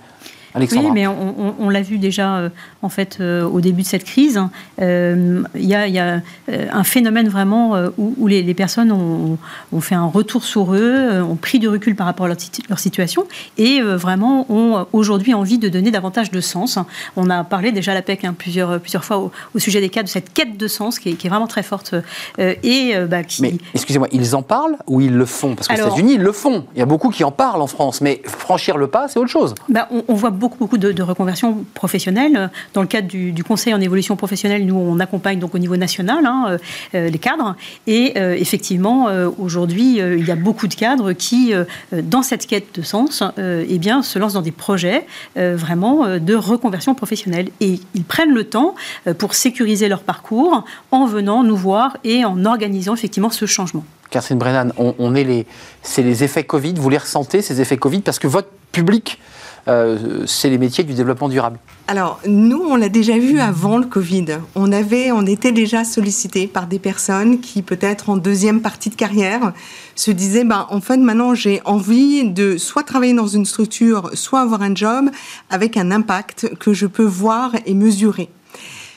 Oui, 0.57 0.91
mais 0.93 1.07
on, 1.07 1.35
on, 1.39 1.55
on 1.59 1.69
l'a 1.69 1.83
vu 1.83 1.99
déjà 1.99 2.37
euh, 2.37 2.49
en 2.83 2.89
fait 2.89 3.19
euh, 3.21 3.45
au 3.45 3.61
début 3.61 3.83
de 3.83 3.87
cette 3.87 4.05
crise. 4.05 4.41
Euh, 4.81 5.43
il 5.55 5.65
y, 5.65 5.69
y, 5.69 5.99
a 5.99 6.21
un 6.49 6.85
phénomène 6.85 7.29
vraiment 7.29 7.77
où, 7.99 8.15
où 8.19 8.27
les, 8.27 8.43
les, 8.43 8.55
personnes 8.55 8.93
ont, 8.93 9.39
ont, 9.73 9.81
fait 9.81 9.95
un 9.95 10.07
retour 10.07 10.45
sur 10.45 10.75
eux, 10.75 11.23
ont 11.23 11.37
pris 11.37 11.59
du 11.59 11.69
recul 11.69 11.97
par 11.97 12.07
rapport 12.07 12.27
à 12.27 12.29
leur, 12.29 12.37
leur 12.69 12.79
situation 12.79 13.25
et 13.59 13.81
vraiment 13.81 14.47
ont 14.51 14.87
aujourd'hui 14.93 15.35
envie 15.35 15.59
de 15.59 15.69
donner 15.69 15.91
davantage 15.91 16.31
de 16.31 16.41
sens. 16.41 16.79
On 17.17 17.31
a 17.31 17.45
parlé 17.45 17.73
déjà 17.73 17.93
à 17.93 17.95
la 17.95 18.03
PEC 18.03 18.25
hein, 18.25 18.35
plusieurs, 18.37 18.81
plusieurs 18.81 19.05
fois 19.05 19.19
au, 19.19 19.33
au, 19.55 19.59
sujet 19.59 19.81
des 19.81 19.89
cas 19.89 20.03
de 20.03 20.09
cette 20.09 20.33
quête 20.33 20.57
de 20.57 20.69
sens 20.69 20.99
qui 20.99 21.11
est, 21.11 21.13
qui 21.15 21.27
est 21.27 21.31
vraiment 21.31 21.47
très 21.47 21.63
forte. 21.63 21.95
et, 22.39 22.95
bah, 23.09 23.25
qui... 23.25 23.43
Mais 23.43 23.55
excusez-moi, 23.75 24.09
ils 24.13 24.37
en 24.37 24.43
parlent 24.43 24.77
ou 24.87 25.01
ils 25.01 25.15
le 25.15 25.27
font? 25.27 25.55
Parce 25.55 25.69
qu'aux 25.69 25.75
États-Unis, 25.75 26.15
ils 26.15 26.23
le 26.23 26.33
font. 26.33 26.65
Il 26.75 26.79
y 26.79 26.83
a 26.83 26.87
beaucoup 26.87 27.11
qui 27.11 27.25
en 27.25 27.33
parlent 27.33 27.63
en 27.63 27.67
France, 27.67 28.01
mais 28.01 28.21
franchir 28.25 28.77
le 28.77 28.87
pas, 28.87 29.09
c'est 29.09 29.19
autre 29.19 29.31
chose. 29.31 29.55
Bah, 29.69 29.89
on, 29.91 30.05
on 30.09 30.15
voit 30.15 30.31
beaucoup, 30.31 30.44
beaucoup 30.49 30.79
de, 30.79 30.93
de 30.93 31.03
reconversions 31.03 31.65
professionnelles. 31.75 32.51
Dans 32.73 32.83
le 32.83 32.89
cadre 32.89 33.09
du, 33.09 33.45
conseil 33.45 33.75
en 33.75 33.81
évolution 33.81 34.17
professionnelle, 34.17 34.67
nous, 34.67 34.77
on 34.77 35.01
accompagne 35.01 35.39
donc 35.39 35.55
au 35.55 35.59
niveau 35.59 35.77
national 35.77 36.27
hein, 36.27 36.59
euh, 36.95 37.09
les 37.09 37.19
cadres. 37.19 37.57
Et 37.87 38.15
euh, 38.17 38.35
effectivement, 38.35 39.09
euh, 39.09 39.31
aujourd'hui, 39.39 40.01
euh, 40.01 40.17
il 40.17 40.27
y 40.27 40.31
a 40.31 40.37
beaucoup 40.37 40.67
de 40.67 40.75
cadres 40.75 41.13
qui, 41.13 41.55
euh, 41.55 41.65
dans 41.93 42.23
cette 42.23 42.47
quête 42.47 42.75
de 42.75 42.83
sens, 42.83 43.23
eh 43.39 43.79
bien, 43.79 44.03
se 44.03 44.19
lancent 44.19 44.35
dans 44.35 44.43
des 44.43 44.53
projets 44.53 45.07
vraiment 45.37 46.19
de 46.19 46.35
reconversion 46.35 46.95
professionnelle. 46.95 47.49
Et 47.61 47.81
ils 47.95 48.05
prennent 48.05 48.33
le 48.33 48.45
temps 48.45 48.75
pour 49.19 49.35
sécuriser 49.35 49.89
leur 49.89 50.03
parcours 50.03 50.65
en 50.91 51.07
venant 51.07 51.43
nous 51.43 51.57
voir 51.57 51.97
et 52.05 52.25
en 52.25 52.45
organisant 52.45 52.95
effectivement 52.95 53.31
ce 53.31 53.47
changement. 53.47 53.85
Catherine 54.11 54.39
Brennan, 54.39 54.73
on 54.77 55.15
est 55.15 55.25
les, 55.25 55.47
c'est 55.83 56.03
les 56.03 56.25
effets 56.25 56.45
Covid. 56.45 56.75
Vous 56.77 56.91
les 56.91 56.99
ressentez, 56.99 57.43
ces 57.43 57.61
effets 57.61 57.77
Covid, 57.77 58.01
parce 58.01 58.19
que 58.19 58.27
votre 58.27 58.49
public 58.73 59.19
euh, 59.67 60.25
c'est 60.27 60.51
les 60.51 60.59
métiers 60.59 60.85
du 60.85 60.95
développement 60.95 61.29
durable 61.29 61.59
Alors, 61.89 62.21
nous, 62.27 62.61
on 62.61 62.77
l'a 62.77 62.89
déjà 62.91 63.19
vu 63.19 63.41
avant 63.41 63.79
le 63.79 63.87
Covid. 63.87 64.27
On, 64.55 64.73
avait, 64.73 65.11
on 65.11 65.25
était 65.25 65.53
déjà 65.53 65.85
sollicité 65.85 66.47
par 66.47 66.67
des 66.67 66.79
personnes 66.79 67.41
qui, 67.41 67.63
peut-être 67.63 68.11
en 68.11 68.17
deuxième 68.17 68.61
partie 68.61 68.91
de 68.91 68.95
carrière, 68.95 69.53
se 69.95 70.11
disaient, 70.11 70.45
bah, 70.45 70.67
en 70.71 70.81
fait, 70.81 70.99
maintenant, 70.99 71.35
j'ai 71.35 71.63
envie 71.65 72.29
de 72.29 72.59
soit 72.59 72.83
travailler 72.83 73.15
dans 73.15 73.27
une 73.27 73.47
structure, 73.47 74.11
soit 74.15 74.41
avoir 74.41 74.63
un 74.63 74.75
job 74.75 75.11
avec 75.51 75.77
un 75.77 75.91
impact 75.91 76.55
que 76.59 76.75
je 76.75 76.87
peux 76.87 77.05
voir 77.05 77.53
et 77.65 77.75
mesurer. 77.75 78.29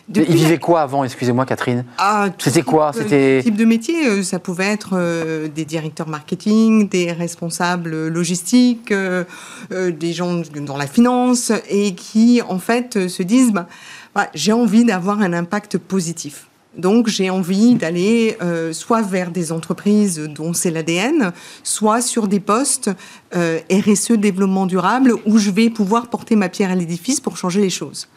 Depuis 0.07 0.31
il 0.31 0.37
vivait 0.37 0.57
quoi 0.57 0.81
avant, 0.81 1.03
excusez-moi 1.03 1.45
Catherine? 1.45 1.83
Ah, 1.97 2.29
C'était 2.37 2.61
quoi 2.61 2.91
C'était 2.93 3.41
type 3.43 3.57
de 3.57 3.65
métier, 3.65 4.07
euh, 4.07 4.23
ça 4.23 4.39
pouvait 4.39 4.67
être 4.67 4.91
euh, 4.93 5.49
des 5.49 5.65
directeurs 5.65 6.07
marketing, 6.07 6.87
des 6.87 7.11
responsables 7.11 8.07
logistiques, 8.07 8.91
euh, 8.91 9.25
euh, 9.73 9.91
des 9.91 10.13
gens 10.13 10.41
dans 10.61 10.77
la 10.77 10.87
finance 10.87 11.51
et 11.69 11.93
qui 11.93 12.41
en 12.47 12.57
fait 12.59 13.09
se 13.09 13.21
disent 13.21 13.51
bah, 13.51 13.67
bah, 14.15 14.29
j'ai 14.33 14.53
envie 14.53 14.85
d'avoir 14.85 15.19
un 15.19 15.33
impact 15.33 15.77
positif. 15.77 16.47
Donc 16.77 17.07
j'ai 17.07 17.29
envie 17.29 17.75
d'aller 17.75 18.37
euh, 18.41 18.71
soit 18.71 19.01
vers 19.01 19.31
des 19.31 19.51
entreprises 19.51 20.19
dont 20.33 20.53
c'est 20.53 20.71
l'ADN, 20.71 21.33
soit 21.63 22.01
sur 22.01 22.27
des 22.27 22.39
postes 22.39 22.91
euh, 23.35 23.59
RSE 23.71 24.11
développement 24.11 24.67
durable 24.67 25.13
où 25.25 25.37
je 25.37 25.49
vais 25.49 25.69
pouvoir 25.69 26.07
porter 26.07 26.35
ma 26.35 26.49
pierre 26.49 26.71
à 26.71 26.75
l'édifice 26.75 27.19
pour 27.19 27.35
changer 27.35 27.61
les 27.61 27.71
choses. 27.71 28.07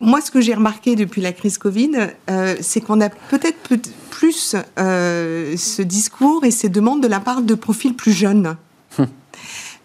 Moi, 0.00 0.20
ce 0.20 0.30
que 0.30 0.42
j'ai 0.42 0.52
remarqué 0.54 0.94
depuis 0.94 1.22
la 1.22 1.32
crise 1.32 1.56
Covid, 1.56 1.90
euh, 2.28 2.54
c'est 2.60 2.82
qu'on 2.82 3.00
a 3.00 3.08
peut-être 3.08 3.56
plus 4.10 4.54
euh, 4.78 5.56
ce 5.56 5.80
discours 5.80 6.44
et 6.44 6.50
ces 6.50 6.68
demandes 6.68 7.02
de 7.02 7.08
la 7.08 7.18
part 7.20 7.40
de 7.40 7.54
profils 7.54 7.94
plus 7.94 8.12
jeunes. 8.12 8.56
Hum. 8.98 9.06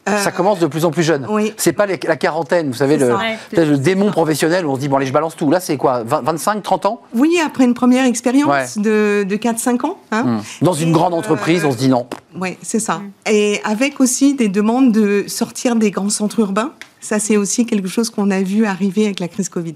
Euh, 0.10 0.18
ça 0.18 0.32
commence 0.32 0.60
de 0.60 0.66
plus 0.68 0.84
en 0.84 0.92
plus 0.92 1.04
jeune. 1.04 1.28
Oui. 1.30 1.54
C'est 1.58 1.74
pas 1.74 1.86
les, 1.86 2.00
la 2.06 2.16
quarantaine, 2.18 2.68
vous 2.68 2.74
savez, 2.74 2.98
le, 2.98 3.16
Ouais, 3.16 3.38
le 3.56 3.78
démon 3.78 4.12
professionnel 4.12 4.66
où 4.66 4.72
on 4.72 4.76
se 4.76 4.80
dit, 4.82 4.88
bon, 4.90 4.98
allez, 4.98 5.06
je 5.06 5.14
balance 5.14 5.36
tout. 5.36 5.50
Là, 5.52 5.60
c'est 5.60 5.78
quoi 5.78 6.04
20, 6.04 6.24
25, 6.24 6.64
30 6.64 6.86
ans? 6.88 7.02
Oui, 7.14 7.38
après 7.46 7.64
une 7.66 7.76
première 7.76 8.06
expérience 8.06 8.76
Ouais. 8.76 8.82
de, 8.82 9.24
de 9.24 9.36
4-5 9.38 9.86
ans. 9.86 9.98
Hein. 10.12 10.24
Hum. 10.26 10.42
Dans 10.62 10.74
une 10.74 10.90
Et, 10.90 10.92
grande 10.92 11.14
entreprise, 11.14 11.64
on 11.64 11.72
se 11.72 11.78
dit 11.78 11.88
non. 11.88 12.08
Oui, 12.36 12.58
c'est 12.64 12.80
ça. 12.80 13.02
Et 13.30 13.62
avec 13.64 14.02
aussi 14.02 14.34
des 14.34 14.50
demandes 14.50 14.92
de 14.92 15.24
sortir 15.28 15.76
des 15.76 15.92
grands 15.92 16.10
centres 16.10 16.40
urbains. 16.40 16.74
Ça, 17.02 17.20
c'est 17.20 17.36
aussi 17.36 17.66
quelque 17.66 17.88
chose 17.88 18.12
qu'on 18.12 18.30
a 18.30 18.42
vu 18.42 18.66
arriver 18.66 19.06
avec 19.06 19.20
la 19.20 19.28
crise 19.28 19.50
Covid. 19.50 19.74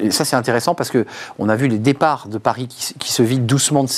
Et 0.00 0.10
ça, 0.12 0.24
c'est 0.24 0.36
intéressant 0.36 0.74
parce 0.74 0.90
que 0.90 1.04
on 1.38 1.48
a 1.48 1.56
vu 1.56 1.66
les 1.66 1.78
départs 1.78 2.28
de 2.28 2.38
Paris 2.38 2.68
qui, 2.68 3.12
se 3.12 3.22
vident 3.22 3.44
doucement 3.44 3.84
de 3.84 3.90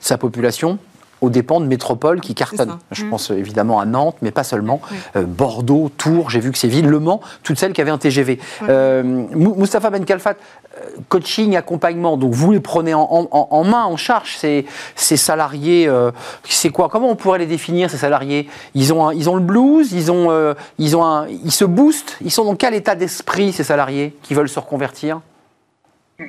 sa 0.00 0.18
population 0.18 0.78
aux 1.20 1.30
dépens 1.30 1.60
de 1.60 1.66
métropoles 1.66 2.20
qui 2.20 2.34
cartonnent. 2.34 2.78
Je 2.92 3.04
Hum. 3.04 3.10
pense 3.10 3.30
évidemment 3.30 3.80
à 3.80 3.84
Nantes, 3.86 4.16
mais 4.22 4.30
pas 4.30 4.44
seulement. 4.44 4.80
Oui. 4.90 4.96
Euh, 5.16 5.22
Bordeaux, 5.24 5.90
Tours, 5.96 6.30
j'ai 6.30 6.40
vu 6.40 6.50
que 6.52 6.58
ces 6.58 6.68
villes, 6.68 6.86
Le 6.88 6.98
Mans, 6.98 7.20
toutes 7.42 7.58
celles 7.58 7.72
qui 7.72 7.80
avaient 7.80 7.90
un 7.90 7.98
TGV. 7.98 8.38
Ouais. 8.62 8.66
Euh, 8.70 9.02
Mou- 9.02 9.54
Moustapha 9.54 9.90
Ben 9.90 10.04
Kalfat, 10.04 10.34
euh, 10.78 10.80
coaching, 11.08 11.56
accompagnement, 11.56 12.16
donc 12.16 12.32
vous 12.32 12.52
les 12.52 12.60
prenez 12.60 12.94
en, 12.94 13.08
en- 13.10 13.48
en 13.50 13.64
main, 13.64 13.84
en 13.84 13.96
charge, 13.96 14.36
ces, 14.36 14.66
ces 14.96 15.16
salariés. 15.16 15.86
euh, 15.88 16.10
c'est 16.48 16.70
quoi 16.70 16.88
Comment 16.88 17.10
on 17.10 17.16
pourrait 17.16 17.38
les 17.38 17.46
définir, 17.46 17.90
ces 17.90 17.98
salariés? 17.98 18.48
Ils 18.74 18.92
ont, 18.92 19.08
un- 19.08 19.12
ils 19.14 19.28
ont 19.28 19.34
le 19.34 19.42
blues, 19.42 19.92
ils, 19.92 20.10
ont, 20.10 20.54
ils, 20.78 20.96
ont 20.96 21.04
un, 21.04 21.26
ils 21.28 21.52
se 21.52 21.64
boostent, 21.64 22.16
ils 22.22 22.30
sont 22.30 22.44
dans 22.44 22.54
quel 22.56 22.74
état 22.74 22.94
d'esprit, 22.94 23.52
ces 23.52 23.64
salariés 23.64 24.16
qui 24.22 24.34
veulent 24.34 24.48
se 24.48 24.58
reconvertir? 24.58 25.20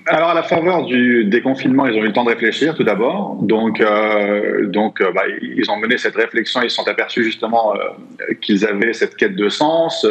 Alors, 0.07 0.29
à 0.29 0.33
la 0.33 0.43
faveur 0.43 0.85
du 0.85 1.25
déconfinement, 1.25 1.85
ils 1.85 1.97
ont 1.97 2.03
eu 2.03 2.07
le 2.07 2.13
temps 2.13 2.23
de 2.23 2.29
réfléchir 2.29 2.75
tout 2.75 2.83
d'abord. 2.83 3.37
Donc, 3.41 3.81
euh, 3.81 4.67
donc 4.67 5.01
euh, 5.01 5.11
bah, 5.11 5.23
ils 5.41 5.69
ont 5.69 5.77
mené 5.77 5.97
cette 5.97 6.15
réflexion, 6.15 6.61
ils 6.61 6.69
se 6.69 6.77
sont 6.77 6.87
aperçus 6.87 7.23
justement 7.23 7.75
euh, 7.75 8.33
qu'ils 8.41 8.65
avaient 8.65 8.93
cette 8.93 9.15
quête 9.15 9.35
de 9.35 9.49
sens. 9.49 10.07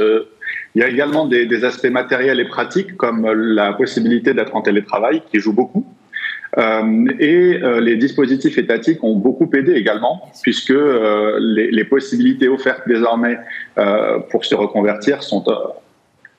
Il 0.75 0.83
y 0.83 0.85
a 0.85 0.89
également 0.89 1.27
des, 1.27 1.65
aspects 1.65 1.91
matériels 1.91 2.41
et 2.41 2.45
pratiques, 2.45 2.97
comme 2.97 3.27
la 3.33 3.73
possibilité 3.73 4.35
d'être 4.35 4.55
en 4.55 4.63
télétravail, 4.63 5.23
qui 5.31 5.41
joue 5.41 5.53
beaucoup. 5.53 5.85
Et 6.59 7.61
les 7.81 7.97
dispositifs 7.97 8.59
étatiques 8.59 9.03
ont 9.03 9.17
beaucoup 9.17 9.49
aidé 9.55 9.73
également, 9.73 10.31
puisque 10.43 10.75
les, 11.39 11.85
possibilités 11.85 12.49
offertes 12.49 12.83
désormais 12.87 13.39
pour 14.31 14.45
se 14.45 14.55
reconvertir 14.55 15.23
sont 15.23 15.45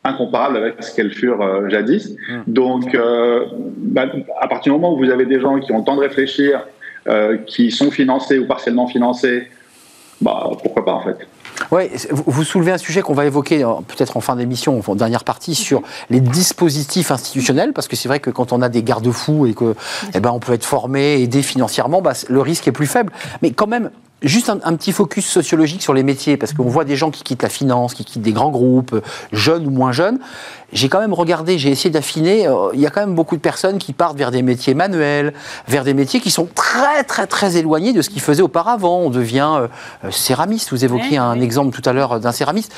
incomparables 0.04 0.58
avec 0.58 0.84
ce 0.84 0.96
qu'elles 0.96 1.14
furent 1.14 1.42
euh, 1.42 1.70
jadis. 1.70 2.10
Mmh. 2.10 2.40
Donc, 2.48 2.96
euh, 2.96 3.46
bah, 3.78 4.06
à 4.40 4.48
partir 4.48 4.74
du 4.74 4.80
moment 4.80 4.96
où 4.96 4.98
vous 4.98 5.12
avez 5.12 5.26
des 5.26 5.40
gens 5.40 5.60
qui 5.60 5.72
ont 5.72 5.80
le 5.80 5.84
temps 5.84 5.96
de 5.96 6.02
réfléchir, 6.02 6.66
euh, 7.08 7.38
qui 7.46 7.72
sont 7.72 7.92
financés 7.92 8.40
ou 8.40 8.48
partiellement 8.48 8.88
financés, 8.88 9.48
bah, 10.22 10.50
pourquoi 10.62 10.86
pas 10.86 10.94
en 10.94 11.02
fait. 11.02 11.18
Oui, 11.72 11.84
vous 12.12 12.44
soulevez 12.44 12.72
un 12.72 12.78
sujet 12.78 13.02
qu'on 13.02 13.14
va 13.14 13.26
évoquer 13.26 13.60
peut-être 13.88 14.18
en 14.18 14.22
fin 14.22 14.36
d'émission, 14.36 14.82
en 14.86 14.96
dernière 14.96 15.24
partie, 15.24 15.54
sur 15.54 15.84
les 16.10 16.20
dispositifs 16.20 17.12
institutionnels, 17.12 17.72
parce 17.74 17.88
que 17.88 17.96
c'est 17.96 18.08
vrai 18.08 18.20
que 18.20 18.30
quand 18.32 18.52
on 18.52 18.62
a 18.62 18.70
des 18.70 18.82
garde-fous 18.82 19.46
et 19.46 19.54
que 19.54 19.76
eh 20.14 20.20
ben, 20.20 20.32
on 20.32 20.40
peut 20.40 20.54
être 20.54 20.66
formé, 20.66 21.22
aidé 21.22 21.44
financièrement, 21.44 22.02
bah, 22.02 22.14
le 22.30 22.42
risque 22.42 22.68
est 22.68 22.72
plus 22.72 22.88
faible. 22.88 23.12
Mais 23.42 23.52
quand 23.52 23.68
même, 23.68 23.92
Juste 24.22 24.50
un, 24.50 24.76
petit 24.76 24.92
focus 24.92 25.26
sociologique 25.26 25.82
sur 25.82 25.96
les 25.96 26.04
métiers, 26.04 26.38
parce 26.38 26.54
qu'on 26.54 26.70
voit 26.70 26.86
des 26.86 26.96
gens 26.96 27.10
qui 27.10 27.24
quittent 27.24 27.42
la 27.42 27.50
finance, 27.50 27.96
qui 27.96 28.06
quittent 28.06 28.22
des 28.22 28.34
grands 28.34 28.52
groupes, 28.52 29.04
jeunes 29.32 29.66
ou 29.66 29.72
moins 29.72 29.92
jeunes. 29.92 30.20
J'ai 30.74 30.90
quand 30.90 31.00
même 31.00 31.14
regardé, 31.14 31.58
j'ai 31.58 31.70
essayé 31.70 31.90
d'affiner, 31.90 32.48
euh, 32.48 32.70
il 32.74 32.80
y 32.80 32.86
a 32.86 32.90
quand 32.90 33.02
même 33.02 33.16
beaucoup 33.16 33.36
de 33.36 33.42
personnes 33.42 33.78
qui 33.78 33.94
partent 33.94 34.18
vers 34.18 34.32
des 34.32 34.42
métiers 34.42 34.74
manuels, 34.74 35.34
vers 35.68 35.84
des 35.84 35.94
métiers 35.94 36.20
qui 36.20 36.32
sont 36.32 36.48
très 36.54 37.04
très 37.04 37.28
très 37.28 37.58
éloignés 37.58 37.94
de 37.94 38.02
ce 38.02 38.10
qu'ils 38.10 38.22
faisaient 38.22 38.42
auparavant. 38.42 39.00
On 39.00 39.10
devient 39.10 39.52
euh, 40.04 40.12
céramiste, 40.12 40.72
vous 40.72 40.86
évoquiez 40.86 41.12
ouais, 41.12 41.18
un 41.18 41.38
ouais. 41.38 41.44
exemple 41.44 41.80
tout 41.80 41.88
à 41.90 41.94
l'heure 41.94 42.20
d'un 42.20 42.32
céramiste. 42.32 42.74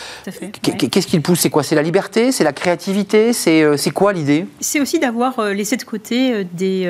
Qu'est-ce 0.62 1.08
qu'il 1.08 1.22
pousse? 1.22 1.42
C'est 1.42 1.50
quoi? 1.50 1.64
C'est 1.64 1.76
la 1.76 1.84
liberté? 1.84 2.32
C'est 2.32 2.44
la 2.44 2.54
créativité? 2.54 3.32
C'est 3.34 3.62
euh, 3.62 3.78
quoi 3.94 4.12
l'idée? 4.14 4.48
C'est 4.60 4.80
aussi 4.80 5.00
d'avoir 5.00 5.38
euh, 5.40 5.54
laissé 5.54 5.78
de 5.78 5.84
côté 5.84 6.46
des, 6.54 6.86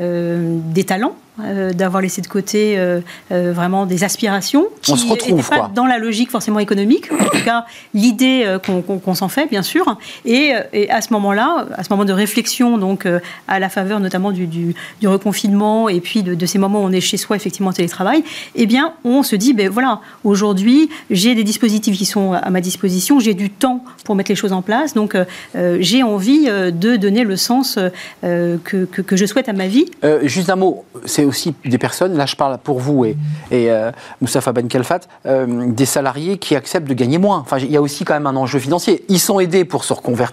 euh, 0.00 0.58
des 0.74 0.84
talents 0.84 1.14
euh, 1.40 1.72
d'avoir 1.72 2.02
laissé 2.02 2.20
de 2.20 2.26
côté 2.26 2.78
euh, 2.78 3.00
euh, 3.32 3.52
vraiment 3.52 3.86
des 3.86 4.04
aspirations 4.04 4.66
qui 4.82 4.92
n'étaient 5.06 5.32
pas 5.42 5.56
quoi. 5.56 5.70
dans 5.74 5.86
la 5.86 5.98
logique 5.98 6.30
forcément 6.30 6.58
économique. 6.58 7.10
En 7.12 7.24
tout 7.24 7.44
cas, 7.44 7.64
l'idée 7.94 8.58
qu'on 8.66 8.82
qu 8.82 8.98
qu 8.98 9.14
s'en 9.14 9.28
fait, 9.28 9.46
bien 9.46 9.62
sûr, 9.62 9.96
et 10.24 10.39
Et, 10.72 10.90
à 10.90 11.00
ce 11.00 11.12
moment-là, 11.12 11.66
à 11.76 11.84
ce 11.84 11.90
moment 11.90 12.04
de 12.04 12.12
réflexion, 12.12 12.78
donc 12.78 13.06
à 13.48 13.58
la 13.58 13.68
faveur 13.68 14.00
notamment 14.00 14.32
du, 14.32 14.46
du, 14.46 14.74
reconfinement 15.04 15.88
et 15.88 16.00
puis 16.00 16.22
de, 16.22 16.46
ces 16.46 16.58
moments 16.58 16.80
où 16.80 16.84
on 16.84 16.92
est 16.92 17.00
chez 17.00 17.16
soi 17.16 17.36
effectivement 17.36 17.70
en 17.70 17.72
télétravail, 17.72 18.22
eh 18.54 18.66
bien, 18.66 18.94
on 19.04 19.22
se 19.22 19.36
dit, 19.36 19.52
ben 19.52 19.68
voilà, 19.68 20.00
aujourd'hui, 20.24 20.88
j'ai 21.10 21.34
des 21.34 21.44
dispositifs 21.44 21.96
qui 21.96 22.06
sont 22.06 22.32
à 22.32 22.50
ma 22.50 22.60
disposition, 22.60 23.20
j'ai 23.20 23.34
du 23.34 23.50
temps 23.50 23.84
pour 24.04 24.14
mettre 24.14 24.30
les 24.30 24.36
choses 24.36 24.52
en 24.52 24.62
place, 24.62 24.94
donc 24.94 25.16
j'ai 25.54 26.02
envie 26.02 26.46
de 26.46 26.96
donner 26.96 27.24
le 27.24 27.36
sens 27.36 27.78
que, 28.22 28.84
que, 28.84 29.16
je 29.16 29.26
souhaite 29.26 29.48
à 29.48 29.52
ma 29.52 29.66
vie. 29.66 29.86
juste 30.22 30.50
un 30.50 30.56
mot, 30.56 30.84
c'est 31.04 31.24
aussi 31.24 31.54
des 31.64 31.78
personnes, 31.78 32.16
là 32.16 32.26
je 32.26 32.36
parle 32.36 32.58
pour 32.58 32.80
vous 32.80 33.04
et, 33.04 33.16
et 33.50 33.70
Moustapha 34.20 34.52
Ben 34.52 34.68
Kelfat, 34.68 35.00
des 35.24 35.86
salariés 35.86 36.38
qui 36.38 36.56
acceptent 36.56 36.88
de 36.88 36.94
gagner 36.94 37.18
moins. 37.18 37.38
Enfin, 37.38 37.58
il 37.58 37.70
y 37.70 37.76
a 37.76 37.82
aussi 37.82 38.04
quand 38.04 38.14
même 38.14 38.26
un 38.26 38.36
enjeu 38.36 38.58
financier. 38.58 39.04
Ils 39.08 39.20
sont 39.20 39.40
aidés 39.40 39.64
pour 39.64 39.84
se 39.84 39.92
reconvertir, 39.92 40.29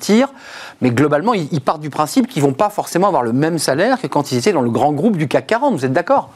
mais 0.82 0.92
globalement, 0.92 1.34
ils, 1.34 1.62
partent 1.62 1.82
du 1.82 1.90
principe 1.90 2.28
qu'ils 2.28 2.44
vont 2.44 2.54
pas 2.54 2.70
forcément 2.70 3.08
avoir 3.08 3.24
le 3.24 3.34
même 3.34 3.58
salaire 3.58 4.00
que 4.00 4.08
quand 4.08 4.32
ils 4.32 4.38
étaient 4.38 4.52
dans 4.52 4.62
le 4.62 4.70
grand 4.70 4.94
groupe 4.94 5.18
du 5.18 5.28
CAC 5.28 5.48
40. 5.48 5.74
Vous 5.74 5.86
êtes 5.86 5.94
d'accord? 5.94 6.30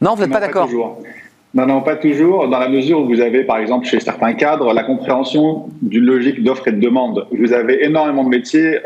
Non, 0.00 0.14
vous 0.14 0.22
n'êtes 0.22 0.32
pas 0.32 0.40
d'accord? 0.40 0.68
non, 1.54 1.66
non, 1.66 1.80
pas 1.80 1.96
toujours, 1.96 2.48
dans 2.48 2.58
la 2.58 2.68
mesure 2.68 3.00
où 3.00 3.06
vous 3.08 3.20
avez, 3.20 3.42
par 3.44 3.58
exemple, 3.58 3.86
chez 3.86 4.00
certains 4.00 4.34
cadres, 4.34 4.72
la 4.74 4.82
compréhension 4.82 5.68
d'une 5.80 6.04
logique 6.04 6.44
d'offre 6.44 6.68
et 6.68 6.72
de 6.72 6.80
demande. 6.80 7.26
Vous 7.32 7.52
avez 7.52 7.84
énormément 7.84 8.22
de 8.22 8.28
métiers 8.28 8.76
euh, 8.76 8.80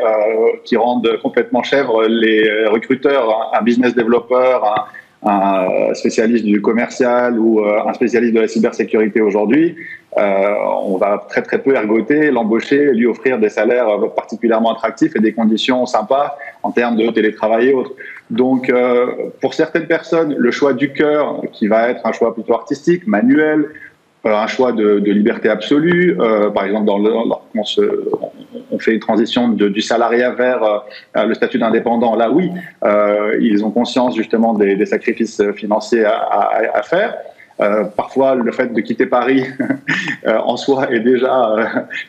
qui 0.63 0.77
rendent 0.77 1.19
complètement 1.21 1.61
chèvres 1.61 2.05
les 2.07 2.67
recruteurs, 2.67 3.51
un 3.53 3.61
business 3.61 3.95
developer, 3.95 4.59
un, 4.63 4.85
un 5.25 5.93
spécialiste 5.93 6.45
du 6.45 6.61
commercial 6.61 7.39
ou 7.39 7.61
euh, 7.61 7.87
un 7.87 7.93
spécialiste 7.93 8.33
de 8.33 8.41
la 8.41 8.47
cybersécurité 8.47 9.21
aujourd'hui, 9.21 9.75
euh, 10.17 10.53
on 10.83 10.97
va 10.97 11.25
très 11.27 11.41
très 11.41 11.59
peu 11.59 11.75
ergoter, 11.75 12.29
l'embaucher, 12.29 12.91
lui 12.93 13.07
offrir 13.07 13.39
des 13.39 13.49
salaires 13.49 13.87
particulièrement 14.15 14.73
attractifs 14.73 15.15
et 15.15 15.19
des 15.19 15.33
conditions 15.33 15.85
sympas 15.85 16.37
en 16.61 16.71
termes 16.71 16.97
de 16.97 17.09
télétravail 17.09 17.69
et 17.69 17.73
autres. 17.73 17.93
Donc, 18.29 18.69
euh, 18.69 19.07
pour 19.41 19.53
certaines 19.53 19.87
personnes, 19.87 20.35
le 20.37 20.51
choix 20.51 20.73
du 20.73 20.91
cœur, 20.93 21.41
qui 21.51 21.67
va 21.67 21.89
être 21.89 22.05
un 22.05 22.11
choix 22.11 22.33
plutôt 22.33 22.53
artistique, 22.53 23.07
manuel, 23.07 23.65
euh, 23.65 23.67
un 24.31 24.47
choix 24.47 24.71
de, 24.71 24.99
de 24.99 25.11
liberté 25.11 25.49
absolue. 25.49 26.17
Euh, 26.19 26.49
par 26.49 26.65
exemple, 26.65 26.85
dans 26.85 26.97
le, 26.97 27.11
on, 27.55 27.63
se, 27.63 27.81
on, 28.71 28.79
fait 28.79 28.93
une 28.93 28.99
transition 28.99 29.49
de, 29.49 29.67
du 29.67 29.81
salariat 29.81 30.31
vers 30.31 30.63
euh, 30.63 31.25
le 31.25 31.33
statut 31.33 31.59
d'indépendant. 31.59 32.15
Là, 32.15 32.31
oui, 32.31 32.51
euh, 32.85 33.37
ils 33.41 33.65
ont 33.65 33.71
conscience 33.71 34.15
justement 34.15 34.53
des, 34.53 34.75
des 34.75 34.85
sacrifices 34.85 35.41
financiers 35.55 36.05
à, 36.05 36.15
à, 36.15 36.77
à 36.77 36.81
faire. 36.83 37.15
Euh, 37.61 37.83
parfois, 37.83 38.33
le 38.33 38.51
fait 38.51 38.73
de 38.73 38.81
quitter 38.81 39.05
Paris 39.05 39.45
en 40.27 40.57
soi 40.57 40.91
est 40.91 41.01
déjà 41.01 41.55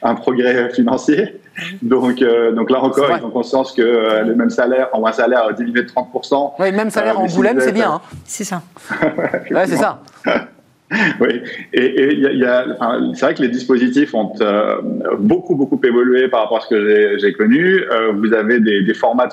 un 0.02 0.14
progrès 0.14 0.70
financier. 0.70 1.40
Donc, 1.82 2.24
donc 2.54 2.70
là 2.70 2.82
encore, 2.82 3.10
ils 3.16 3.24
ont 3.24 3.30
conscience 3.30 3.72
que 3.72 4.22
le 4.24 4.34
même 4.34 4.50
salaire, 4.50 4.88
en 4.92 5.04
un 5.04 5.12
salaire 5.12 5.52
diminué 5.54 5.82
de 5.82 5.88
30%. 5.88 6.52
Oui, 6.58 6.72
même 6.72 6.90
salaire 6.90 7.20
en 7.20 7.26
Boulème, 7.26 7.60
c'est 7.60 7.72
bien. 7.72 7.92
Hein. 7.92 8.00
C'est 8.24 8.44
ça. 8.44 8.62
ouais, 9.50 9.66
c'est 9.66 9.76
ça. 9.76 10.00
oui, 11.20 11.40
et, 11.72 12.14
y 12.14 12.44
a, 12.44 12.66
c'est 13.14 13.26
vrai 13.26 13.34
que 13.34 13.42
les 13.42 13.48
dispositifs 13.48 14.14
ont 14.14 14.32
euh, 14.40 14.80
beaucoup, 15.18 15.56
beaucoup 15.56 15.80
évolué 15.84 16.28
par 16.28 16.42
rapport 16.42 16.58
à 16.58 16.60
ce 16.60 16.68
que 16.68 17.18
j'ai 17.18 17.32
connu. 17.32 17.82
Euh, 17.90 18.12
vous 18.12 18.32
avez 18.32 18.60
des 18.60 18.94
formats 18.94 19.28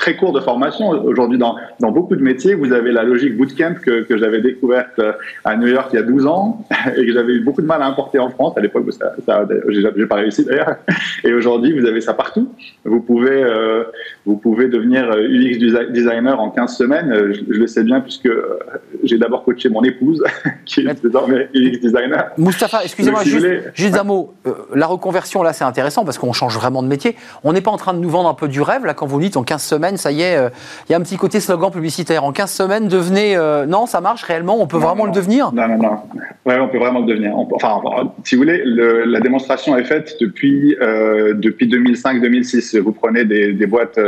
très 0.00 0.16
court 0.16 0.32
de 0.32 0.40
formation. 0.40 0.88
Aujourd'hui, 0.88 1.38
dans, 1.38 1.56
dans, 1.78 1.90
beaucoup 1.90 2.16
de 2.16 2.22
métiers, 2.22 2.54
vous 2.54 2.72
avez 2.72 2.90
la 2.90 3.02
logique 3.04 3.36
bootcamp 3.36 3.74
que, 3.84 4.02
que 4.02 4.16
j'avais 4.16 4.40
découverte 4.40 4.98
euh, 4.98 5.12
à 5.44 5.56
New 5.56 5.68
York 5.68 5.90
il 5.92 5.96
y 5.96 5.98
a 5.98 6.02
12 6.02 6.26
ans 6.26 6.64
et 6.96 7.06
que 7.06 7.12
j'avais 7.12 7.34
eu 7.34 7.40
beaucoup 7.40 7.60
de 7.60 7.66
mal 7.66 7.82
à 7.82 7.86
importer 7.86 8.18
en 8.18 8.30
France. 8.30 8.54
À 8.56 8.60
l'époque, 8.60 8.90
ça, 8.92 9.12
ça 9.26 9.46
j'ai 9.68 10.06
pas 10.06 10.16
réussi 10.16 10.44
d'ailleurs. 10.44 10.76
Et 11.24 11.34
aujourd'hui, 11.34 11.78
vous 11.78 11.86
avez 11.86 12.00
ça 12.00 12.14
partout. 12.14 12.48
Vous 12.84 13.00
pouvez, 13.00 13.42
euh, 13.42 13.84
vous 14.24 14.36
pouvez 14.36 14.68
devenir 14.68 15.10
UX 15.10 15.58
designer 15.92 16.40
en 16.40 16.50
15 16.50 16.76
semaines. 16.76 17.32
Je, 17.32 17.42
le 17.52 17.66
sais 17.66 17.84
bien 17.84 18.00
puisque 18.00 18.26
euh, 18.26 18.58
j'ai 19.04 19.18
d'abord 19.18 19.44
coaché 19.44 19.68
mon 19.68 19.82
épouse 19.82 20.24
qui 20.64 20.80
est 20.80 21.02
désormais 21.02 21.50
UX 21.54 21.78
designer. 21.78 22.30
Moustapha, 22.38 22.82
excusez-moi, 22.84 23.22
juste, 23.24 23.46
juste, 23.74 23.96
un 23.98 24.04
mot. 24.04 24.32
la 24.74 24.86
reconversion, 24.86 25.42
là, 25.42 25.52
c'est 25.52 25.64
intéressant 25.64 26.06
parce 26.06 26.16
qu'on 26.16 26.32
change 26.32 26.54
vraiment 26.54 26.82
de 26.82 26.88
métier. 26.88 27.16
On 27.44 27.52
n'est 27.52 27.60
pas 27.60 27.70
en 27.70 27.76
train 27.76 27.92
de 27.92 27.98
nous 27.98 28.08
vendre 28.08 28.30
un 28.30 28.34
peu 28.34 28.48
du 28.48 28.62
rêve, 28.62 28.86
là, 28.86 28.94
quand 28.94 29.06
vous 29.06 29.20
dites 29.20 29.36
en 29.36 29.42
15 29.42 29.62
semaines, 29.62 29.89
ça 29.96 30.12
y 30.12 30.22
est, 30.22 30.36
euh, 30.36 30.48
il 30.88 30.92
y 30.92 30.94
a 30.94 30.98
un 30.98 31.00
petit 31.00 31.16
côté 31.16 31.40
slogan 31.40 31.70
publicitaire. 31.70 32.24
En 32.24 32.32
15 32.32 32.50
semaines, 32.50 32.88
devenez. 32.88 33.36
Euh, 33.36 33.66
non, 33.66 33.86
ça 33.86 34.00
marche 34.00 34.22
réellement 34.22 34.60
On 34.60 34.66
peut 34.66 34.78
vraiment 34.78 35.06
le 35.06 35.12
devenir? 35.12 35.52
Non, 35.52 35.68
non, 35.68 35.78
non. 35.78 35.98
Ouais, 36.46 36.58
on 36.58 36.68
peut 36.68 36.78
vraiment 36.78 37.00
le 37.00 37.06
devenir. 37.06 37.36
Enfin, 37.36 37.80
si 38.24 38.34
vous 38.34 38.42
voulez, 38.42 38.62
la 38.64 39.20
démonstration 39.20 39.76
est 39.76 39.84
faite 39.84 40.16
depuis, 40.20 40.76
euh, 40.80 41.34
depuis 41.34 41.68
2005-2006. 41.68 42.78
Vous 42.78 42.92
prenez 42.92 43.24
des, 43.24 43.52
des 43.52 43.66
boîtes 43.66 43.98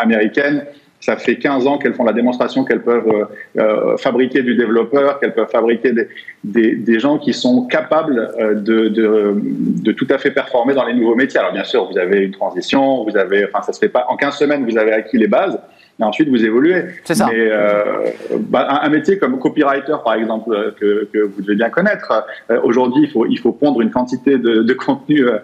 américaines 0.00 0.64
ça 1.00 1.16
fait 1.16 1.36
15 1.36 1.66
ans 1.66 1.78
qu'elles 1.78 1.94
font 1.94 2.04
la 2.04 2.12
démonstration 2.12 2.64
qu'elles 2.64 2.82
peuvent 2.82 3.08
euh, 3.08 3.24
euh, 3.58 3.96
fabriquer 3.96 4.42
du 4.42 4.54
développeur, 4.54 5.18
qu'elles 5.18 5.34
peuvent 5.34 5.50
fabriquer 5.50 5.92
des, 5.92 6.08
des, 6.44 6.76
des, 6.76 7.00
gens 7.00 7.18
qui 7.18 7.32
sont 7.32 7.66
capables 7.66 8.32
euh, 8.38 8.54
de, 8.54 8.88
de, 8.88 9.34
de, 9.42 9.92
tout 9.92 10.06
à 10.10 10.18
fait 10.18 10.30
performer 10.30 10.74
dans 10.74 10.84
les 10.84 10.94
nouveaux 10.94 11.14
métiers. 11.14 11.40
Alors 11.40 11.52
bien 11.52 11.64
sûr, 11.64 11.90
vous 11.90 11.98
avez 11.98 12.18
une 12.18 12.32
transition, 12.32 13.04
vous 13.04 13.16
avez, 13.16 13.46
enfin 13.46 13.62
ça 13.62 13.72
se 13.72 13.78
fait 13.78 13.88
pas 13.88 14.06
en 14.08 14.16
15 14.16 14.36
semaines, 14.36 14.70
vous 14.70 14.76
avez 14.76 14.92
acquis 14.92 15.16
les 15.16 15.26
bases 15.26 15.58
et 16.00 16.04
ensuite 16.04 16.28
vous 16.28 16.44
évoluez. 16.44 16.84
C'est 17.04 17.14
ça. 17.14 17.28
Mais 17.30 17.48
euh, 17.50 18.10
bah, 18.38 18.80
un, 18.82 18.88
métier 18.88 19.18
comme 19.18 19.38
copywriter, 19.38 19.96
par 20.04 20.14
exemple, 20.14 20.52
euh, 20.52 20.70
que, 20.78 21.08
que 21.12 21.18
vous 21.18 21.42
devez 21.42 21.56
bien 21.56 21.70
connaître, 21.70 22.24
euh, 22.50 22.60
aujourd'hui, 22.62 23.04
il 23.04 23.10
faut, 23.10 23.26
il 23.26 23.38
faut 23.38 23.52
pondre 23.52 23.80
une 23.80 23.90
quantité 23.90 24.38
de, 24.38 24.62
de 24.62 24.72
contenu 24.72 25.26
euh, 25.26 25.38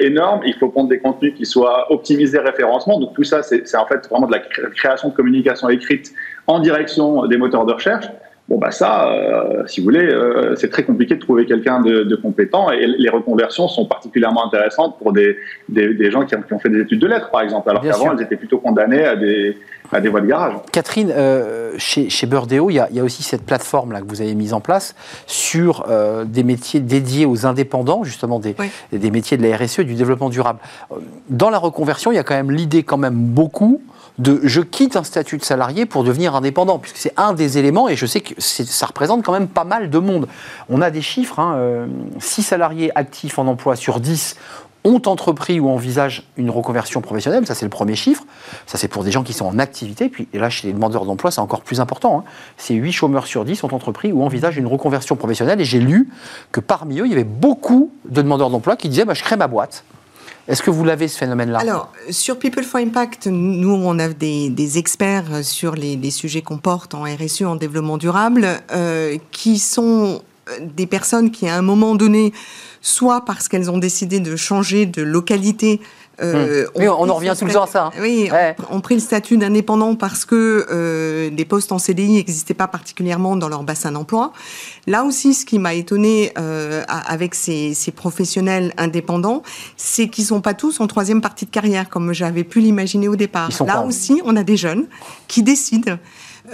énorme. 0.00 0.40
Il 0.44 0.54
faut 0.54 0.68
pondre 0.68 0.88
des 0.88 0.98
contenus 0.98 1.34
qui 1.36 1.46
soient 1.46 1.92
optimisés 1.92 2.38
référencement. 2.38 2.98
Donc 2.98 3.14
tout 3.14 3.24
ça, 3.24 3.42
c'est 3.42 3.76
en 3.76 3.86
fait 3.86 4.08
vraiment 4.08 4.26
de 4.26 4.32
la 4.32 4.40
création 4.40 5.10
de 5.10 5.14
communication 5.14 5.68
écrite 5.68 6.12
en 6.46 6.58
direction 6.58 7.26
des 7.26 7.36
moteurs 7.36 7.66
de 7.66 7.72
recherche. 7.72 8.06
Bon, 8.48 8.58
bah 8.58 8.72
ça, 8.72 9.08
euh, 9.08 9.66
si 9.66 9.80
vous 9.80 9.84
voulez, 9.84 10.04
euh, 10.04 10.56
c'est 10.56 10.68
très 10.68 10.82
compliqué 10.82 11.14
de 11.14 11.20
trouver 11.20 11.46
quelqu'un 11.46 11.80
de, 11.80 12.02
de, 12.02 12.16
compétent 12.16 12.70
et 12.70 12.86
les 12.86 13.08
reconversions 13.08 13.68
sont 13.68 13.86
particulièrement 13.86 14.44
intéressantes 14.44 14.98
pour 14.98 15.12
des, 15.12 15.36
des, 15.68 15.94
des 15.94 16.10
gens 16.10 16.26
qui 16.26 16.34
ont, 16.34 16.42
qui 16.42 16.52
ont, 16.52 16.58
fait 16.58 16.68
des 16.68 16.80
études 16.80 17.00
de 17.00 17.06
lettres, 17.06 17.30
par 17.30 17.42
exemple, 17.42 17.70
alors 17.70 17.82
qu'avant, 17.82 18.12
elles 18.12 18.22
étaient 18.22 18.36
plutôt 18.36 18.58
condamnées 18.58 19.04
à 19.04 19.14
des, 19.14 19.56
à 19.92 20.00
des 20.00 20.08
voies 20.08 20.20
de 20.20 20.26
garage. 20.26 20.54
Catherine, 20.72 21.12
euh, 21.14 21.72
chez, 21.78 22.10
chez 22.10 22.26
Burdeo, 22.26 22.70
il 22.70 22.74
y, 22.74 22.78
a, 22.80 22.88
il 22.90 22.96
y, 22.96 23.00
a, 23.00 23.04
aussi 23.04 23.22
cette 23.22 23.44
plateforme 23.44 23.92
là 23.92 24.00
que 24.00 24.08
vous 24.08 24.20
avez 24.20 24.34
mise 24.34 24.54
en 24.54 24.60
place 24.60 24.96
sur 25.26 25.86
euh, 25.88 26.24
des 26.24 26.42
métiers 26.42 26.80
dédiés 26.80 27.26
aux 27.26 27.46
indépendants, 27.46 28.02
justement 28.02 28.40
des, 28.40 28.56
oui. 28.58 28.70
des 28.92 29.10
métiers 29.10 29.36
de 29.36 29.46
la 29.46 29.56
RSE 29.56 29.80
et 29.80 29.84
du 29.84 29.94
développement 29.94 30.30
durable. 30.30 30.58
Dans 31.28 31.50
la 31.50 31.58
reconversion, 31.58 32.10
il 32.10 32.16
y 32.16 32.18
a 32.18 32.24
quand 32.24 32.34
même 32.34 32.50
l'idée, 32.50 32.82
quand 32.82 32.96
même 32.96 33.14
beaucoup, 33.14 33.82
de 34.18 34.40
je 34.42 34.60
quitte 34.60 34.96
un 34.96 35.04
statut 35.04 35.38
de 35.38 35.44
salarié 35.44 35.86
pour 35.86 36.04
devenir 36.04 36.34
indépendant, 36.34 36.78
puisque 36.78 36.98
c'est 36.98 37.14
un 37.16 37.32
des 37.32 37.58
éléments, 37.58 37.88
et 37.88 37.96
je 37.96 38.06
sais 38.06 38.20
que 38.20 38.34
ça 38.40 38.86
représente 38.86 39.24
quand 39.24 39.32
même 39.32 39.48
pas 39.48 39.64
mal 39.64 39.90
de 39.90 39.98
monde. 39.98 40.28
On 40.68 40.80
a 40.82 40.90
des 40.90 41.02
chiffres, 41.02 41.38
hein, 41.38 41.54
euh, 41.56 41.86
6 42.18 42.42
salariés 42.42 42.90
actifs 42.94 43.38
en 43.38 43.46
emploi 43.46 43.76
sur 43.76 44.00
10 44.00 44.36
ont 44.84 45.02
entrepris 45.06 45.60
ou 45.60 45.68
envisagent 45.68 46.24
une 46.36 46.50
reconversion 46.50 47.00
professionnelle, 47.00 47.46
ça 47.46 47.54
c'est 47.54 47.64
le 47.64 47.70
premier 47.70 47.94
chiffre, 47.94 48.24
ça 48.66 48.78
c'est 48.78 48.88
pour 48.88 49.04
des 49.04 49.12
gens 49.12 49.22
qui 49.22 49.32
sont 49.32 49.46
en 49.46 49.58
activité, 49.58 50.08
puis 50.08 50.28
et 50.32 50.38
là 50.38 50.50
chez 50.50 50.66
les 50.66 50.72
demandeurs 50.72 51.04
d'emploi 51.04 51.30
c'est 51.30 51.40
encore 51.40 51.62
plus 51.62 51.80
important, 51.80 52.18
hein. 52.18 52.24
c'est 52.56 52.74
8 52.74 52.90
chômeurs 52.90 53.26
sur 53.26 53.44
10 53.44 53.62
ont 53.62 53.74
entrepris 53.74 54.10
ou 54.12 54.24
envisagent 54.24 54.56
une 54.56 54.66
reconversion 54.66 55.14
professionnelle, 55.14 55.60
et 55.60 55.64
j'ai 55.64 55.78
lu 55.78 56.08
que 56.50 56.60
parmi 56.60 56.98
eux 56.98 57.06
il 57.06 57.10
y 57.10 57.14
avait 57.14 57.22
beaucoup 57.24 57.92
de 58.08 58.22
demandeurs 58.22 58.50
d'emploi 58.50 58.76
qui 58.76 58.88
disaient 58.88 59.04
bah, 59.04 59.14
je 59.14 59.22
crée 59.22 59.36
ma 59.36 59.46
boîte, 59.46 59.84
est-ce 60.48 60.62
que 60.62 60.70
vous 60.70 60.84
l'avez 60.84 61.08
ce 61.08 61.18
phénomène-là? 61.18 61.58
Alors, 61.60 61.92
sur 62.10 62.38
People 62.38 62.64
for 62.64 62.80
Impact, 62.80 63.28
nous, 63.28 63.70
on 63.72 63.98
a 63.98 64.08
des, 64.08 64.78
experts 64.78 65.44
sur 65.44 65.74
les, 65.74 65.96
les 65.96 66.10
sujets 66.10 66.42
qu'on 66.42 66.58
porte 66.58 66.94
en 66.94 67.04
RSE, 67.04 67.42
en 67.42 67.56
développement 67.56 67.98
durable, 67.98 68.48
euh, 68.72 69.18
qui 69.30 69.58
sont 69.58 70.22
des 70.60 70.86
personnes 70.86 71.30
qui, 71.30 71.48
à 71.48 71.56
un 71.56 71.62
moment 71.62 71.94
donné, 71.94 72.32
soit 72.80 73.24
parce 73.24 73.48
qu'elles 73.48 73.70
ont 73.70 73.78
décidé 73.78 74.20
de 74.20 74.34
changer 74.36 74.86
de 74.86 75.02
localité, 75.02 75.80
euh, 76.22 76.66
oui, 76.76 76.88
on, 76.88 77.00
on 77.00 77.08
en 77.08 77.14
revient 77.14 77.34
tout 77.38 77.44
le 77.44 77.52
temps 77.52 77.64
à 77.64 77.66
ça. 77.66 77.86
Hein. 77.86 78.00
Oui, 78.00 78.28
ouais. 78.30 78.56
on, 78.70 78.76
on, 78.76 78.80
pris 78.80 78.94
le 78.94 79.00
statut 79.00 79.36
d'indépendant 79.36 79.94
parce 79.94 80.24
que 80.24 80.66
euh, 80.70 81.30
des 81.30 81.44
postes 81.44 81.72
en 81.72 81.78
CDI 81.78 82.12
n'existaient 82.12 82.54
pas 82.54 82.68
particulièrement 82.68 83.36
dans 83.36 83.48
leur 83.48 83.62
bassin 83.62 83.92
d'emploi. 83.92 84.32
Là 84.86 85.04
aussi, 85.04 85.34
ce 85.34 85.44
qui 85.44 85.58
m'a 85.58 85.74
étonné 85.74 86.32
euh, 86.38 86.82
avec 86.88 87.34
ces, 87.34 87.74
ces, 87.74 87.92
professionnels 87.92 88.72
indépendants, 88.76 89.42
c'est 89.76 90.08
qu'ils 90.08 90.24
sont 90.24 90.40
pas 90.40 90.54
tous 90.54 90.80
en 90.80 90.86
troisième 90.86 91.20
partie 91.20 91.46
de 91.46 91.50
carrière 91.50 91.88
comme 91.88 92.12
j'avais 92.12 92.44
pu 92.44 92.60
l'imaginer 92.60 93.08
au 93.08 93.16
départ. 93.16 93.50
Là 93.66 93.82
aussi, 93.82 94.20
on 94.24 94.36
a 94.36 94.42
des 94.42 94.56
jeunes 94.56 94.86
qui 95.28 95.42
décident 95.42 95.98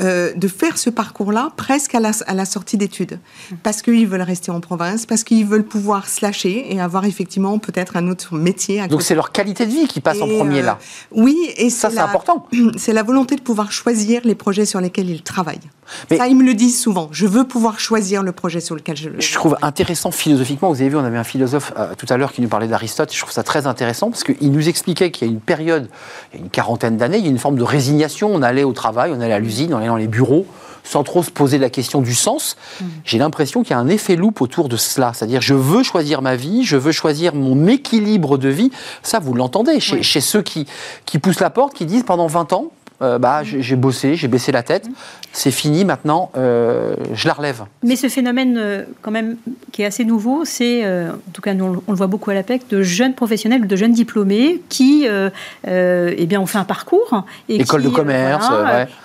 euh, 0.01 0.35
de 0.35 0.49
faire 0.49 0.77
ce 0.77 0.91
parcours-là 0.91 1.51
presque 1.57 1.95
à 1.95 2.01
la, 2.01 2.11
à 2.27 2.35
la 2.35 2.45
sortie 2.45 2.77
d'études. 2.77 3.19
Parce 3.63 3.81
qu'ils 3.81 4.07
veulent 4.07 4.21
rester 4.21 4.51
en 4.51 4.61
province, 4.61 5.07
parce 5.07 5.25
qu'ils 5.25 5.47
veulent 5.47 5.65
pouvoir 5.65 6.09
se 6.09 6.25
lâcher 6.25 6.75
et 6.75 6.79
avoir 6.79 7.07
effectivement 7.07 7.59
peut-être 7.59 7.97
un 7.97 8.07
autre 8.09 8.35
métier. 8.35 8.87
Donc 8.89 9.01
c'est 9.01 9.15
leur 9.15 9.33
qualité 9.33 9.65
de 9.65 9.71
vie 9.71 9.89
qui 9.89 10.01
passe 10.01 10.21
en 10.21 10.29
premier 10.29 10.61
là. 10.61 10.79
Oui, 11.11 11.37
et 11.57 11.71
ça 11.71 11.89
c'est 11.91 11.99
important. 11.99 12.47
C'est 12.77 12.93
la 12.93 13.03
volonté 13.03 13.35
de 13.37 13.41
pouvoir 13.41 13.73
choisir 13.73 14.21
les 14.25 14.35
projets 14.35 14.67
sur 14.67 14.81
lesquels 14.81 15.09
ils 15.09 15.23
travaillent. 15.23 15.59
ça, 16.11 16.29
ils 16.29 16.37
me 16.37 16.45
le 16.45 16.55
disent 16.55 16.81
souvent. 16.81 17.09
Je 17.13 17.27
veux 17.27 17.45
pouvoir 17.45 17.81
choisir 17.81 18.23
le 18.23 18.33
projet 18.33 18.61
sur 18.61 18.75
lequel 18.75 18.97
je. 18.97 19.09
Je 19.19 19.33
trouve 19.33 19.57
intéressant 19.63 20.11
philosophiquement. 20.11 20.69
Vous 20.69 20.81
avez 20.81 20.91
vu, 20.91 20.97
on 20.97 21.05
avait 21.05 21.19
un 21.19 21.25
philosophe 21.25 21.73
tout 21.97 22.07
à 22.11 22.17
l'heure 22.17 22.33
qui 22.33 22.43
nous 22.43 22.49
parlait 22.49 22.69
d'Aristote. 22.69 23.13
Je 23.13 23.19
trouve 23.19 23.33
ça 23.33 23.43
très 23.43 23.67
intéressant 23.67 24.11
parce 24.11 24.23
qu'il 24.23 24.53
nous 24.53 24.69
expliquait 24.69 25.11
qu'il 25.11 25.27
y 25.27 25.31
a 25.31 25.33
une 25.33 25.41
période, 25.41 25.89
il 26.33 26.39
y 26.39 26.43
a 26.43 26.45
une 26.45 26.51
quarantaine 26.51 26.97
d'années, 26.97 27.19
il 27.19 27.25
y 27.25 27.29
a 27.29 27.31
une 27.31 27.39
forme 27.39 27.57
de 27.57 27.63
résignation. 27.63 28.31
On 28.33 28.43
allait 28.43 28.65
au 28.65 28.73
travail, 28.73 29.13
on 29.15 29.21
allait 29.21 29.33
à 29.33 29.39
l'usine, 29.39 29.75
on 29.79 29.81
allait 29.81 29.89
dans 29.89 29.97
les 29.97 30.09
bureaux 30.09 30.47
sans 30.85 31.05
trop 31.05 31.23
se 31.23 31.31
poser 31.31 31.59
la 31.59 31.69
question 31.69 32.01
du 32.01 32.15
sens. 32.15 32.57
Mmh. 32.81 32.85
J'ai 33.05 33.19
l'impression 33.19 33.63
qu'il 33.63 33.73
y 33.73 33.75
a 33.75 33.79
un 33.79 33.89
effet 33.89 34.17
loupe 34.17 34.41
autour 34.41 34.71
de 34.71 34.77
cela. 34.79 35.13
C'est-à-dire, 35.15 35.43
je 35.43 35.53
veux 35.53 35.83
choisir 35.83 36.23
ma 36.23 36.35
vie, 36.35 36.65
je 36.65 36.77
veux 36.77 36.93
choisir 36.93 37.35
mon 37.35 37.67
équilibre 37.67 38.39
de 38.39 38.49
vie. 38.49 38.71
Ça, 39.03 39.19
vous 39.19 39.35
l'entendez 39.35 39.81
chez, 39.81 40.03
chez, 40.03 40.23
ceux 40.23 40.41
qui, 40.41 40.67
qui 41.05 41.19
poussent 41.19 41.41
la 41.41 41.51
porte, 41.51 41.75
qui 41.75 41.85
disent 41.85 42.05
pendant 42.05 42.27
20 42.27 42.55
ans, 42.55 42.71
euh, 43.01 43.19
bah, 43.19 43.43
j'ai 43.45 43.77
bossé, 43.77 44.17
j'ai 44.17 44.27
baissé 44.27 44.51
la 44.51 44.65
tête, 44.65 44.89
c'est 45.33 45.53
fini 45.53 45.85
maintenant, 45.85 46.33
euh, 46.37 46.97
je 47.15 47.29
la 47.29 47.35
relève. 47.35 47.63
Mais 47.85 47.95
ce 47.95 48.09
phénomène, 48.09 48.57
euh, 48.59 48.83
quand 49.03 49.13
même, 49.13 49.37
qui 49.71 49.83
est 49.83 49.85
assez 49.85 50.05
nouveau, 50.05 50.45
c'est, 50.45 50.85
en 50.85 51.33
tout 51.33 51.41
cas, 51.41 51.55
nous, 51.55 51.81
on, 51.87 51.93
le 51.93 51.97
voit 51.97 52.09
beaucoup 52.09 52.31
à 52.31 52.35
l'APEC, 52.35 52.69
de 52.69 52.83
jeunes 52.83 53.15
professionnels, 53.15 53.67
de 53.67 53.77
jeunes 53.77 53.93
diplômés 53.93 54.61
qui, 54.69 55.07
eh 55.07 56.27
bien, 56.27 56.41
ont 56.41 56.47
fait 56.47 56.59
un 56.59 56.65
parcours. 56.65 57.25
Et 57.49 57.61
École 57.61 57.83
de 57.83 57.89
commerce, 57.89 58.49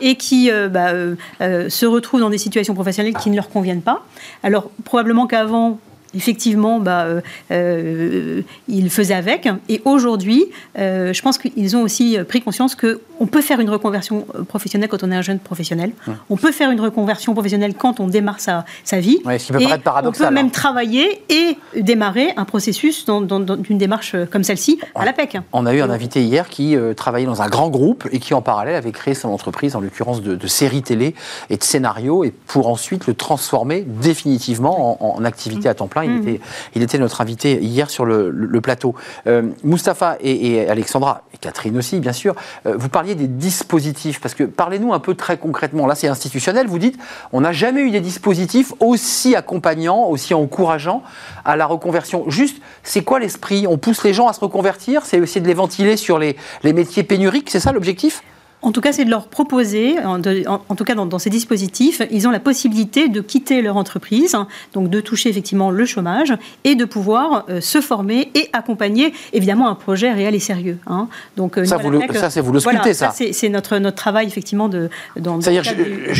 Et 0.01 0.15
qui 0.15 0.49
bah, 0.71 0.91
se 1.39 1.85
retrouvent 1.85 2.21
dans 2.21 2.31
des 2.31 2.37
situations 2.39 2.73
professionnelles 2.73 3.13
qui 3.13 3.29
ne 3.29 3.35
leur 3.35 3.49
conviennent 3.49 3.81
pas. 3.81 4.03
Alors, 4.41 4.71
probablement 4.85 5.27
qu'avant, 5.27 5.79
effectivement, 6.15 6.79
bah, 6.79 7.03
euh, 7.03 7.21
euh, 7.51 8.41
ils 8.67 8.89
faisaient 8.89 9.13
avec. 9.13 9.47
Et 9.69 9.81
aujourd'hui, 9.85 10.45
euh, 10.77 11.13
je 11.13 11.21
pense 11.21 11.37
qu'ils 11.37 11.75
ont 11.75 11.81
aussi 11.81 12.17
pris 12.27 12.41
conscience 12.41 12.75
qu'on 12.75 13.25
peut 13.25 13.41
faire 13.41 13.59
une 13.59 13.69
reconversion 13.69 14.25
professionnelle 14.47 14.89
quand 14.89 15.03
on 15.03 15.11
est 15.11 15.15
un 15.15 15.21
jeune 15.21 15.39
professionnel. 15.39 15.91
On 16.29 16.37
peut 16.37 16.51
faire 16.51 16.71
une 16.71 16.81
reconversion 16.81 17.33
professionnelle 17.33 17.73
quand 17.75 17.99
on 17.99 18.07
démarre 18.07 18.39
sa, 18.39 18.65
sa 18.83 18.99
vie. 18.99 19.19
ce 19.25 19.45
qui 19.45 19.53
peut 19.53 19.59
paraître 19.59 19.83
paradoxal. 19.83 20.27
On 20.27 20.29
peut 20.29 20.35
même 20.35 20.47
hein. 20.47 20.49
travailler 20.49 21.23
et 21.29 21.57
démarrer 21.81 22.33
un 22.37 22.45
processus 22.45 23.05
dans, 23.05 23.23
une 23.69 23.77
démarche 23.77 24.15
comme 24.31 24.43
celle-ci 24.43 24.79
à 24.95 25.05
l'APEC. 25.05 25.37
On 25.51 25.65
a 25.65 25.73
eu 25.73 25.81
un 25.81 25.89
invité 25.89 26.23
hier 26.23 26.49
qui 26.49 26.75
travaillait 26.95 27.27
dans 27.27 27.41
un 27.41 27.49
grand 27.49 27.69
groupe 27.69 28.07
et 28.11 28.19
qui, 28.19 28.33
en 28.33 28.41
parallèle, 28.41 28.75
avait 28.75 28.91
créé 28.91 29.13
son 29.13 29.29
entreprise, 29.29 29.75
en 29.75 29.79
l'occurrence 29.79 30.21
de, 30.21 30.35
de 30.35 30.47
séries 30.47 30.83
télé 30.83 31.15
et 31.49 31.57
de 31.57 31.63
scénarios, 31.63 32.23
et 32.23 32.31
pour 32.31 32.67
ensuite 32.67 33.07
le 33.07 33.13
transformer 33.13 33.81
définitivement 33.81 35.17
en 35.17 35.23
activité 35.25 35.69
à 35.69 35.73
temps 35.73 35.87
plein 35.87 36.02
Mm. 36.07 36.37
Il, 36.75 36.83
était, 36.83 36.97
notre 36.97 37.21
invité 37.21 37.59
hier 37.61 37.89
sur 37.89 38.05
le, 38.05 38.61
plateau. 38.61 38.95
Euh, 39.27 39.43
Mustapha 39.63 40.17
et, 40.21 40.67
Alexandra, 40.69 41.23
et 41.33 41.37
Catherine 41.37 41.77
aussi, 41.77 41.99
bien 41.99 42.13
sûr, 42.13 42.35
euh, 42.65 42.75
vous 42.77 42.89
parliez 42.89 43.15
des 43.15 43.27
dispositifs, 43.27 44.21
parce 44.21 44.35
que 44.35 44.43
parlez-nous 44.43 44.93
un 44.93 44.99
peu 44.99 45.15
très 45.15 45.37
concrètement. 45.37 45.87
Là, 45.87 45.95
c'est 45.95 46.07
institutionnel. 46.07 46.67
Vous 46.67 46.79
dites, 46.79 46.97
on 47.31 47.41
n'a 47.41 47.51
jamais 47.51 47.81
eu 47.81 47.91
des 47.91 47.99
dispositifs 47.99 48.73
aussi 48.79 49.35
accompagnants, 49.35 50.05
aussi 50.07 50.33
encourageants 50.33 51.03
à 51.45 51.55
la 51.55 51.65
reconversion. 51.65 52.29
Juste, 52.29 52.61
c'est 52.83 53.03
quoi 53.03 53.19
l'esprit? 53.19 53.67
On 53.67 53.77
pousse 53.77 54.03
les 54.03 54.13
gens 54.13 54.27
à 54.27 54.33
se 54.33 54.39
reconvertir? 54.39 55.05
C'est 55.05 55.17
essayer 55.17 55.41
de 55.41 55.47
les 55.47 55.53
ventiler 55.53 55.97
sur 55.97 56.19
les 56.19 56.35
métiers 56.63 57.03
pénuriques 57.03 57.49
C'est 57.49 57.59
ça 57.59 57.71
l'objectif? 57.71 58.23
En 58.63 58.71
tout 58.71 58.79
cas, 58.79 58.93
c'est 58.93 59.03
de 59.03 59.09
leur 59.09 59.27
proposer, 59.27 59.97
en, 59.99 60.21
tout 60.21 60.83
cas 60.85 60.95
dans, 60.95 61.19
ces 61.19 61.29
dispositifs, 61.29 62.01
ils 62.11 62.27
ont 62.27 62.31
la 62.31 62.39
possibilité 62.39 63.09
de 63.09 63.19
quitter 63.19 63.61
leur 63.61 63.75
entreprise, 63.75 64.37
donc 64.73 64.89
de 64.89 65.01
toucher 65.01 65.29
effectivement 65.29 65.69
le 65.69 65.85
chômage 65.85 66.33
et 66.63 66.75
de 66.75 66.85
pouvoir 66.85 67.45
euh, 67.49 67.59
se 67.59 67.81
former 67.81 68.31
et 68.35 68.49
accompagner 68.53 69.13
évidemment 69.33 69.67
un 69.67 69.75
projet 69.75 70.13
réel 70.13 70.33
et 70.33 70.39
sérieux. 70.39 70.77
Hein. 70.87 71.09
Donc, 71.35 71.57
euh, 71.57 71.65
ça, 71.65 71.75
vous 71.75 71.89
le, 71.89 71.99
ça, 72.13 72.29
c'est 72.29 72.39
vous 72.39 72.53
le 72.53 72.61
sculptez, 72.61 72.93
ça. 72.93 73.11
c'est 73.11 73.49
notre, 73.49 73.77
notre 73.79 73.97
travail 73.97 74.27
effectivement 74.27 74.69
de. 74.69 74.89
C'est-à-dire, 75.15 75.63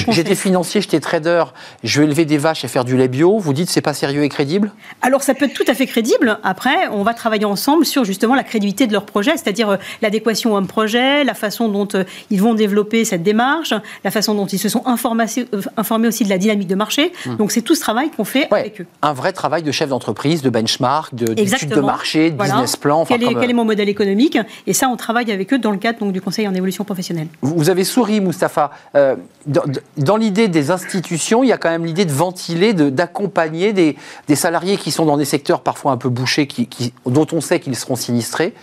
j'étais 0.10 0.36
financier, 0.36 0.82
j'étais 0.82 1.00
trader, 1.00 1.46
je 1.84 2.00
vais 2.00 2.06
élever 2.06 2.26
des 2.26 2.38
vaches 2.38 2.66
et 2.66 2.68
faire 2.68 2.84
du 2.84 2.98
lait 2.98 3.08
bio. 3.08 3.40
Vous 3.40 3.54
dites 3.54 3.70
c'est 3.70 3.82
pas 3.82 3.94
sérieux 3.94 4.24
et 4.24 4.30
crédible? 4.30 4.74
Alors 5.02 5.24
ça 5.24 5.34
peut 5.34 5.46
être 5.46 5.54
tout 5.54 5.64
à 5.68 5.74
fait 5.74 5.86
crédible. 5.86 6.40
Après, 6.44 6.90
on 6.92 7.04
va 7.04 7.14
travailler 7.14 7.46
ensemble 7.46 7.86
sur 7.86 8.04
justement 8.04 8.36
la 8.36 8.44
crédibilité 8.44 8.86
de 8.86 8.92
leur 8.92 9.06
projet, 9.06 9.32
c'est-à-dire 9.32 9.70
euh, 9.70 9.78
l'adéquation 10.02 10.58
à 10.58 10.60
un 10.60 10.66
projet, 10.66 11.24
la 11.24 11.34
façon 11.34 11.70
dont 11.70 11.88
ils 12.34 12.42
vont 12.42 12.56
développer 12.56 13.06
cette 13.06 13.22
démarche, 13.22 13.76
la 14.04 14.10
façon 14.10 14.34
dont 14.34 14.48
ils 14.48 14.58
se 14.58 14.68
sont 14.68 14.82
informés, 14.88 15.26
euh, 15.38 15.62
informés 15.78 16.08
aussi 16.08 16.24
de 16.24 16.30
la 16.30 16.40
dynamique 16.40 16.68
de 16.68 16.74
marché. 16.74 17.14
Hmm. 17.28 17.36
Donc 17.36 17.52
c'est 17.52 17.62
tout 17.62 17.76
ce 17.76 17.82
travail 17.82 18.10
qu'on 18.10 18.24
fait 18.24 18.48
avec 18.52 18.82
eux. 18.82 18.88
Un 19.04 19.14
vrai 19.14 19.34
travail 19.34 19.62
de 19.62 19.72
chef 19.72 19.90
d'entreprise, 19.90 20.42
de 20.42 20.50
benchmark, 20.50 21.14
d'études 21.14 21.70
de, 21.70 21.80
marché, 21.80 22.32
de 22.32 22.42
business 22.42 22.76
plan. 22.76 23.06
quel, 23.06 23.22
est, 23.22 23.36
quel, 23.36 23.52
est, 23.52 23.54
mon 23.54 23.66
modèle 23.66 23.88
économique? 23.88 24.40
Et 24.66 24.74
ça, 24.74 24.90
on 24.90 24.98
travaille 24.98 25.32
avec 25.32 25.54
eux 25.54 25.60
dans 25.60 25.70
le 25.70 25.78
cadre 25.78 26.00
donc, 26.00 26.12
du 26.12 26.22
conseil 26.22 26.48
en 26.48 26.56
évolution 26.56 26.84
professionnelle. 26.84 27.28
Vous 27.44 27.70
avez 27.70 27.84
souri, 27.84 28.20
Mustapha. 28.20 28.72
Euh, 28.96 29.16
dans, 29.46 30.18
l'idée 30.18 30.48
des 30.48 30.72
institutions, 30.72 31.44
il 31.44 31.50
y 31.50 31.52
a 31.52 31.58
quand 31.58 31.70
même 31.70 31.86
l'idée 31.86 32.06
de 32.06 32.12
ventiler, 32.12 32.74
d'accompagner 32.74 33.74
des, 33.74 33.96
des, 34.28 34.36
salariés 34.36 34.78
qui 34.78 34.90
sont 34.90 35.06
dans 35.06 35.18
des 35.18 35.26
secteurs 35.26 35.62
parfois 35.62 35.92
un 35.92 35.98
peu 35.98 36.10
bouchés, 36.10 36.48
qui, 36.48 36.94
dont 37.06 37.28
on 37.32 37.42
sait 37.42 37.60
qu'ils 37.60 37.76
seront 37.76 37.96
sinistrés, 37.96 38.56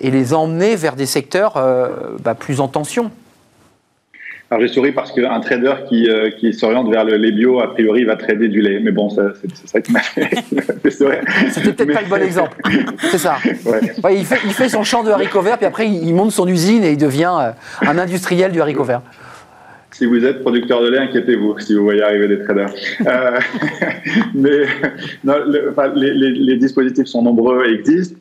et 0.00 0.10
les 0.10 0.34
emmener 0.34 0.76
vers 0.76 0.96
des 0.96 1.06
secteurs 1.06 1.56
euh, 1.56 1.88
bah, 2.22 2.34
plus 2.34 2.60
en 2.60 2.68
tension. 2.68 3.10
Alors 4.50 4.60
j'ai 4.60 4.72
souri 4.72 4.92
parce 4.92 5.10
qu'un 5.10 5.40
trader 5.40 5.74
qui, 5.88 6.08
euh, 6.08 6.30
qui 6.30 6.52
s'oriente 6.52 6.90
vers 6.90 7.04
le 7.04 7.16
lait 7.16 7.32
bio, 7.32 7.60
a 7.60 7.72
priori, 7.72 8.04
va 8.04 8.14
trader 8.14 8.48
du 8.48 8.60
lait. 8.60 8.78
Mais 8.78 8.92
bon, 8.92 9.08
c'est 9.08 9.66
ça 9.66 9.80
qui 9.80 9.90
m'a 9.90 10.00
fait, 10.00 10.90
sourire. 10.90 11.22
C'était 11.50 11.72
peut-être 11.72 11.92
pas 11.92 12.02
le 12.02 12.08
bon 12.08 12.22
exemple. 12.22 12.56
C'est 13.10 13.18
ça. 13.18 13.36
Ouais. 13.64 14.16
il, 14.16 14.24
fait, 14.24 14.38
il, 14.44 14.52
fait, 14.52 14.68
son 14.68 14.84
champ 14.84 15.02
de 15.02 15.10
haricots 15.10 15.40
verts, 15.40 15.56
puis 15.56 15.66
après, 15.66 15.88
il 15.88 16.14
monte 16.14 16.30
son 16.30 16.46
usine 16.46 16.84
et 16.84 16.92
il 16.92 16.98
devient 16.98 17.32
euh, 17.40 17.50
un 17.88 17.98
industriel 17.98 18.52
du 18.52 18.60
haricot 18.60 18.84
vert. 18.84 19.00
Si 19.90 20.06
vous 20.06 20.24
êtes 20.24 20.42
producteur 20.42 20.82
de 20.82 20.88
lait, 20.88 20.98
inquiétez-vous 20.98 21.58
si 21.60 21.74
vous 21.74 21.82
voyez 21.82 22.02
arriver 22.02 22.28
des 22.28 22.40
traders. 22.44 22.72
Euh, 23.06 23.38
mais 24.34 24.66
non, 25.24 25.34
les, 25.96 26.14
les, 26.14 26.30
les, 26.30 26.56
dispositifs 26.58 27.06
sont 27.06 27.22
nombreux 27.22 27.64
et 27.66 27.72
existent. 27.74 28.18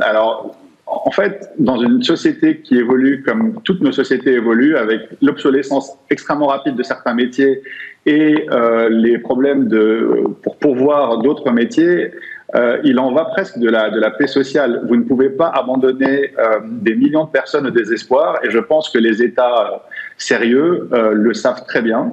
alors, 0.00 0.56
en 0.86 1.10
fait, 1.10 1.50
dans 1.58 1.80
une 1.80 2.02
société 2.02 2.60
qui 2.60 2.76
évolue 2.76 3.22
comme 3.24 3.60
toutes 3.62 3.80
nos 3.80 3.90
sociétés 3.90 4.34
évoluent, 4.34 4.76
avec 4.76 5.02
l'obsolescence 5.20 5.92
extrêmement 6.10 6.46
rapide 6.46 6.76
de 6.76 6.82
certains 6.84 7.14
métiers 7.14 7.62
et 8.06 8.46
euh, 8.52 8.88
les 8.88 9.18
problèmes 9.18 9.66
de, 9.66 10.24
pour 10.42 10.56
pourvoir 10.58 11.18
d'autres 11.18 11.50
métiers, 11.50 12.12
euh, 12.54 12.78
il 12.84 13.00
en 13.00 13.12
va 13.12 13.24
presque 13.24 13.58
de 13.58 13.68
la, 13.68 13.90
de 13.90 13.98
la 13.98 14.12
paix 14.12 14.28
sociale. 14.28 14.82
Vous 14.88 14.94
ne 14.94 15.02
pouvez 15.02 15.28
pas 15.28 15.48
abandonner 15.48 16.32
euh, 16.38 16.60
des 16.64 16.94
millions 16.94 17.24
de 17.24 17.30
personnes 17.30 17.66
au 17.66 17.70
désespoir, 17.70 18.38
et 18.44 18.50
je 18.50 18.60
pense 18.60 18.88
que 18.88 18.98
les 18.98 19.24
États 19.24 19.82
sérieux 20.16 20.88
le 21.12 21.34
savent 21.34 21.66
très 21.66 21.82
bien. 21.82 22.12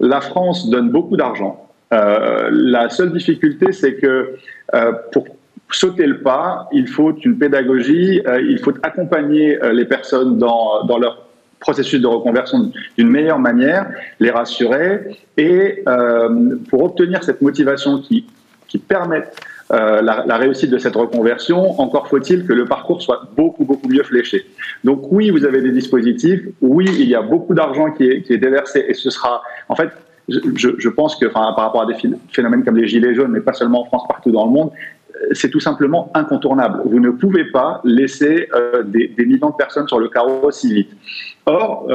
La 0.00 0.22
France 0.22 0.70
donne 0.70 0.90
beaucoup 0.90 1.16
d'argent. 1.16 1.68
la 1.90 2.88
seule 2.88 3.12
difficulté, 3.12 3.72
c'est 3.72 3.94
que 3.94 4.36
pour 5.12 5.24
sauter 5.74 6.06
le 6.06 6.20
pas, 6.20 6.68
il 6.72 6.88
faut 6.88 7.14
une 7.24 7.38
pédagogie, 7.38 8.20
euh, 8.26 8.40
il 8.40 8.58
faut 8.58 8.72
accompagner 8.82 9.62
euh, 9.62 9.72
les 9.72 9.84
personnes 9.84 10.38
dans, 10.38 10.84
dans 10.84 10.98
leur 10.98 11.26
processus 11.60 12.00
de 12.00 12.06
reconversion 12.06 12.70
d'une 12.98 13.08
meilleure 13.08 13.38
manière, 13.38 13.90
les 14.20 14.30
rassurer, 14.30 15.18
et 15.36 15.82
euh, 15.88 16.56
pour 16.68 16.82
obtenir 16.82 17.24
cette 17.24 17.40
motivation 17.40 18.00
qui, 18.00 18.26
qui 18.68 18.78
permette 18.78 19.36
la, 19.70 20.36
réussite 20.36 20.70
de 20.70 20.78
cette 20.78 20.94
reconversion, 20.94 21.80
encore 21.80 22.06
faut-il 22.06 22.46
que 22.46 22.52
le 22.52 22.66
parcours 22.66 23.00
soit 23.02 23.22
beaucoup, 23.34 23.64
beaucoup 23.64 23.88
mieux 23.88 24.02
fléché. 24.04 24.46
Donc 24.84 25.10
oui, 25.10 25.30
vous 25.30 25.44
avez 25.44 25.62
des 25.62 25.72
dispositifs, 25.72 26.42
oui, 26.60 26.84
il 26.90 27.08
y 27.08 27.14
a 27.14 27.22
beaucoup 27.22 27.54
d'argent 27.54 27.90
qui 27.90 28.04
est, 28.04 28.22
qui 28.22 28.34
est 28.34 28.38
déversé, 28.38 28.84
et 28.86 28.94
ce 28.94 29.08
sera, 29.10 29.42
en 29.68 29.74
fait, 29.74 29.88
je, 30.28 30.70
je, 30.78 30.88
pense 30.88 31.16
que 31.16 31.26
par 31.26 31.54
rapport 31.54 31.82
à 31.82 31.86
des 31.86 31.96
phénomènes 32.30 32.64
comme 32.64 32.76
les 32.76 32.86
gilets 32.86 33.14
jaunes, 33.14 33.32
mais 33.32 33.40
pas 33.40 33.52
seulement 33.52 33.82
en 33.82 33.84
France, 33.86 34.04
partout 34.08 34.30
dans 34.30 34.46
le 34.46 34.52
monde, 34.52 34.70
c'est 35.32 35.50
tout 35.50 35.60
simplement 35.60 36.10
incontournable. 36.14 36.82
Vous 36.86 37.00
ne 37.00 37.10
pouvez 37.10 37.44
pas 37.44 37.80
laisser 37.84 38.48
euh, 38.54 38.82
des, 38.82 39.12
millions 39.18 39.50
de 39.50 39.56
personnes 39.56 39.88
sur 39.88 39.98
le 39.98 40.08
carreau 40.08 40.50
si 40.50 40.72
vite. 40.72 40.90
Or, 41.46 41.86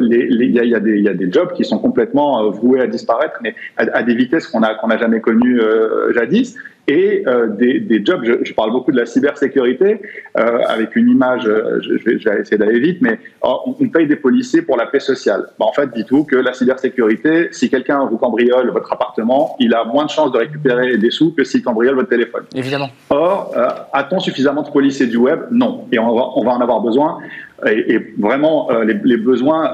il 0.00 0.50
y, 0.50 0.74
a 0.74 0.80
des 1.14 1.32
jobs 1.32 1.52
qui 1.52 1.64
sont 1.64 1.78
complètement 1.78 2.42
euh, 2.42 2.50
voués 2.50 2.80
à 2.80 2.88
disparaître, 2.88 3.38
mais 3.40 3.54
à, 3.76 4.02
des 4.02 4.14
vitesses 4.14 4.48
qu'on 4.48 4.60
n'a 4.60 4.98
jamais 4.98 5.20
connues 5.20 5.60
euh, 5.60 6.12
jadis 6.12 6.56
et 6.88 7.22
euh, 7.26 7.48
des, 7.48 7.80
des, 7.80 8.04
jobs. 8.04 8.24
Je, 8.24 8.52
parle 8.54 8.72
beaucoup 8.72 8.90
de 8.90 8.96
la 8.96 9.06
cybersécurité 9.06 10.02
euh, 10.38 10.58
avec 10.66 10.96
une 10.96 11.08
image. 11.08 11.46
Euh, 11.46 11.80
je, 11.80 11.92
vais, 12.04 12.18
je 12.18 12.28
vais, 12.28 12.40
essayer 12.40 12.58
d'aller 12.58 12.80
vite, 12.80 12.98
mais 13.00 13.20
oh, 13.42 13.76
on 13.80 13.88
paye 13.88 14.06
des 14.06 14.16
policiers 14.16 14.62
pour 14.62 14.76
la 14.76 14.86
paix 14.86 15.00
sociale. 15.00 15.46
Bah, 15.58 15.66
en 15.66 15.72
fait, 15.72 15.92
dites-vous 15.94 16.24
que 16.24 16.36
la 16.36 16.52
cybersécurité, 16.52 17.48
si 17.52 17.70
quelqu'un 17.70 18.04
vous 18.06 18.18
cambriole 18.18 18.70
votre 18.70 18.92
appartement, 18.92 19.56
il 19.60 19.74
a 19.74 19.84
moins 19.84 20.06
de 20.06 20.10
chances 20.10 20.32
de 20.32 20.38
récupérer 20.38 20.96
des 20.98 21.10
sous 21.10 21.32
que 21.32 21.44
s'il 21.44 21.62
cambriole 21.62 21.94
votre 21.94 22.08
téléphone. 22.08 22.44
Évidemment. 22.54 22.90
Or, 23.10 23.54
a-t-on 23.92 24.18
suffisamment 24.18 24.62
de 24.62 24.70
policiers 24.70 25.06
du 25.06 25.16
web? 25.16 25.40
Non. 25.50 25.86
Et 25.92 25.98
on 25.98 26.14
va, 26.14 26.24
on 26.34 26.44
va 26.44 26.52
en 26.52 26.60
avoir 26.60 26.80
besoin. 26.80 27.18
Et, 27.66 28.14
vraiment, 28.18 28.70
les, 28.82 29.16
besoins 29.16 29.72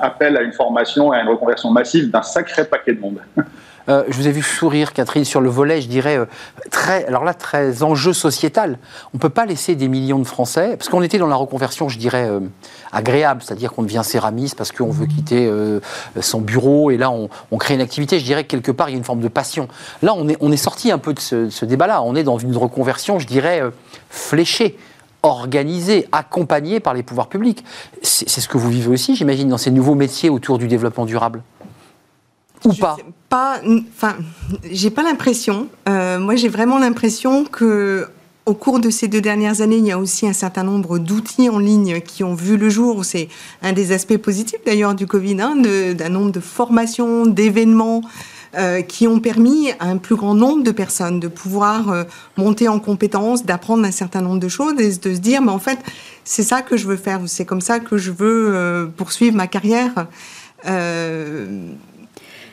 appellent 0.00 0.36
à 0.36 0.42
une 0.42 0.52
formation 0.52 1.12
et 1.12 1.18
à 1.18 1.22
une 1.22 1.28
reconversion 1.28 1.70
massive 1.70 2.10
d'un 2.10 2.22
sacré 2.22 2.64
paquet 2.64 2.94
de 2.94 3.00
monde. 3.00 3.18
Euh, 3.88 4.04
je 4.08 4.16
vous 4.16 4.28
ai 4.28 4.32
vu 4.32 4.42
sourire, 4.42 4.92
Catherine, 4.92 5.24
sur 5.24 5.40
le 5.40 5.48
volet, 5.48 5.80
je 5.80 5.88
dirais, 5.88 6.16
euh, 6.16 6.26
très, 6.70 7.04
alors 7.06 7.24
là, 7.24 7.34
très 7.34 7.82
enjeu 7.82 8.12
sociétal. 8.12 8.78
On 9.12 9.16
ne 9.16 9.20
peut 9.20 9.30
pas 9.30 9.46
laisser 9.46 9.74
des 9.74 9.88
millions 9.88 10.18
de 10.18 10.26
Français, 10.26 10.76
parce 10.76 10.88
qu'on 10.88 11.02
était 11.02 11.18
dans 11.18 11.26
la 11.26 11.34
reconversion, 11.34 11.88
je 11.88 11.98
dirais, 11.98 12.28
euh, 12.28 12.40
agréable, 12.92 13.42
c'est-à-dire 13.42 13.72
qu'on 13.72 13.82
devient 13.82 14.02
céramiste 14.04 14.56
parce 14.56 14.70
qu'on 14.70 14.90
veut 14.90 15.06
quitter 15.06 15.50
son 16.20 16.40
bureau, 16.40 16.90
et 16.90 16.96
là, 16.96 17.10
on, 17.10 17.58
crée 17.58 17.74
une 17.74 17.80
activité. 17.80 18.18
Je 18.18 18.24
dirais 18.24 18.44
que 18.44 18.48
quelque 18.48 18.72
part, 18.72 18.88
il 18.88 18.92
y 18.92 18.94
a 18.94 18.98
une 18.98 19.04
forme 19.04 19.20
de 19.20 19.28
passion. 19.28 19.68
Là, 20.02 20.14
on 20.14 20.52
est, 20.52 20.56
sorti 20.56 20.90
un 20.90 20.98
peu 20.98 21.12
de 21.12 21.20
ce 21.20 21.64
débat-là. 21.64 22.02
On 22.02 22.14
est 22.14 22.22
dans 22.22 22.38
une 22.38 22.56
reconversion, 22.56 23.18
je 23.18 23.26
dirais, 23.26 23.62
fléchée 24.08 24.76
organisée, 25.22 26.06
accompagnée 26.12 26.80
par 26.80 26.94
les 26.94 27.02
pouvoirs 27.02 27.28
publics. 27.28 27.64
C'est 28.02 28.28
ce 28.28 28.48
que 28.48 28.58
vous 28.58 28.70
vivez 28.70 28.88
aussi, 28.88 29.16
j'imagine, 29.16 29.48
dans 29.48 29.58
ces 29.58 29.70
nouveaux 29.70 29.94
métiers 29.94 30.30
autour 30.30 30.58
du 30.58 30.68
développement 30.68 31.06
durable 31.06 31.42
ou 32.64 32.74
pas 32.74 32.96
Pas, 33.28 33.60
enfin, 33.96 34.16
j'ai 34.70 34.90
pas 34.90 35.02
l'impression. 35.02 35.68
Euh, 35.88 36.18
moi, 36.18 36.36
j'ai 36.36 36.48
vraiment 36.48 36.78
l'impression 36.78 37.44
que 37.44 38.06
au 38.46 38.54
cours 38.54 38.80
de 38.80 38.90
ces 38.90 39.06
deux 39.06 39.20
dernières 39.20 39.60
années, 39.60 39.76
il 39.76 39.86
y 39.86 39.92
a 39.92 39.98
aussi 39.98 40.26
un 40.26 40.32
certain 40.32 40.64
nombre 40.64 40.98
d'outils 40.98 41.48
en 41.48 41.58
ligne 41.58 42.00
qui 42.00 42.24
ont 42.24 42.34
vu 42.34 42.56
le 42.56 42.68
jour. 42.68 43.04
C'est 43.04 43.28
un 43.62 43.72
des 43.72 43.92
aspects 43.92 44.16
positifs 44.16 44.60
d'ailleurs 44.66 44.94
du 44.94 45.06
Covid, 45.06 45.40
hein, 45.40 45.56
d'un 45.56 46.08
nombre 46.08 46.32
de 46.32 46.40
formations, 46.40 47.26
d'événements. 47.26 48.02
Euh, 48.56 48.82
qui 48.82 49.06
ont 49.06 49.20
permis 49.20 49.70
à 49.78 49.86
un 49.86 49.96
plus 49.96 50.16
grand 50.16 50.34
nombre 50.34 50.64
de 50.64 50.72
personnes 50.72 51.20
de 51.20 51.28
pouvoir 51.28 51.90
euh, 51.90 52.02
monter 52.36 52.66
en 52.66 52.80
compétences, 52.80 53.44
d'apprendre 53.44 53.84
un 53.84 53.92
certain 53.92 54.22
nombre 54.22 54.40
de 54.40 54.48
choses 54.48 54.74
et 54.80 54.88
de 54.88 55.14
se 55.14 55.20
dire, 55.20 55.40
mais 55.40 55.52
en 55.52 55.60
fait, 55.60 55.78
c'est 56.24 56.42
ça 56.42 56.60
que 56.60 56.76
je 56.76 56.88
veux 56.88 56.96
faire, 56.96 57.20
c'est 57.26 57.44
comme 57.44 57.60
ça 57.60 57.78
que 57.78 57.96
je 57.96 58.10
veux 58.10 58.90
poursuivre 58.96 59.36
ma 59.36 59.46
carrière. 59.46 60.08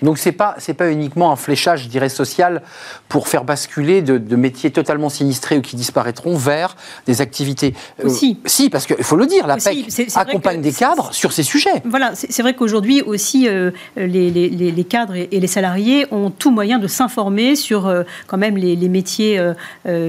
Donc 0.01 0.17
c'est 0.17 0.31
pas 0.31 0.55
c'est 0.57 0.73
pas 0.73 0.91
uniquement 0.91 1.31
un 1.31 1.35
fléchage, 1.35 1.83
je 1.83 1.89
dirais, 1.89 2.09
social 2.09 2.61
pour 3.09 3.27
faire 3.27 3.43
basculer 3.43 4.01
de, 4.01 4.35
métiers 4.35 4.71
totalement 4.71 5.09
sinistrés 5.09 5.57
ou 5.57 5.61
qui 5.61 5.75
disparaîtront 5.75 6.35
vers 6.35 6.75
des 7.05 7.21
activités. 7.21 7.73
Euh, 7.99 8.07
aussi. 8.07 8.39
si, 8.45 8.69
parce 8.69 8.85
qu'il 8.85 9.03
faut 9.03 9.15
le 9.15 9.25
dire, 9.25 9.47
la 9.47 9.57
PEC 9.57 9.87
accompagne 10.15 10.61
des 10.61 10.71
cadres 10.71 11.13
sur 11.13 11.31
ces 11.31 11.43
sujets. 11.43 11.81
Voilà, 11.85 12.11
c'est 12.13 12.41
vrai 12.41 12.53
qu'aujourd'hui 12.53 13.01
aussi 13.01 13.47
euh, 13.47 13.71
les, 13.95 14.29
les, 14.29 14.49
les, 14.49 14.83
cadres 14.83 15.15
et, 15.15 15.27
les 15.31 15.47
salariés 15.47 16.05
ont 16.11 16.29
tout 16.29 16.51
moyen 16.51 16.77
de 16.77 16.87
s'informer 16.87 17.55
sur 17.55 17.87
euh, 17.87 18.03
quand 18.27 18.37
même 18.37 18.57
les, 18.57 18.87
métiers 18.87 19.41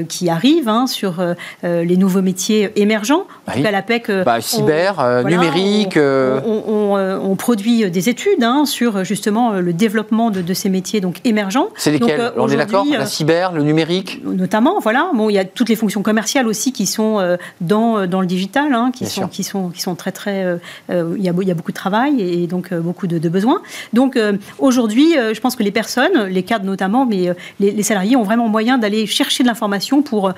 qui 0.09 0.31
arrivent, 0.31 0.69
hein, 0.69 0.87
sur 0.87 1.21
les 1.63 1.97
nouveaux 1.97 2.23
métiers 2.23 2.71
émergents. 2.77 3.27
En 3.49 3.53
tout 3.53 3.63
cas, 3.63 3.71
la 3.73 3.83
PEC. 3.83 4.11
Bah, 4.25 4.41
cyber, 4.41 5.25
numérique. 5.25 5.97
On, 5.97 7.19
on, 7.23 7.37
produit 7.37 7.91
des 7.91 8.09
études 8.09 8.43
hein, 8.43 8.65
sur 8.67 9.05
justement 9.05 9.53
le 9.53 9.73
développement 9.79 10.31
de, 10.31 10.55
ces 10.55 10.69
métiers 10.69 11.01
donc 11.01 11.21
émergents. 11.25 11.69
C'est 11.77 11.91
lesquels 11.91 12.21
euh, 12.21 12.31
On 12.37 12.49
est 12.49 12.57
d'accord 12.57 12.85
La 12.91 13.01
euh, 13.01 13.07
cyber, 13.07 13.53
le 13.53 13.63
numérique 13.63 14.21
Notamment, 14.25 14.81
voilà. 14.81 15.11
Bon, 15.15 15.31
il 15.31 15.35
y 15.35 15.39
a 15.39 15.45
toutes 15.45 15.69
les 15.69 15.77
fonctions 15.77 16.03
commerciales 16.03 16.47
aussi 16.47 16.73
qui 16.73 16.85
sont 16.85 17.19
euh, 17.19 17.37
dans, 17.61 18.07
dans 18.07 18.21
le 18.21 18.27
digital, 18.27 18.75
hein, 18.75 18.91
qui, 18.95 19.07
sont, 19.07 19.29
qui, 19.29 19.45
sont, 19.45 19.71
qui 19.71 19.81
sont 19.81 19.95
très, 19.95 20.13
très. 20.13 20.59
il, 20.91 21.23
y 21.23 21.29
a, 21.29 21.33
il 21.41 21.49
y 21.49 21.51
a 21.51 21.55
beaucoup 21.55 21.73
de 21.73 21.77
travail 21.77 22.21
et 22.21 22.47
donc 22.47 22.75
beaucoup 22.75 23.07
de, 23.07 23.29
besoins. 23.29 23.63
Donc 23.93 24.19
aujourd'hui, 24.59 25.15
je 25.15 25.41
pense 25.41 25.55
que 25.55 25.63
les 25.63 25.71
personnes, 25.71 26.25
les 26.25 26.43
cadres 26.43 26.65
notamment, 26.65 27.07
mais 27.07 27.35
les, 27.61 27.83
salariés 27.83 28.17
ont 28.17 28.23
vraiment 28.23 28.49
moyen 28.49 28.79
d'aller 28.79 29.07
chercher 29.07 29.45
de 29.45 29.49
l'information 29.49 30.03
pour 30.03 30.33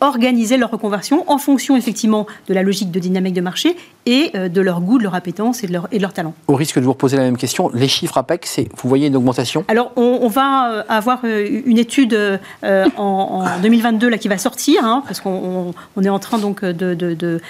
organiser 0.00 0.56
leur 0.56 0.70
reconversion 0.70 1.24
en 1.26 1.38
fonction 1.38 1.76
effectivement 1.76 2.26
de 2.48 2.54
la 2.54 2.62
logique 2.62 2.90
de 2.90 3.00
dynamique 3.00 3.34
de 3.34 3.40
marché 3.40 3.76
et 4.06 4.30
de 4.36 4.60
leur 4.60 4.80
goût, 4.80 4.98
de 4.98 5.02
leur 5.02 5.14
appétence 5.14 5.64
et 5.64 5.66
de 5.66 5.72
leur, 5.72 5.88
et 5.90 5.96
de 5.96 6.02
leur 6.02 6.12
talent. 6.12 6.34
Au 6.46 6.54
risque 6.54 6.78
de 6.78 6.84
vous 6.84 6.92
reposer 6.92 7.16
la 7.16 7.24
même 7.24 7.36
question, 7.36 7.70
les 7.72 7.88
chiffres 7.88 8.18
APEC, 8.18 8.46
c'est 8.46 8.67
vous 8.74 8.88
voyez 8.88 9.08
une 9.08 9.16
augmentation? 9.16 9.64
Alors, 9.68 9.92
on, 9.96 10.28
va 10.28 10.70
euh, 10.70 10.82
avoir 10.88 11.20
euh, 11.24 11.62
une 11.64 11.78
étude 11.78 12.14
euh, 12.14 12.86
en, 12.96 13.44
2022 13.62 14.08
là, 14.10 14.18
qui 14.18 14.28
va 14.28 14.38
sortir, 14.38 14.84
hein, 14.84 15.02
parce 15.06 15.20
qu'on 15.20 15.72
est 16.02 16.08
en 16.08 16.18
train 16.18 16.38
donc 16.38 16.64
de, 16.64 17.40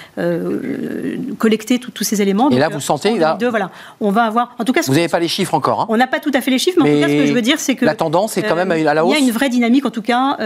collecter 1.37 1.79
tous 1.79 2.03
ces 2.03 2.21
éléments. 2.21 2.49
Et 2.49 2.57
là, 2.57 2.69
vous 2.69 2.79
sentez 2.79 3.17
là, 3.17 3.37
voilà, 3.49 3.71
on 4.01 4.11
va 4.11 4.23
avoir. 4.23 4.55
En 4.59 4.63
tout 4.63 4.73
cas, 4.73 4.81
vous 4.85 4.93
n'avez 4.93 5.07
pas 5.07 5.19
les 5.19 5.27
chiffres 5.27 5.53
encore. 5.53 5.81
Hein 5.81 5.85
on 5.89 5.97
n'a 5.97 6.07
pas 6.07 6.19
tout 6.19 6.31
à 6.33 6.41
fait 6.41 6.51
les 6.51 6.59
chiffres, 6.59 6.79
mais, 6.81 6.91
en 6.91 6.95
tout 6.95 7.01
cas, 7.01 7.09
ce 7.09 7.21
que 7.21 7.25
je 7.25 7.33
veux 7.33 7.41
dire, 7.41 7.59
c'est 7.59 7.75
que 7.75 7.85
la 7.85 7.95
tendance 7.95 8.37
est 8.37 8.43
quand 8.43 8.55
même 8.55 8.71
à 8.71 8.93
la 8.93 9.05
hausse. 9.05 9.13
Il 9.15 9.19
y 9.19 9.23
a 9.23 9.25
une 9.25 9.33
vraie 9.33 9.49
dynamique, 9.49 9.85
en 9.85 9.91
tout 9.91 10.01
cas 10.01 10.37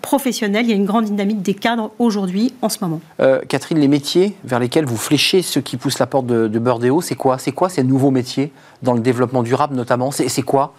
professionnelle. 0.00 0.66
Il 0.66 0.70
y 0.70 0.74
a 0.74 0.76
une 0.76 0.86
grande 0.86 1.04
dynamique 1.04 1.42
des 1.42 1.54
cadres 1.54 1.90
aujourd'hui, 1.98 2.52
en 2.62 2.68
ce 2.68 2.78
moment. 2.80 3.00
Catherine, 3.48 3.78
les 3.78 3.88
métiers 3.88 4.34
vers 4.44 4.58
lesquels 4.58 4.84
vous 4.84 4.96
fléchez 4.96 5.42
ceux 5.42 5.60
qui 5.60 5.76
poussent 5.76 5.98
la 5.98 6.06
porte 6.06 6.26
de, 6.26 6.48
de 6.48 6.58
Bordeaux, 6.58 7.00
c'est 7.00 7.14
quoi? 7.14 7.38
C'est 7.38 7.52
quoi 7.52 7.68
ces 7.68 7.82
nouveaux 7.82 8.10
métiers? 8.10 8.52
Dans 8.82 8.94
le 8.94 9.00
développement 9.00 9.42
durable 9.42 9.74
notamment 9.74 10.10
C'est 10.10 10.42
quoi? 10.42 10.74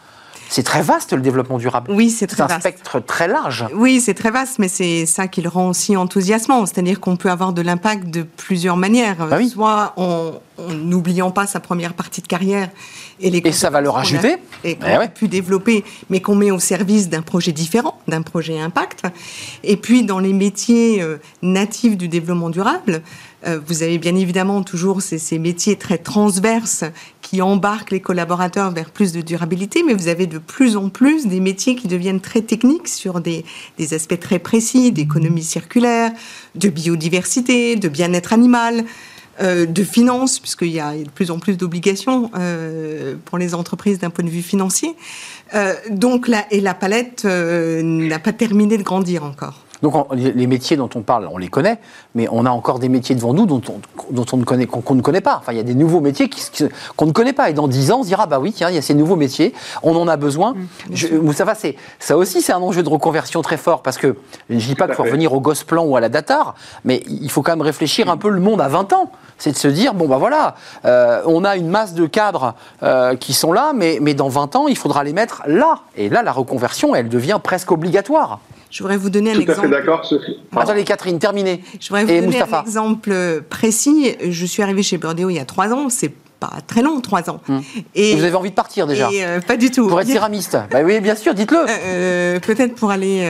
C'est 0.49 0.62
très 0.62 0.84
vaste 0.84 1.14
le 1.14 1.22
développement 1.22 1.58
durable. 1.58 1.91
Oui, 1.91 2.12
c'est 2.12 2.28
très 2.28 2.43
vaste. 2.43 2.51
C'est 2.51 2.56
un 2.58 2.60
spectre 2.60 2.99
très 2.99 3.28
large. 3.28 3.66
Oui, 3.74 3.99
c'est 3.99 4.14
très 4.14 4.30
vaste, 4.30 4.60
mais 4.60 4.68
c'est 4.68 5.08
ça 5.08 5.28
qui 5.28 5.41
le 5.41 5.49
rend 5.49 5.70
aussi 5.70 5.97
enthousiasmant. 5.97 6.68
C'est-à-dire 6.68 6.99
qu'on 6.99 7.16
peut 7.16 7.32
avoir 7.32 7.54
de 7.54 7.64
l'impact 7.64 8.12
de 8.12 8.22
plusieurs 8.22 8.78
manières. 8.78 9.28
Bah 9.28 9.39
Soit 9.47 9.93
en 9.97 10.34
n'oubliant 10.70 11.32
pas 11.32 11.47
sa 11.47 11.60
première 11.60 11.93
partie 11.93 12.22
de 12.22 12.28
carrière 12.28 12.70
et 13.20 13.30
les 13.30 13.41
et 13.43 13.51
ça 13.51 13.70
va 13.70 13.82
le 13.82 13.89
rajouter 13.89 14.38
et 14.64 14.76
qu'on 14.76 14.86
a 14.86 15.08
pu 15.08 15.28
développer, 15.28 15.84
mais 16.10 16.22
qu'on 16.22 16.36
met 16.36 16.51
au 16.51 16.60
service 16.60 17.10
d'un 17.10 17.22
projet 17.22 17.51
différent, 17.51 17.99
d'un 18.08 18.22
projet 18.22 18.60
impact. 18.60 19.04
Et 19.64 19.78
puis 19.78 20.04
dans 20.04 20.20
les 20.20 20.34
métiers 20.34 21.01
euh, 21.01 21.18
natifs 21.41 21.97
du 21.97 22.08
développement 22.08 22.49
durable, 22.49 23.01
euh, 23.45 23.60
vous 23.66 23.84
avez 23.84 23.97
bien 23.97 24.16
évidemment 24.16 24.64
toujours 24.64 25.01
ces, 25.01 25.39
métiers 25.39 25.76
très 25.76 25.97
transverses 25.97 26.86
qui 27.34 27.42
embarquent 27.42 27.90
les 27.90 28.00
collaborateurs 28.00 28.70
vers 28.70 28.92
plus 28.92 29.12
de 29.12 29.22
durabilité, 29.22 29.82
mais 29.82 29.96
vous 29.96 30.08
avez 30.08 30.28
de 30.28 30.38
plus 30.38 30.78
en 30.78 30.90
plus 30.90 31.26
des 31.26 31.40
métiers 31.40 31.76
qui 31.76 31.88
deviennent 31.88 32.22
très 32.22 32.44
techniques 32.44 32.88
sur 32.88 33.22
des, 33.22 33.44
aspects 33.92 34.20
très 34.20 34.38
précis 34.38 34.92
d'économie 34.92 35.42
circulaire, 35.42 36.12
de 36.54 36.70
biodiversité, 36.70 37.76
de 37.76 37.90
bien-être 37.90 38.34
animal. 38.34 38.86
Euh, 39.42 39.66
de 39.66 39.84
finances, 39.84 40.38
puisqu'il 40.38 40.68
y 40.68 40.80
a 40.80 40.94
de 40.96 41.10
plus 41.10 41.32
en 41.32 41.40
plus 41.40 41.58
d'obligations 41.58 42.30
euh, 42.38 43.16
pour 43.26 43.40
les 43.40 43.56
entreprises 43.56 43.98
d'un 43.98 44.12
point 44.12 44.24
de 44.24 44.30
vue 44.30 44.44
financier. 44.44 44.96
donc, 45.90 46.28
la, 46.28 46.46
et 46.54 46.62
la 46.62 46.76
palette 46.76 47.26
n'a 47.26 48.20
pas 48.20 48.32
terminé 48.32 48.78
de 48.78 48.84
grandir 48.84 49.24
encore. 49.24 49.66
Donc 49.84 50.08
les 50.14 50.48
métiers 50.48 50.78
dont 50.78 50.90
on 50.96 51.02
parle, 51.02 51.28
on 51.30 51.38
les 51.38 51.50
connaît, 51.50 51.78
mais 52.16 52.30
on 52.32 52.46
a 52.46 52.50
encore 52.50 52.80
des 52.80 52.88
métiers 52.88 53.16
devant 53.16 53.34
nous 53.34 53.46
dont 53.46 53.62
on, 53.68 54.14
dont 54.14 54.26
on 54.32 54.38
ne 54.38 54.46
connaît 54.46 54.66
qu'on 54.66 54.96
ne 54.96 55.02
connaît 55.02 55.20
pas. 55.20 55.36
Enfin, 55.38 55.52
il 55.52 55.58
y 55.58 55.60
a 55.60 55.64
des 55.64 55.76
nouveaux 55.76 56.00
métiers 56.00 56.30
qu'on 56.96 57.06
ne 57.06 57.12
connaît 57.12 57.34
pas. 57.34 57.50
Et 57.50 57.54
dans 57.54 57.68
10 57.68 57.92
ans, 57.92 58.00
on 58.00 58.04
se 58.04 58.08
dira 58.08 58.26
bah 58.26 58.40
oui, 58.40 58.54
tiens, 58.54 58.70
il 58.70 58.76
y 58.76 58.78
a 58.78 58.82
ces 58.82 58.94
nouveaux 58.94 59.18
métiers, 59.18 59.54
on 59.84 59.94
en 59.98 60.08
a 60.08 60.16
besoin. 60.16 60.54
Mmh, 60.54 61.34
ça 61.34 61.44
va, 61.44 61.54
c'est 61.54 61.76
ça 62.00 62.16
aussi, 62.16 62.42
c'est 62.42 62.54
un 62.54 62.62
enjeu 62.62 62.82
de 62.82 62.88
reconversion 62.88 63.42
très 63.42 63.58
fort 63.58 63.82
parce 63.82 63.98
que 63.98 64.16
je 64.50 64.56
ne 64.56 64.60
dis 64.62 64.76
pas 64.76 64.86
qu'il 64.86 64.96
faut 64.96 65.04
revenir 65.04 65.34
au 65.34 65.42
Gosplan 65.42 65.84
ou 65.84 65.98
à 65.98 66.00
la 66.00 66.08
Datar, 66.08 66.56
mais 66.86 67.04
il 67.08 67.30
faut 67.30 67.42
quand 67.42 67.52
même 67.52 67.62
réfléchir 67.62 68.10
un 68.10 68.16
peu 68.16 68.30
le 68.30 68.40
monde 68.40 68.62
à 68.62 68.70
20 68.70 68.94
ans. 68.94 69.12
C'est 69.38 69.52
de 69.52 69.58
se 69.58 69.68
dire 69.68 69.94
bon 69.96 70.08
bah 70.08 70.18
voilà, 70.18 70.56
euh, 70.86 71.22
on 71.26 71.44
a 71.44 71.58
une 71.58 71.68
masse 71.68 71.94
de 71.94 72.06
cadres 72.06 72.54
euh, 72.84 73.18
qui 73.18 73.34
sont 73.34 73.52
là, 73.52 73.74
mais, 73.76 73.98
mais 74.02 74.14
dans 74.14 74.30
20 74.30 74.56
ans, 74.56 74.68
il 74.70 74.78
faudra 74.78 75.04
les 75.04 75.12
mettre 75.12 75.44
là. 75.46 75.80
Et 75.98 76.08
là, 76.08 76.24
la 76.24 76.32
reconversion, 76.32 76.96
elle 76.96 77.10
devient 77.10 77.42
presque 77.44 77.70
obligatoire. 77.74 78.40
Je 78.74 78.82
voudrais 78.82 78.98
vous 78.98 79.12
donner 79.12 79.32
un 79.32 79.40
exemple. 79.40 79.70
d'accord. 79.70 80.02
Attendez, 80.56 80.84
Catherine, 80.84 81.20
terminez. 81.20 81.64
Je 81.80 81.90
voudrais 81.90 82.06
vous 82.06 82.26
donner 82.26 82.42
un 82.42 82.62
exemple 82.64 83.44
précis. 83.48 84.16
Je 84.28 84.46
suis 84.48 84.64
arrivée 84.64 84.82
chez 84.82 84.98
Bordeaux 84.98 85.30
il 85.30 85.36
y 85.36 85.40
a 85.40 85.46
trois 85.46 85.72
ans. 85.72 85.90
C'est 85.90 86.12
pas 86.40 86.50
très 86.66 86.82
long, 86.82 87.00
trois 87.00 87.30
ans. 87.30 87.40
Hmm. 87.48 87.60
Et, 87.94 88.16
vous 88.16 88.24
avez 88.24 88.34
envie 88.34 88.50
de 88.50 88.56
partir 88.56 88.88
déjà 88.88 89.12
euh, 89.14 89.40
Pas 89.42 89.58
du 89.58 89.70
tout. 89.70 89.88
Pour 89.88 90.02
être 90.02 90.08
céramiste 90.08 90.58
bah 90.72 90.80
Oui, 90.84 91.00
bien 91.02 91.14
sûr, 91.14 91.36
dites-le. 91.36 91.60
Euh, 91.60 91.68
euh, 91.70 92.40
peut-être 92.40 92.74
pour 92.74 92.90
aller 92.90 93.24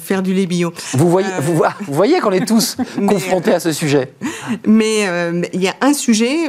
faire 0.00 0.22
du 0.22 0.32
lait 0.32 0.46
bio. 0.46 0.72
Vous 0.94 1.10
voyez, 1.10 1.28
vous, 1.40 1.62
voyez 1.88 2.20
qu'on 2.20 2.32
est 2.32 2.48
tous 2.48 2.78
confrontés 3.06 3.52
à 3.52 3.60
ce 3.60 3.70
sujet. 3.70 4.14
Mais 4.66 5.06
il 5.52 5.60
y 5.60 5.68
a 5.68 5.74
un 5.82 5.92
sujet 5.92 6.48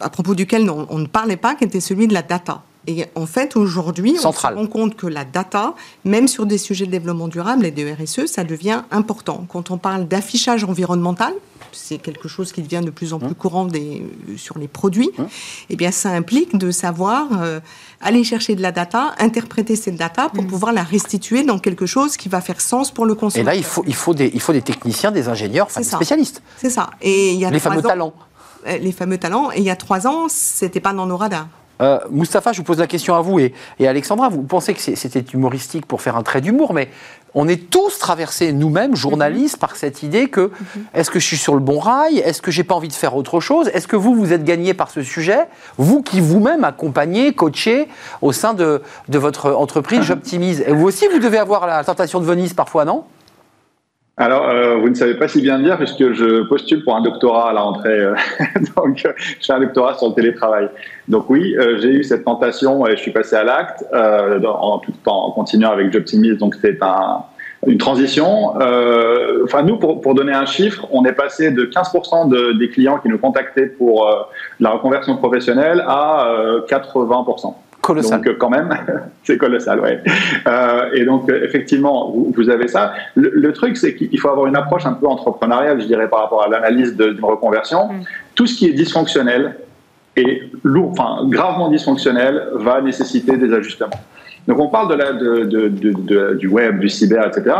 à 0.00 0.08
propos 0.08 0.34
duquel 0.34 0.70
on 0.70 0.98
ne 0.98 1.06
parlait 1.06 1.36
pas, 1.36 1.56
qui 1.56 1.64
était 1.64 1.80
celui 1.80 2.08
de 2.08 2.14
la 2.14 2.22
data. 2.22 2.62
Et 2.86 3.06
en 3.14 3.26
fait, 3.26 3.56
aujourd'hui, 3.56 4.16
on 4.22 4.32
se 4.32 4.46
rend 4.46 4.66
compte 4.66 4.96
que 4.96 5.06
la 5.06 5.24
data, 5.24 5.74
même 6.04 6.28
sur 6.28 6.46
des 6.46 6.58
sujets 6.58 6.86
de 6.86 6.90
développement 6.90 7.28
durable 7.28 7.64
et 7.64 7.70
de 7.70 7.90
RSE, 7.90 8.26
ça 8.26 8.44
devient 8.44 8.82
important. 8.90 9.46
Quand 9.48 9.70
on 9.70 9.78
parle 9.78 10.06
d'affichage 10.06 10.64
environnemental, 10.64 11.32
c'est 11.72 11.98
quelque 11.98 12.28
chose 12.28 12.52
qui 12.52 12.62
devient 12.62 12.82
de 12.84 12.90
plus 12.90 13.12
en 13.12 13.18
plus 13.18 13.28
hein 13.28 13.34
courant 13.38 13.64
des, 13.64 14.02
sur 14.36 14.58
les 14.58 14.68
produits, 14.68 15.10
hein 15.18 15.26
eh 15.70 15.76
bien, 15.76 15.90
ça 15.90 16.10
implique 16.10 16.56
de 16.56 16.70
savoir 16.70 17.28
euh, 17.40 17.60
aller 18.00 18.22
chercher 18.22 18.54
de 18.54 18.62
la 18.62 18.70
data, 18.70 19.14
interpréter 19.18 19.76
cette 19.76 19.96
data 19.96 20.28
pour 20.28 20.44
mmh. 20.44 20.48
pouvoir 20.48 20.72
la 20.72 20.82
restituer 20.82 21.42
dans 21.42 21.58
quelque 21.58 21.86
chose 21.86 22.16
qui 22.16 22.28
va 22.28 22.40
faire 22.40 22.60
sens 22.60 22.90
pour 22.90 23.06
le 23.06 23.14
consommateur. 23.14 23.52
Et 23.52 23.56
là, 23.56 23.60
il 23.60 23.64
faut, 23.64 23.82
il 23.86 23.94
faut, 23.94 24.14
des, 24.14 24.30
il 24.34 24.40
faut 24.40 24.52
des 24.52 24.62
techniciens, 24.62 25.10
des 25.10 25.28
ingénieurs, 25.28 25.68
des 25.76 25.82
spécialistes. 25.82 26.42
C'est 26.56 26.70
ça. 26.70 26.90
Et 27.00 27.32
il 27.32 27.40
y 27.40 27.44
a 27.44 27.50
les 27.50 27.58
fameux 27.58 27.82
talents. 27.82 28.14
Euh, 28.66 28.78
les 28.78 28.92
fameux 28.92 29.18
talents. 29.18 29.50
Et 29.52 29.58
il 29.58 29.64
y 29.64 29.70
a 29.70 29.76
trois 29.76 30.06
ans, 30.06 30.26
c'était 30.28 30.80
pas 30.80 30.92
dans 30.92 31.06
nos 31.06 31.16
radars. 31.16 31.48
Euh, 31.80 31.98
Moustapha, 32.10 32.52
je 32.52 32.58
vous 32.58 32.64
pose 32.64 32.78
la 32.78 32.86
question 32.86 33.14
à 33.14 33.20
vous 33.20 33.38
et, 33.38 33.52
Alexandra. 33.80 34.28
Vous 34.28 34.42
pensez 34.42 34.74
que 34.74 34.80
c'était 34.80 35.24
humoristique 35.32 35.86
pour 35.86 36.02
faire 36.02 36.16
un 36.16 36.22
trait 36.22 36.40
d'humour, 36.40 36.72
mais 36.72 36.88
on 37.34 37.48
est 37.48 37.68
tous 37.68 37.98
traversés 37.98 38.52
nous-mêmes, 38.52 38.94
journalistes, 38.94 39.56
par 39.56 39.74
cette 39.74 40.02
idée 40.02 40.28
que 40.28 40.52
est-ce 40.94 41.10
que 41.10 41.18
je 41.18 41.26
suis 41.26 41.36
sur 41.36 41.54
le 41.54 41.60
bon 41.60 41.80
rail? 41.80 42.18
Est-ce 42.18 42.40
que 42.40 42.50
j'ai 42.50 42.62
pas 42.62 42.76
envie 42.76 42.88
de 42.88 42.92
faire 42.92 43.16
autre 43.16 43.40
chose? 43.40 43.68
Est-ce 43.74 43.88
que 43.88 43.96
vous, 43.96 44.14
vous 44.14 44.32
êtes 44.32 44.44
gagné 44.44 44.72
par 44.72 44.90
ce 44.90 45.02
sujet? 45.02 45.40
Vous 45.76 46.02
qui 46.02 46.20
vous-même 46.20 46.62
accompagnez, 46.62 47.32
coachez 47.32 47.88
au 48.22 48.32
sein 48.32 48.54
de, 48.54 48.82
de 49.08 49.18
votre 49.18 49.52
entreprise, 49.52 50.02
j'optimise. 50.02 50.62
Et 50.66 50.72
vous 50.72 50.86
aussi, 50.86 51.08
vous 51.08 51.18
devez 51.18 51.38
avoir 51.38 51.66
la 51.66 51.82
tentation 51.82 52.20
de 52.20 52.24
Venise 52.24 52.54
parfois, 52.54 52.84
non? 52.84 53.04
Alors, 54.16 54.48
euh, 54.48 54.76
vous 54.76 54.88
ne 54.88 54.94
savez 54.94 55.14
pas 55.14 55.26
si 55.26 55.42
bien 55.42 55.58
dire 55.58 55.76
puisque 55.76 56.12
je 56.12 56.42
postule 56.42 56.84
pour 56.84 56.94
un 56.94 57.02
doctorat 57.02 57.50
à 57.50 57.52
la 57.52 57.62
rentrée. 57.62 57.98
Euh, 57.98 58.14
donc, 58.76 58.98
je 58.98 59.44
fais 59.44 59.52
un 59.52 59.60
doctorat 59.60 59.94
sur 59.98 60.08
le 60.08 60.14
télétravail. 60.14 60.68
Donc 61.08 61.28
oui, 61.30 61.56
euh, 61.58 61.78
j'ai 61.80 61.88
eu 61.88 62.04
cette 62.04 62.24
tentation 62.24 62.86
et 62.86 62.92
je 62.92 63.02
suis 63.02 63.10
passé 63.10 63.34
à 63.34 63.42
l'acte 63.42 63.84
en 63.92 64.78
tout 64.78 64.92
temps 65.04 65.26
en 65.26 65.30
continuant 65.32 65.72
avec 65.72 65.92
Jobtimis. 65.92 66.36
Donc 66.36 66.54
c'est 66.62 66.80
un, 66.80 67.24
une 67.66 67.78
transition. 67.78 68.54
enfin, 69.44 69.62
nous, 69.64 69.78
pour, 69.78 70.00
pour, 70.00 70.14
donner 70.14 70.32
un 70.32 70.46
chiffre, 70.46 70.86
on 70.92 71.04
est 71.04 71.12
passé 71.12 71.50
de 71.50 71.64
15% 71.64 72.28
de, 72.28 72.52
des 72.52 72.70
clients 72.70 72.98
qui 72.98 73.08
nous 73.08 73.18
contactaient 73.18 73.66
pour 73.66 74.08
la 74.60 74.70
reconversion 74.70 75.16
professionnelle 75.16 75.84
à 75.88 76.28
80%. 76.68 77.52
Colossal. 77.84 78.22
Donc 78.22 78.38
quand 78.38 78.48
même, 78.48 78.70
c'est 79.24 79.36
colossal, 79.36 79.78
ouais. 79.80 80.02
Euh, 80.46 80.90
et 80.94 81.04
donc 81.04 81.30
effectivement, 81.30 82.10
vous, 82.10 82.32
vous 82.34 82.48
avez 82.48 82.66
ça. 82.66 82.94
Le, 83.14 83.52
truc, 83.52 83.76
c'est 83.76 83.94
qu'il 83.94 84.18
faut 84.18 84.30
avoir 84.30 84.46
une 84.46 84.56
approche 84.56 84.86
un 84.86 84.94
peu 84.94 85.06
entrepreneuriale, 85.06 85.82
je 85.82 85.86
dirais, 85.86 86.08
par 86.08 86.20
rapport 86.20 86.42
à 86.44 86.48
l'analyse 86.48 86.96
d'une 86.96 87.22
reconversion. 87.22 87.88
Mm. 87.88 88.04
Tout 88.34 88.46
ce 88.46 88.56
qui 88.56 88.66
est 88.68 88.72
dysfonctionnel 88.72 89.56
et 90.16 90.44
lourd, 90.62 90.92
enfin 90.92 91.28
gravement 91.28 91.68
dysfonctionnel, 91.68 92.48
va 92.54 92.80
nécessiter 92.80 93.36
des 93.36 93.52
ajustements. 93.52 94.00
Donc 94.48 94.58
on 94.58 94.68
parle 94.68 94.88
de 94.88 94.94
la, 94.94 95.12
de, 95.12 95.44
de, 95.44 95.68
de, 95.68 96.34
du 96.38 96.48
web, 96.48 96.78
du 96.78 96.88
cyber, 96.88 97.26
etc. 97.26 97.54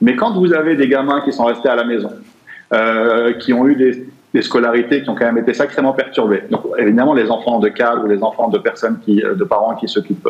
Mais 0.00 0.16
quand 0.16 0.34
vous 0.34 0.52
avez 0.52 0.74
des 0.74 0.88
gamins 0.88 1.20
qui 1.20 1.32
sont 1.32 1.44
restés 1.44 1.68
à 1.68 1.76
la 1.76 1.84
maison, 1.84 2.10
euh, 2.72 3.32
qui 3.34 3.52
ont 3.52 3.66
eu 3.68 3.76
des, 3.76 4.06
des 4.32 4.42
scolarités 4.42 5.02
qui 5.02 5.10
ont 5.10 5.14
quand 5.14 5.24
même 5.24 5.38
été 5.38 5.54
sacrément 5.54 5.92
perturbées. 5.92 6.44
Donc 6.50 6.62
évidemment, 6.78 7.14
les 7.14 7.30
enfants 7.30 7.58
de 7.58 7.68
cadres 7.68 8.04
ou 8.04 8.08
les 8.08 8.22
enfants 8.22 8.48
de 8.48 8.58
personnes 8.58 8.98
qui, 9.04 9.22
euh, 9.22 9.34
de 9.34 9.44
parents 9.44 9.74
qui 9.74 9.88
s'occupent 9.88 10.28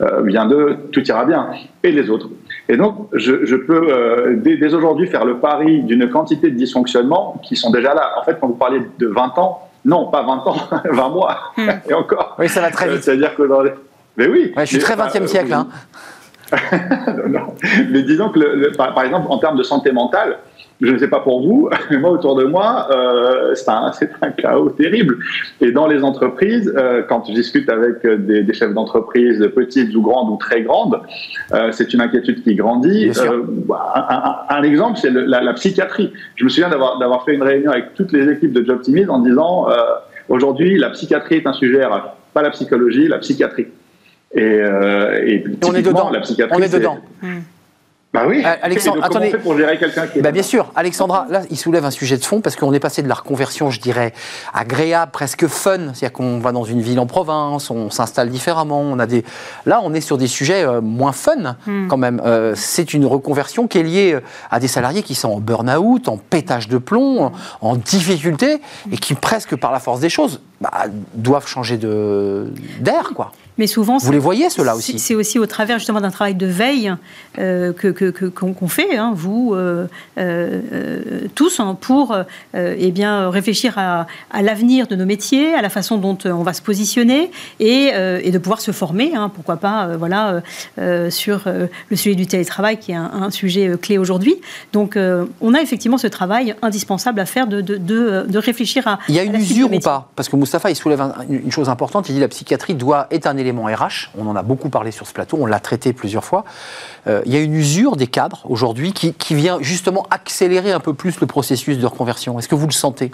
euh, 0.00 0.22
bien 0.22 0.46
d'eux, 0.46 0.78
tout 0.90 1.02
ira 1.06 1.24
bien, 1.24 1.50
et 1.82 1.92
les 1.92 2.08
autres. 2.08 2.28
Et 2.68 2.76
donc, 2.76 3.08
je, 3.12 3.44
je 3.44 3.56
peux 3.56 3.88
euh, 3.90 4.36
dès, 4.36 4.72
aujourd'hui 4.72 5.06
faire 5.06 5.24
le 5.24 5.38
pari 5.38 5.82
d'une 5.82 6.08
quantité 6.08 6.50
de 6.50 6.56
dysfonctionnements 6.56 7.40
qui 7.42 7.56
sont 7.56 7.70
déjà 7.70 7.92
là. 7.94 8.12
En 8.18 8.24
fait, 8.24 8.38
quand 8.40 8.46
vous 8.46 8.54
parlez 8.54 8.80
de 8.98 9.06
20 9.06 9.38
ans, 9.38 9.68
non, 9.84 10.06
pas 10.06 10.22
20 10.22 10.32
ans, 10.46 10.56
20 10.90 11.08
mois, 11.10 11.38
hmm. 11.56 11.68
et 11.90 11.94
encore. 11.94 12.36
Oui, 12.38 12.48
ça 12.48 12.60
va 12.60 12.70
très 12.70 12.88
vite. 12.88 13.02
C'est-à-dire 13.02 13.34
que 13.34 13.42
Mais 14.16 14.28
oui. 14.28 14.52
je 14.56 14.64
suis 14.64 14.78
très 14.78 14.94
20e 14.94 15.26
siècle. 15.26 15.52
Hein. 15.52 15.66
non, 17.28 17.54
Mais 17.90 18.02
disons 18.02 18.30
que, 18.30 18.76
par, 18.76 19.02
exemple, 19.02 19.26
en 19.30 19.38
termes 19.38 19.56
de 19.56 19.62
santé 19.62 19.92
mentale, 19.92 20.38
je 20.82 20.92
ne 20.92 20.98
sais 20.98 21.08
pas 21.08 21.20
pour 21.20 21.46
vous, 21.46 21.70
mais 21.90 21.98
moi 21.98 22.10
autour 22.10 22.34
de 22.36 22.44
moi, 22.44 22.88
euh, 22.90 23.54
c'est 23.54 23.68
un, 23.68 23.92
un, 24.22 24.30
chaos 24.30 24.70
terrible. 24.70 25.18
Et 25.60 25.72
dans 25.72 25.86
les 25.86 26.02
entreprises, 26.02 26.72
euh, 26.76 27.02
quand 27.08 27.24
je 27.28 27.32
discute 27.32 27.68
avec 27.68 28.04
des, 28.04 28.42
des 28.42 28.54
chefs 28.54 28.74
d'entreprise 28.74 29.48
petites 29.54 29.94
ou 29.94 30.02
grandes 30.02 30.30
ou 30.30 30.36
très 30.36 30.62
grandes, 30.62 31.00
euh, 31.52 31.70
c'est 31.72 31.92
une 31.94 32.00
inquiétude 32.00 32.42
qui 32.42 32.54
grandit. 32.54 33.10
Euh, 33.16 33.42
bah, 33.46 34.46
un, 34.48 34.56
un, 34.56 34.62
exemple, 34.62 34.98
c'est 35.00 35.10
la, 35.10 35.40
la, 35.40 35.52
psychiatrie. 35.54 36.12
Je 36.36 36.44
me 36.44 36.48
souviens 36.48 36.70
d'avoir 36.70 37.24
fait 37.24 37.34
une 37.34 37.42
réunion 37.42 37.70
avec 37.70 37.94
toutes 37.94 38.12
les 38.12 38.30
équipes 38.30 38.52
de 38.52 38.64
Jobtimise 38.64 39.08
en 39.08 39.20
disant 39.20 39.70
euh, 39.70 39.74
aujourd'hui, 40.28 40.78
la 40.78 40.90
psychiatrie 40.90 41.36
est 41.36 41.46
un 41.46 41.52
sujet, 41.52 41.82
pas 42.34 42.42
la 42.42 42.50
psychologie, 42.50 43.06
la 43.08 43.18
psychiatrie. 43.18 43.68
Et, 44.34 44.40
et, 44.40 45.44
on 45.62 45.74
est 45.74 45.82
dedans. 45.82 46.10
La 46.10 46.20
psychiatrie, 46.20 46.58
on 46.58 46.62
est 46.62 46.72
dedans. 46.72 46.98
Bah 48.12 48.24
oui. 48.28 48.42
Euh, 48.44 48.54
Alexandre, 48.60 49.02
attendez. 49.02 49.30
pour 49.30 49.56
gérer 49.56 49.78
quelqu'un 49.78 50.06
qui 50.06 50.20
bah 50.20 50.32
bien 50.32 50.42
sûr, 50.42 50.70
Alexandra, 50.76 51.26
là, 51.30 51.42
il 51.48 51.56
soulève 51.56 51.86
un 51.86 51.90
sujet 51.90 52.18
de 52.18 52.24
fond 52.24 52.42
parce 52.42 52.56
qu'on 52.56 52.74
est 52.74 52.80
passé 52.80 53.02
de 53.02 53.08
la 53.08 53.14
reconversion, 53.14 53.70
je 53.70 53.80
dirais, 53.80 54.12
agréable, 54.52 55.12
presque 55.12 55.46
fun. 55.46 55.94
C'est-à-dire 55.94 56.12
qu'on 56.12 56.38
va 56.38 56.52
dans 56.52 56.64
une 56.64 56.82
ville 56.82 57.00
en 57.00 57.06
province, 57.06 57.70
on 57.70 57.90
s'installe 57.90 58.28
différemment. 58.28 58.80
On 58.80 58.98
a 58.98 59.06
des. 59.06 59.24
Là, 59.64 59.80
on 59.82 59.94
est 59.94 60.02
sur 60.02 60.18
des 60.18 60.26
sujets 60.26 60.62
euh, 60.62 60.82
moins 60.82 61.12
fun 61.12 61.56
hmm. 61.66 61.88
quand 61.88 61.96
même. 61.96 62.20
Euh, 62.26 62.52
c'est 62.54 62.92
une 62.92 63.06
reconversion 63.06 63.66
qui 63.66 63.78
est 63.78 63.82
liée 63.82 64.18
à 64.50 64.60
des 64.60 64.68
salariés 64.68 65.02
qui 65.02 65.14
sont 65.14 65.30
en 65.30 65.40
burn-out, 65.40 66.08
en 66.08 66.18
pétage 66.18 66.68
de 66.68 66.76
plomb, 66.76 67.32
en, 67.62 67.76
difficulté 67.76 68.60
et 68.92 68.98
qui 68.98 69.14
presque 69.14 69.56
par 69.56 69.72
la 69.72 69.80
force 69.80 70.00
des 70.00 70.10
choses 70.10 70.40
bah, 70.60 70.70
doivent 71.14 71.48
changer 71.48 71.78
de 71.78 72.52
d'air, 72.78 73.12
quoi. 73.14 73.32
Mais 73.58 73.66
souvent, 73.66 73.98
vous 73.98 74.12
les 74.12 74.18
voyez 74.18 74.48
ceux-là 74.48 74.74
aussi. 74.74 74.98
C'est 74.98 75.14
aussi 75.14 75.38
au 75.38 75.46
travers 75.46 75.78
justement 75.78 76.00
d'un 76.00 76.10
travail 76.10 76.34
de 76.34 76.46
veille 76.46 76.94
euh, 77.38 77.72
que 77.72 78.28
qu'on 78.28 78.68
fait, 78.68 78.96
hein, 78.96 79.12
vous 79.14 79.54
euh, 79.54 79.86
euh, 80.16 80.60
tous, 81.34 81.60
hein, 81.60 81.76
pour 81.80 82.16
eh 82.54 82.90
bien 82.90 83.28
réfléchir 83.28 83.74
à, 83.76 84.06
à 84.30 84.42
l'avenir 84.42 84.86
de 84.86 84.96
nos 84.96 85.04
métiers, 85.04 85.54
à 85.54 85.60
la 85.60 85.68
façon 85.68 85.98
dont 85.98 86.16
on 86.24 86.42
va 86.42 86.54
se 86.54 86.62
positionner 86.62 87.30
et, 87.60 87.90
et 88.22 88.30
de 88.30 88.38
pouvoir 88.38 88.60
se 88.60 88.70
former. 88.70 89.12
Hein, 89.14 89.30
pourquoi 89.34 89.56
pas, 89.56 89.96
voilà, 89.98 90.42
sur 91.10 91.42
le 91.46 91.96
sujet 91.96 92.14
du 92.14 92.26
télétravail 92.26 92.78
qui 92.78 92.92
est 92.92 92.96
un, 92.96 93.10
un 93.12 93.30
sujet 93.30 93.72
clé 93.80 93.98
aujourd'hui. 93.98 94.36
Donc, 94.72 94.98
on 95.40 95.54
a 95.54 95.60
effectivement 95.60 95.98
ce 95.98 96.06
travail 96.06 96.54
indispensable 96.62 97.20
à 97.20 97.26
faire 97.26 97.46
de, 97.46 97.60
de, 97.60 97.76
de, 97.76 98.24
de 98.28 98.38
réfléchir 98.38 98.86
à. 98.86 98.98
Il 99.08 99.14
y 99.14 99.18
a 99.18 99.24
une 99.24 99.34
usure 99.34 99.72
ou 99.72 99.78
pas? 99.78 100.08
Parce 100.16 100.28
que 100.28 100.36
Moustapha, 100.36 100.70
il 100.70 100.76
soulève 100.76 101.02
une 101.28 101.52
chose 101.52 101.68
importante. 101.68 102.08
Il 102.08 102.14
dit 102.14 102.20
la 102.20 102.28
psychiatrie 102.28 102.74
doit 102.74 103.06
être 103.10 103.26
un 103.26 103.36
élément 103.42 103.64
RH. 103.64 104.10
On 104.16 104.26
en 104.26 104.36
a 104.36 104.42
beaucoup 104.42 104.70
parlé 104.70 104.90
sur 104.90 105.06
ce 105.06 105.12
plateau, 105.12 105.36
on 105.40 105.46
l'a 105.46 105.60
traité 105.60 105.92
plusieurs 105.92 106.24
fois. 106.24 106.44
Euh, 107.06 107.20
il 107.26 107.32
y 107.32 107.36
a 107.36 107.40
une 107.40 107.54
usure 107.54 107.96
des 107.96 108.06
cadres 108.06 108.46
aujourd'hui 108.48 108.92
qui, 108.92 109.12
vient 109.34 109.58
justement 109.60 110.06
accélérer 110.10 110.72
un 110.72 110.80
peu 110.80 110.92
plus 110.92 111.18
le 111.20 111.26
processus 111.26 111.78
de 111.78 111.86
reconversion. 111.86 112.38
Est-ce 112.38 112.48
que 112.48 112.54
vous 112.54 112.66
le 112.66 112.72
sentez? 112.72 113.10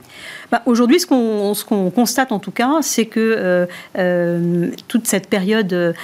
Bah, 0.50 0.62
Aujourd'hui, 0.66 0.98
ce 0.98 1.06
qu'on 1.06 1.90
constate 1.90 2.32
en 2.32 2.40
tout 2.40 2.50
cas, 2.50 2.78
c'est 2.82 3.06
que 3.06 3.20
euh, 3.20 3.66
euh, 3.96 4.70
toute 4.88 5.06
cette 5.06 5.28
période, 5.28 5.94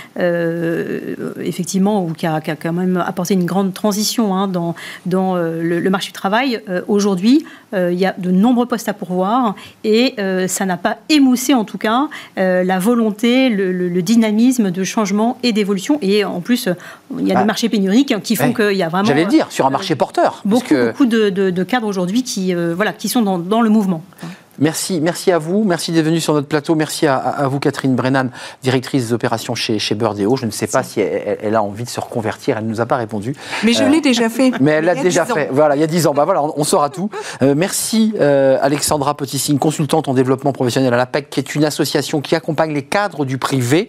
effectivement, 1.41 2.07
qui 2.11 2.27
a, 2.27 2.41
quand 2.41 2.73
même 2.73 2.97
apporté 2.97 3.35
une 3.35 3.45
grande 3.45 3.75
transition 3.75 4.35
hein, 4.35 4.47
dans, 4.47 4.75
dans 5.07 5.37
le, 5.37 5.91
marché 5.91 6.09
du 6.09 6.13
travail, 6.13 6.63
aujourd'hui, 6.89 7.45
il 7.73 7.95
y 7.95 8.07
a 8.07 8.15
de 8.17 8.31
nombreux 8.31 8.67
postes 8.67 8.89
à 8.89 8.95
pourvoir 8.95 9.57
et 9.83 10.15
ça 10.47 10.65
n'a 10.65 10.77
pas 10.77 10.99
émoussé 11.09 11.55
en 11.55 11.65
tout 11.65 11.79
cas 11.79 12.09
la 12.37 12.79
volonté, 12.79 13.49
le, 13.49 13.73
le, 13.73 14.03
dynamisme 14.15 14.71
de 14.71 14.85
changement 14.85 15.39
et 15.43 15.53
d'évolution. 15.53 15.99
Et 16.03 16.25
en 16.25 16.41
plus, 16.41 16.69
il 17.19 17.27
y 17.27 17.31
a 17.31 17.35
des 17.35 17.41
bah, 17.41 17.45
marchés 17.45 17.69
pénuriques 17.69 18.15
qui 18.23 18.37
font 18.37 18.53
qu'il 18.53 18.77
y 18.77 18.83
a 18.83 18.89
vraiment. 18.89 19.05
J'allais 19.07 19.27
dire, 19.27 19.47
sur 19.51 19.67
un 19.67 19.71
marché 19.71 19.95
porteur. 19.95 20.41
Beaucoup, 20.45 20.75
beaucoup 20.75 21.07
de, 21.07 21.31
de, 21.31 21.63
cadres 21.65 21.87
aujourd'hui 21.87 22.23
qui, 22.23 22.55
euh, 22.55 22.75
voilà, 22.75 22.93
qui 22.93 23.09
sont 23.09 23.23
dans, 23.23 23.39
dans 23.39 23.61
le 23.61 23.71
mouvement. 23.71 24.03
Merci, 24.59 25.01
merci 25.01 25.33
à 25.33 25.39
vous, 25.39 25.65
merci 25.65 25.91
d'être 25.91 26.05
venu 26.05 26.21
sur 26.21 26.33
notre 26.35 26.47
plateau, 26.47 26.75
merci 26.77 27.07
à, 27.07 27.49
vous 27.49 27.59
Catherine 27.59 27.97
Brennan, 27.97 28.31
directrice 28.63 29.09
des 29.09 29.13
opérations 29.13 29.55
chez, 29.55 29.79
chez 29.81 29.97
Burdeo. 29.97 30.37
Je 30.37 30.47
ne 30.47 30.53
sais 30.53 30.69
pas 30.69 30.83
si 30.85 31.01
elle, 31.01 31.55
a 31.57 31.63
envie 31.63 31.85
de 31.85 31.89
se 31.89 31.99
reconvertir, 31.99 32.57
elle 32.59 32.65
ne 32.65 32.71
nous 32.71 32.81
a 32.81 32.87
pas 32.87 32.97
répondu. 32.97 33.35
Mais 33.65 33.73
je 33.73 33.83
l'ai 33.83 33.99
euh, 33.99 34.01
déjà 34.01 34.29
fait. 34.29 34.53
Mais 34.61 34.73
elle 34.73 34.85
l'a 34.85 34.95
déjà 34.95 35.25
fait, 35.25 35.49
voilà, 35.51 35.75
il 35.75 35.81
y 35.81 35.83
a 35.83 35.89
10 35.89 36.07
ans. 36.07 36.15
Bah 36.15 36.25
voilà, 36.25 36.43
on, 36.43 36.65
saura 36.65 36.89
tout. 36.89 37.11
Euh, 37.43 37.55
merci 37.57 38.15
euh, 38.21 38.57
Alexandra 38.61 39.17
Petitine, 39.17 39.59
consultante 39.59 40.07
en 40.07 40.15
développement 40.15 40.53
professionnel 40.53 40.95
à 40.95 40.97
l'APEC, 40.97 41.31
qui 41.31 41.41
est 41.41 41.55
une 41.55 41.65
association 41.65 42.21
qui 42.21 42.37
accompagne 42.37 42.73
les 42.73 42.83
cadres 42.83 43.25
du 43.25 43.39
privé 43.39 43.89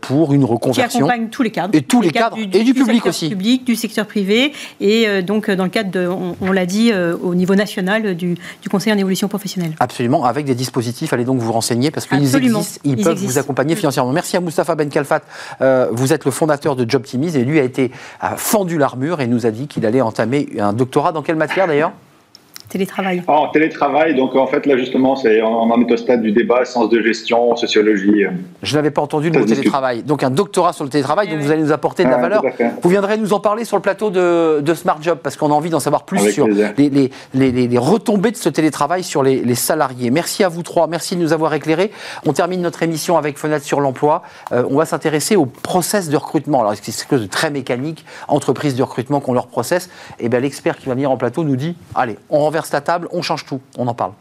pour 0.00 0.32
une 0.32 0.44
reconversion. 0.44 0.88
Qui 0.88 0.96
accompagne 0.98 1.28
tous 1.30 1.42
les 1.42 1.50
cadres. 1.50 1.74
Et 1.74 1.82
tous 1.82 2.00
les 2.00 2.10
cadres, 2.10 2.38
et 2.38 2.46
du, 2.46 2.74
public 2.74 3.06
aussi. 3.06 3.28
Du 3.28 3.36
public, 3.36 3.64
du 3.64 3.74
secteur 3.74 4.06
privé, 4.06 4.52
et 4.80 5.22
donc 5.22 5.50
dans 5.50 5.64
le 5.64 5.70
cadre, 5.70 5.90
de, 5.90 6.08
on, 6.40 6.52
l'a 6.52 6.66
dit, 6.66 6.92
au 6.92 7.34
niveau 7.34 7.56
national 7.56 8.14
du, 8.14 8.36
du 8.62 8.68
Conseil 8.68 8.92
en 8.92 8.98
évolution 8.98 9.26
professionnelle. 9.26 9.72
Absolument, 9.82 10.26
avec 10.26 10.44
des 10.44 10.54
dispositifs. 10.54 11.14
Allez 11.14 11.24
donc 11.24 11.38
vous 11.38 11.52
renseigner 11.52 11.90
parce 11.90 12.06
qu'ils 12.06 12.36
existent, 12.36 12.80
ils, 12.84 13.02
peuvent 13.02 13.16
vous 13.16 13.38
accompagner 13.38 13.74
financièrement. 13.74 14.12
Merci 14.12 14.36
à 14.36 14.40
Moustapha 14.40 14.74
Ben 14.74 14.90
Kalfat. 14.90 15.22
Euh, 15.62 15.88
vous 15.90 16.12
êtes 16.12 16.26
le 16.26 16.30
fondateur 16.30 16.76
de 16.76 16.88
Jobtimize 16.88 17.34
et 17.34 17.44
lui 17.44 17.58
a 17.58 17.62
été 17.62 17.90
a 18.20 18.36
fendu 18.36 18.76
l'armure 18.76 19.22
et 19.22 19.26
nous 19.26 19.46
a 19.46 19.50
dit 19.50 19.68
qu'il 19.68 19.86
allait 19.86 20.02
entamer 20.02 20.50
un 20.58 20.74
doctorat 20.74 21.12
dans 21.12 21.22
quelle 21.22 21.36
matière 21.36 21.66
d'ailleurs? 21.66 21.92
Télétravail. 22.70 23.22
En 23.26 23.48
télétravail, 23.48 24.14
donc 24.14 24.36
en 24.36 24.46
fait 24.46 24.64
là 24.64 24.76
justement, 24.76 25.16
c'est 25.16 25.42
on 25.42 25.72
en 25.72 25.80
est 25.80 25.92
au 25.92 25.96
stade 25.96 26.22
du 26.22 26.30
débat, 26.30 26.64
sens 26.64 26.88
de 26.88 27.02
gestion, 27.02 27.56
sociologie. 27.56 28.26
Je 28.62 28.76
n'avais 28.76 28.92
pas 28.92 29.02
entendu 29.02 29.28
le 29.28 29.40
mot 29.40 29.44
télétravail. 29.44 30.04
Donc 30.04 30.22
un 30.22 30.30
doctorat 30.30 30.72
sur 30.72 30.84
le 30.84 30.90
télétravail, 30.90 31.28
donc 31.28 31.40
vous 31.40 31.50
allez 31.50 31.62
nous 31.62 31.72
apporter 31.72 32.04
de 32.04 32.10
la 32.10 32.18
valeur. 32.18 32.44
Vous 32.80 32.88
viendrez 32.88 33.18
nous 33.18 33.32
en 33.32 33.40
parler 33.40 33.64
sur 33.64 33.76
le 33.76 33.82
plateau 33.82 34.10
de, 34.10 34.60
de 34.60 34.74
Smart 34.74 34.98
Job 35.02 35.18
parce 35.20 35.36
qu'on 35.36 35.50
a 35.50 35.54
envie 35.54 35.70
d'en 35.70 35.80
savoir 35.80 36.04
plus 36.04 36.30
sur 36.30 36.46
les, 36.46 36.88
les, 36.88 37.10
les, 37.34 37.66
les, 37.66 37.78
retombées 37.78 38.30
de 38.30 38.36
ce 38.36 38.48
télétravail 38.48 39.02
sur 39.02 39.24
les, 39.24 39.54
salariés. 39.56 40.12
Merci 40.12 40.44
à 40.44 40.48
vous 40.48 40.62
trois, 40.62 40.86
merci 40.86 41.16
de 41.16 41.20
nous 41.20 41.32
avoir 41.32 41.52
éclairés. 41.54 41.90
On 42.24 42.32
termine 42.32 42.62
notre 42.62 42.84
émission 42.84 43.18
avec 43.18 43.36
Fenêtre 43.36 43.64
sur 43.64 43.80
l'emploi. 43.80 44.22
Euh, 44.52 44.62
on 44.70 44.76
va 44.76 44.84
s'intéresser 44.84 45.34
au 45.34 45.46
process 45.46 46.08
de 46.08 46.16
recrutement. 46.16 46.60
Alors 46.60 46.74
c'est 46.74 46.84
quelque 46.84 47.16
chose 47.16 47.22
de 47.22 47.26
très 47.26 47.50
mécanique, 47.50 48.04
entreprise 48.28 48.76
de 48.76 48.82
recrutement 48.84 49.18
qu'on 49.18 49.32
leur 49.32 49.48
processe. 49.48 49.90
Et 50.20 50.26
eh 50.26 50.28
bien 50.28 50.38
l'expert 50.38 50.78
qui 50.78 50.86
va 50.86 50.94
venir 50.94 51.10
en 51.10 51.16
plateau 51.16 51.42
nous 51.42 51.56
dit, 51.56 51.74
allez, 51.96 52.16
on 52.30 52.44
on 53.12 53.22
change 53.22 53.44
tout, 53.46 53.60
on 53.76 53.86
en 53.86 53.94
parle. 53.94 54.12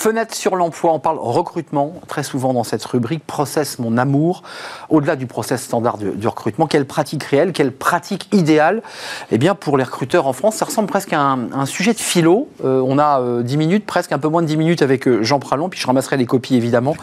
Fenêtre 0.00 0.34
sur 0.34 0.56
l'emploi, 0.56 0.94
on 0.94 0.98
parle 0.98 1.18
recrutement 1.20 1.92
très 2.08 2.22
souvent 2.22 2.54
dans 2.54 2.64
cette 2.64 2.82
rubrique. 2.86 3.22
Process 3.26 3.78
mon 3.78 3.98
amour. 3.98 4.42
Au-delà 4.88 5.14
du 5.14 5.26
process 5.26 5.60
standard 5.62 5.98
du, 5.98 6.12
du 6.12 6.26
recrutement, 6.26 6.66
quelle 6.66 6.86
pratique 6.86 7.22
réelle, 7.22 7.52
quelle 7.52 7.70
pratique 7.70 8.26
idéale? 8.32 8.82
Eh 9.30 9.36
bien, 9.36 9.54
pour 9.54 9.76
les 9.76 9.84
recruteurs 9.84 10.26
en 10.26 10.32
France, 10.32 10.54
ça 10.54 10.64
ressemble 10.64 10.88
presque 10.88 11.12
à 11.12 11.20
un, 11.20 11.52
un 11.52 11.66
sujet 11.66 11.92
de 11.92 11.98
philo. 11.98 12.48
Euh, 12.64 12.82
on 12.82 12.96
a 12.98 13.20
euh, 13.20 13.42
10 13.42 13.58
minutes, 13.58 13.84
presque 13.84 14.12
un 14.12 14.18
peu 14.18 14.28
moins 14.28 14.40
de 14.40 14.46
10 14.46 14.56
minutes 14.56 14.80
avec 14.80 15.06
euh, 15.06 15.22
Jean 15.22 15.38
Pralon, 15.38 15.68
puis 15.68 15.78
je 15.78 15.86
ramasserai 15.86 16.16
les 16.16 16.24
copies 16.24 16.56
évidemment. 16.56 16.96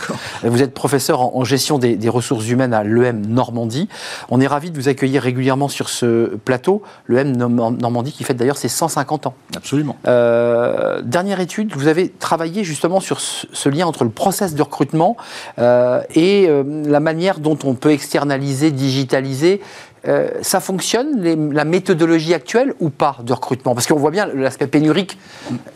Euh, 0.44 0.50
Vous 0.50 0.64
êtes 0.64 0.74
professeur 0.74 1.22
en, 1.22 1.34
en 1.36 1.44
gestion 1.44 1.78
des, 1.78 1.98
des 1.98 2.10
ressources 2.10 2.50
humaines 2.50 2.74
à 2.74 2.84
l'EM 2.84 3.24
Normandie. 3.28 3.90
On 4.30 4.42
est 4.42 4.48
ravi 4.48 4.72
de 4.72 4.76
vous 4.76 4.90
accueillir 4.90 5.22
régulièrement 5.22 5.68
sur 5.68 5.90
ce 5.90 6.36
plateau. 6.38 6.82
L'EM 7.06 7.38
Norm- 7.38 7.78
Normandie 7.80 8.12
qui 8.12 8.24
fête 8.24 8.38
d'ailleurs 8.38 8.58
ses 8.58 8.70
150 8.70 9.28
ans. 9.28 9.36
Absolument. 9.56 9.98
Euh, 10.08 11.04
dernière 11.04 11.40
étude, 11.42 11.74
vous 11.76 11.88
avez 11.88 12.10
travaillé 12.10 12.64
justement 12.64 12.87
sur 13.00 13.20
ce, 13.20 13.70
lien 13.70 13.86
entre 13.86 14.04
le 14.04 14.10
process 14.10 14.56
de 14.56 14.62
recrutement 14.62 15.18
euh, 15.60 16.02
et 16.16 16.48
euh, 16.48 16.64
la 16.86 17.00
manière 17.00 17.40
dont 17.40 17.58
on 17.64 17.74
peut 17.74 17.92
externaliser, 17.92 18.72
digitaliser. 18.72 19.62
Euh, 20.06 20.30
ça 20.42 20.60
fonctionne, 20.60 21.22
les- 21.22 21.36
la 21.36 21.66
méthodologie 21.66 22.34
actuelle 22.34 22.74
ou 22.80 22.90
pas 22.90 23.18
de 23.24 23.34
recrutement? 23.34 23.74
Parce 23.74 23.88
qu'on 23.88 23.96
voit 23.98 24.12
bien 24.12 24.28
l'aspect 24.28 24.68
pénurique 24.68 25.18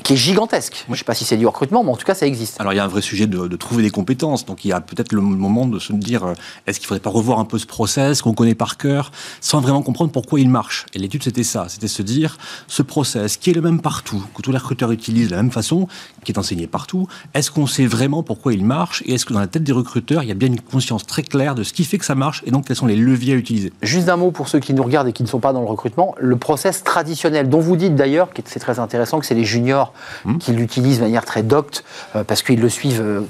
qui 0.04 0.14
est 0.14 0.18
gigantesque. 0.18 0.84
Je 0.88 0.92
ne 0.92 0.98
sais 0.98 1.04
pas 1.04 1.14
si 1.16 1.26
c'est 1.26 1.38
du 1.38 1.48
recrutement, 1.48 1.84
mais 1.84 1.92
en 1.92 1.96
tout 1.96 2.06
cas, 2.06 2.14
ça 2.16 2.26
existe. 2.28 2.60
Alors 2.62 2.74
il 2.74 2.78
y 2.78 2.80
a 2.80 2.84
un 2.84 2.88
vrai 2.88 3.02
sujet 3.02 3.28
de, 3.28 3.48
de 3.48 3.56
trouver 3.56 3.84
des 3.84 3.90
compétences. 3.90 4.46
Donc 4.46 4.64
il 4.66 4.70
y 4.70 4.74
a 4.74 4.82
peut-être 4.82 5.12
le 5.14 5.22
moment 5.22 5.66
de 5.66 5.80
se 5.80 5.94
dire 5.94 6.24
euh, 6.24 6.34
est-ce 6.68 6.80
qu'il 6.80 6.86
ne 6.86 6.90
faudrait 6.90 7.02
pas 7.02 7.10
revoir 7.10 7.40
un 7.40 7.46
peu 7.46 7.58
ce 7.58 7.66
process 7.66 8.22
qu'on 8.22 8.34
connaît 8.34 8.56
par 8.56 8.78
cœur 8.78 9.12
sans 9.42 9.60
vraiment 9.62 9.82
comprendre 9.82 10.12
pourquoi 10.12 10.40
il 10.40 10.50
marche? 10.50 10.86
Et 10.94 11.00
l'étude 11.00 11.24
c'était 11.24 11.44
ça, 11.44 11.66
c'était 11.68 11.88
se 11.88 12.02
dire 12.02 12.38
ce 12.68 12.82
process 12.82 13.38
qui 13.38 13.50
est 13.50 13.54
le 13.54 13.62
même 13.62 13.82
partout, 13.82 14.24
que 14.36 14.42
tous 14.42 14.52
les 14.52 14.58
recruteurs 14.58 14.92
utilisent 14.92 15.28
de 15.30 15.36
la 15.36 15.42
même 15.42 15.52
façon, 15.52 15.88
qui 16.24 16.32
est 16.32 16.38
enseigné 16.38 16.68
partout, 16.68 17.08
est-ce 17.34 17.52
qu'on 17.52 17.68
sait 17.68 17.86
vraiment 17.86 18.24
pourquoi 18.24 18.54
il 18.54 18.66
marche? 18.66 19.04
Et 19.06 19.14
est-ce 19.16 19.26
que 19.26 19.34
dans 19.34 19.40
la 19.40 19.48
tête 19.48 19.64
des 19.64 19.72
recruteurs 19.72 20.24
il 20.24 20.30
y 20.30 20.32
a 20.32 20.36
bien 20.36 20.48
une 20.50 20.62
conscience 20.62 21.06
très 21.06 21.24
claire 21.24 21.56
de 21.56 21.64
ce 21.64 21.74
qui 21.74 21.84
fait 21.84 21.98
que 21.98 22.06
ça 22.06 22.16
marche 22.16 22.44
et 22.46 22.52
donc 22.52 22.68
quels 22.68 22.76
sont 22.76 22.86
les 22.88 22.96
leviers 22.96 23.34
à 23.34 23.38
utiliser? 23.38 23.74
Juste 23.82 24.06
un 24.12 24.18
mot 24.18 24.30
pour 24.32 24.48
ceux 24.48 24.60
qui 24.60 24.74
nous 24.76 24.84
regardent 24.84 25.08
et 25.08 25.14
qui 25.14 25.24
ne 25.24 25.28
sont 25.28 25.40
pas 25.40 25.54
dans 25.54 25.62
le 25.62 25.66
recrutement, 25.68 26.14
le 26.20 26.36
process 26.36 26.84
traditionnel, 26.84 27.50
dont 27.50 27.60
vous 27.60 27.76
dites 27.76 27.96
d'ailleurs, 27.96 28.32
que 28.32 28.42
c'est 28.46 28.60
très 28.60 28.78
intéressant, 28.80 29.20
que 29.20 29.26
c'est 29.26 29.34
les 29.36 29.44
juniors 29.46 29.94
Hmm. 30.24 30.38
qui 30.38 30.52
l'utilisent 30.52 31.00
de 31.00 31.04
manière 31.06 31.26
très 31.26 31.42
docte, 31.42 31.84
euh, 32.16 32.24
parce 32.24 32.44
qu'ils 32.44 32.60
le 32.62 32.70
suivent 32.70 33.02
euh, 33.02 33.22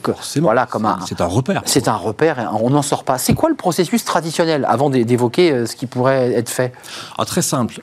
voilà, 0.42 0.66
comme 0.66 0.86
un, 0.86 1.00
c'est 1.08 1.22
un 1.22 1.26
repère. 1.26 1.62
C'est 1.66 1.88
un 1.88 1.96
repère, 1.96 2.40
et 2.40 2.46
on 2.62 2.70
n'en 2.70 2.82
sort 2.82 3.04
pas. 3.06 3.18
C'est 3.18 3.34
quoi 3.34 3.50
le 3.50 3.56
processus 3.56 4.04
traditionnel, 4.04 4.66
avant 4.68 4.90
d'é- 4.90 5.06
d'évoquer 5.06 5.52
euh, 5.52 5.66
ce 5.66 5.76
qui 5.76 5.86
pourrait 5.86 6.34
être 6.34 6.50
fait? 6.50 6.74
Ah, 7.18 7.26
très 7.26 7.42
simple, 7.42 7.80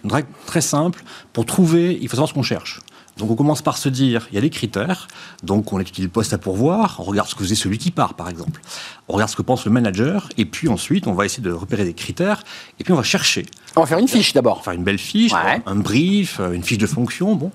très 0.46 0.60
simple. 0.60 1.02
Pour 1.32 1.46
trouver, 1.46 1.96
il 2.00 2.08
faut 2.08 2.16
savoir 2.16 2.28
ce 2.28 2.34
qu'on 2.34 2.42
cherche. 2.42 2.80
Donc 3.18 3.30
on 3.30 3.34
commence 3.34 3.62
par 3.62 3.76
se 3.76 3.88
dire, 3.88 4.28
il 4.30 4.36
y 4.36 4.38
a 4.38 4.40
des 4.40 4.50
critères, 4.50 5.08
donc 5.42 5.72
on 5.72 5.80
étudie 5.80 6.02
le 6.02 6.08
poste 6.08 6.32
à 6.32 6.38
pourvoir, 6.38 6.96
on 7.00 7.02
regarde 7.02 7.28
ce 7.28 7.34
que 7.34 7.42
faisait 7.42 7.54
celui 7.56 7.76
qui 7.78 7.90
part 7.90 8.14
par 8.14 8.28
exemple, 8.28 8.60
on 9.08 9.14
regarde 9.14 9.30
ce 9.30 9.36
que 9.36 9.42
pense 9.42 9.64
le 9.64 9.72
manager, 9.72 10.28
et 10.38 10.44
puis 10.44 10.68
ensuite 10.68 11.06
on 11.08 11.12
va 11.14 11.24
essayer 11.24 11.42
de 11.42 11.50
repérer 11.50 11.84
des 11.84 11.94
critères, 11.94 12.44
et 12.78 12.84
puis 12.84 12.92
on 12.92 12.96
va 12.96 13.02
chercher, 13.02 13.44
On 13.76 13.80
va 13.80 13.86
faire 13.86 13.98
une 13.98 14.06
fiche 14.08 14.32
d'abord. 14.34 14.62
faire 14.62 14.72
une 14.74 14.84
belle 14.84 14.98
fiche, 14.98 15.32
Ouais. 15.32 15.60
un 15.66 15.74
brief, 15.76 16.38
euh, 16.40 16.52
une 16.52 16.62
fiche 16.62 16.78
de 16.78 16.86
fonction, 16.86 17.34
bon, 17.34 17.50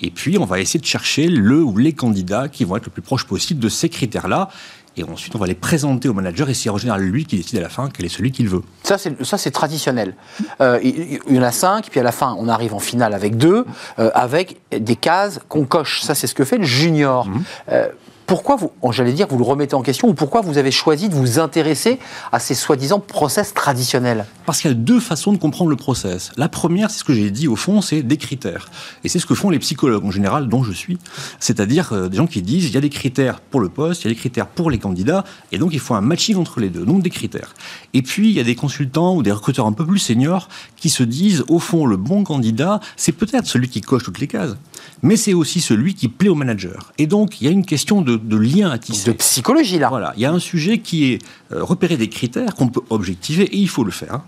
et 0.00 0.10
puis 0.10 0.36
on 0.38 0.44
va 0.44 0.60
essayer 0.60 0.78
de 0.78 0.84
chercher 0.86 1.26
le 1.28 1.62
ou 1.62 1.76
les 1.78 1.92
candidats 1.94 2.48
qui 2.48 2.64
vont 2.64 2.76
être 2.76 2.84
le 2.86 2.92
plus 2.92 3.02
proche 3.02 3.24
possible 3.24 3.60
de 3.60 3.68
ces 3.70 3.88
critères-là, 3.88 4.50
et 4.98 5.04
ensuite 5.04 5.34
on 5.34 5.38
va 5.38 5.46
les 5.46 5.54
présenter 5.54 6.08
au 6.08 6.14
manager, 6.14 6.48
et 6.48 6.54
c'est 6.54 6.70
en 6.70 6.78
général 6.78 7.02
lui 7.02 7.24
qui 7.24 7.36
décide 7.36 7.58
à 7.58 7.62
la 7.62 7.68
fin 7.68 7.88
quel 7.92 8.06
est 8.06 8.10
celui 8.10 8.32
qu'il 8.32 8.48
veut. 8.48 8.62
Ça, 8.82 8.98
c'est 8.98 9.24
ça, 9.24 9.38
c'est 9.38 9.50
traditionnel. 9.50 10.14
Euh, 10.60 10.78
il 10.82 11.20
il 11.28 11.36
y 11.36 11.38
en 11.38 11.42
a 11.42 11.52
cinq, 11.52 11.88
puis 11.90 12.00
à 12.00 12.02
la 12.02 12.12
fin, 12.12 12.36
on 12.38 12.48
arrive 12.48 12.74
en 12.74 12.78
finale 12.78 13.14
avec 13.14 13.36
deux, 13.36 13.64
euh, 13.98 14.10
avec 14.14 14.56
des 14.70 14.96
cases 14.96 15.40
qu'on 15.48 15.64
coche. 15.64 16.02
Ça, 16.02 16.14
c'est 16.14 16.26
ce 16.26 16.34
que 16.34 16.44
fait 16.44 16.58
le 16.58 16.64
junior. 16.64 17.28
Euh, 17.70 17.88
pourquoi 18.28 18.56
vous, 18.56 18.70
oh, 18.82 18.92
j'allais 18.92 19.14
dire, 19.14 19.26
vous 19.30 19.38
le 19.38 19.44
remettez 19.44 19.74
en 19.74 19.80
question, 19.80 20.06
ou 20.06 20.12
pourquoi 20.12 20.42
vous 20.42 20.58
avez 20.58 20.70
choisi 20.70 21.08
de 21.08 21.14
vous 21.14 21.38
intéresser 21.38 21.98
à 22.30 22.38
ces 22.38 22.54
soi-disant 22.54 23.00
process 23.00 23.54
traditionnels 23.54 24.26
Parce 24.44 24.60
qu'il 24.60 24.70
y 24.70 24.74
a 24.74 24.76
deux 24.76 25.00
façons 25.00 25.32
de 25.32 25.38
comprendre 25.38 25.70
le 25.70 25.76
process. 25.76 26.30
La 26.36 26.50
première, 26.50 26.90
c'est 26.90 26.98
ce 26.98 27.04
que 27.04 27.14
j'ai 27.14 27.30
dit 27.30 27.48
au 27.48 27.56
fond, 27.56 27.80
c'est 27.80 28.02
des 28.02 28.18
critères. 28.18 28.70
Et 29.02 29.08
c'est 29.08 29.18
ce 29.18 29.24
que 29.24 29.34
font 29.34 29.48
les 29.48 29.58
psychologues 29.58 30.04
en 30.04 30.10
général, 30.10 30.46
dont 30.46 30.62
je 30.62 30.72
suis. 30.72 30.98
C'est-à-dire 31.40 31.94
euh, 31.94 32.10
des 32.10 32.18
gens 32.18 32.26
qui 32.26 32.42
disent 32.42 32.66
il 32.66 32.74
y 32.74 32.76
a 32.76 32.82
des 32.82 32.90
critères 32.90 33.40
pour 33.40 33.60
le 33.60 33.70
poste, 33.70 34.02
il 34.02 34.08
y 34.08 34.10
a 34.10 34.12
des 34.12 34.20
critères 34.20 34.46
pour 34.46 34.70
les 34.70 34.78
candidats, 34.78 35.24
et 35.50 35.56
donc 35.56 35.72
il 35.72 35.80
faut 35.80 35.94
un 35.94 36.02
matching 36.02 36.36
entre 36.36 36.60
les 36.60 36.68
deux, 36.68 36.84
donc 36.84 37.02
des 37.02 37.08
critères. 37.08 37.54
Et 37.94 38.02
puis 38.02 38.28
il 38.28 38.36
y 38.36 38.40
a 38.40 38.44
des 38.44 38.56
consultants 38.56 39.16
ou 39.16 39.22
des 39.22 39.32
recruteurs 39.32 39.64
un 39.64 39.72
peu 39.72 39.86
plus 39.86 40.00
seniors 40.00 40.50
qui 40.76 40.90
se 40.90 41.02
disent 41.02 41.44
au 41.48 41.58
fond 41.58 41.86
le 41.86 41.96
bon 41.96 42.24
candidat, 42.24 42.80
c'est 42.96 43.12
peut-être 43.12 43.46
celui 43.46 43.70
qui 43.70 43.80
coche 43.80 44.02
toutes 44.02 44.20
les 44.20 44.26
cases, 44.26 44.54
mais 45.00 45.16
c'est 45.16 45.32
aussi 45.32 45.62
celui 45.62 45.94
qui 45.94 46.08
plaît 46.08 46.28
au 46.28 46.34
manager. 46.34 46.92
Et 46.98 47.06
donc 47.06 47.40
il 47.40 47.46
y 47.46 47.48
a 47.48 47.52
une 47.52 47.64
question 47.64 48.02
de, 48.02 48.17
de 48.18 48.36
lien 48.36 48.70
à 48.70 48.78
tisser. 48.78 49.10
De 49.10 49.16
psychologie, 49.16 49.78
là. 49.78 49.88
Voilà, 49.88 50.12
il 50.16 50.22
y 50.22 50.26
a 50.26 50.32
un 50.32 50.38
sujet 50.38 50.78
qui 50.78 51.12
est 51.12 51.18
euh, 51.52 51.62
repérer 51.62 51.96
des 51.96 52.08
critères 52.08 52.54
qu'on 52.54 52.68
peut 52.68 52.82
objectiver 52.90 53.44
et 53.44 53.56
il 53.56 53.68
faut 53.68 53.84
le 53.84 53.90
faire. 53.90 54.20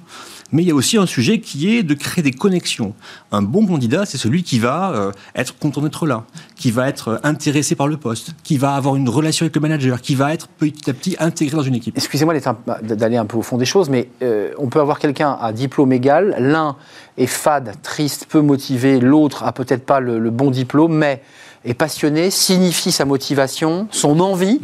Mais 0.53 0.63
il 0.63 0.69
y 0.69 0.71
a 0.71 0.75
aussi 0.75 0.97
un 0.97 1.07
sujet 1.07 1.41
qui 1.41 1.75
est 1.75 1.83
de 1.83 1.95
créer 1.95 2.23
des 2.23 2.33
connexions. 2.33 2.95
Un 3.33 3.43
bon 3.43 3.67
candidat, 3.67 4.05
c'est 4.05 4.19
celui 4.19 4.43
qui 4.43 4.59
va 4.59 4.93
euh, 4.93 5.13
être 5.35 5.57
content 5.59 5.81
d'être 5.81 6.07
là, 6.07 6.25
qui 6.57 6.71
va 6.71 6.89
être 6.89 7.09
euh, 7.09 7.19
intéressé 7.23 7.75
par 7.75 7.87
le 7.87 7.97
poste, 7.97 8.35
qui 8.43 8.57
va 8.57 8.75
avoir 8.75 8.97
une 8.97 9.09
relation 9.09 9.45
avec 9.45 9.55
le 9.55 9.61
manager, 9.61 10.01
qui 10.01 10.15
va 10.15 10.35
être 10.35 10.49
petit 10.49 10.91
à 10.91 10.93
petit 10.93 11.17
intégré 11.19 11.57
dans 11.57 11.63
une 11.63 11.75
équipe. 11.75 11.97
Excusez-moi 11.97 12.35
d'aller 12.83 13.17
un 13.17 13.27
peu 13.27 13.37
au 13.37 13.43
fond 13.43 13.59
des 13.59 13.65
choses, 13.65 13.89
mais 13.91 14.09
euh, 14.23 14.53
on 14.59 14.69
peut 14.69 14.81
avoir 14.81 14.99
quelqu'un 14.99 15.39
à 15.41 15.53
diplôme 15.53 15.93
égal. 15.93 16.37
L'un 16.39 16.77
est 17.17 17.27
fade, 17.27 17.75
triste, 17.83 18.27
peu 18.29 18.41
motivé. 18.41 19.01
L'autre 19.01 19.45
a 19.45 19.53
peut-être 19.53 19.85
pas 19.85 20.01
le 20.01 20.31
bon 20.31 20.51
diplôme, 20.51 20.95
mais 20.95 21.23
est 21.65 21.75
passionné, 21.75 22.31
signifie 22.31 22.93
sa 22.93 23.05
motivation, 23.05 23.87
son 23.91 24.21
envie. 24.21 24.61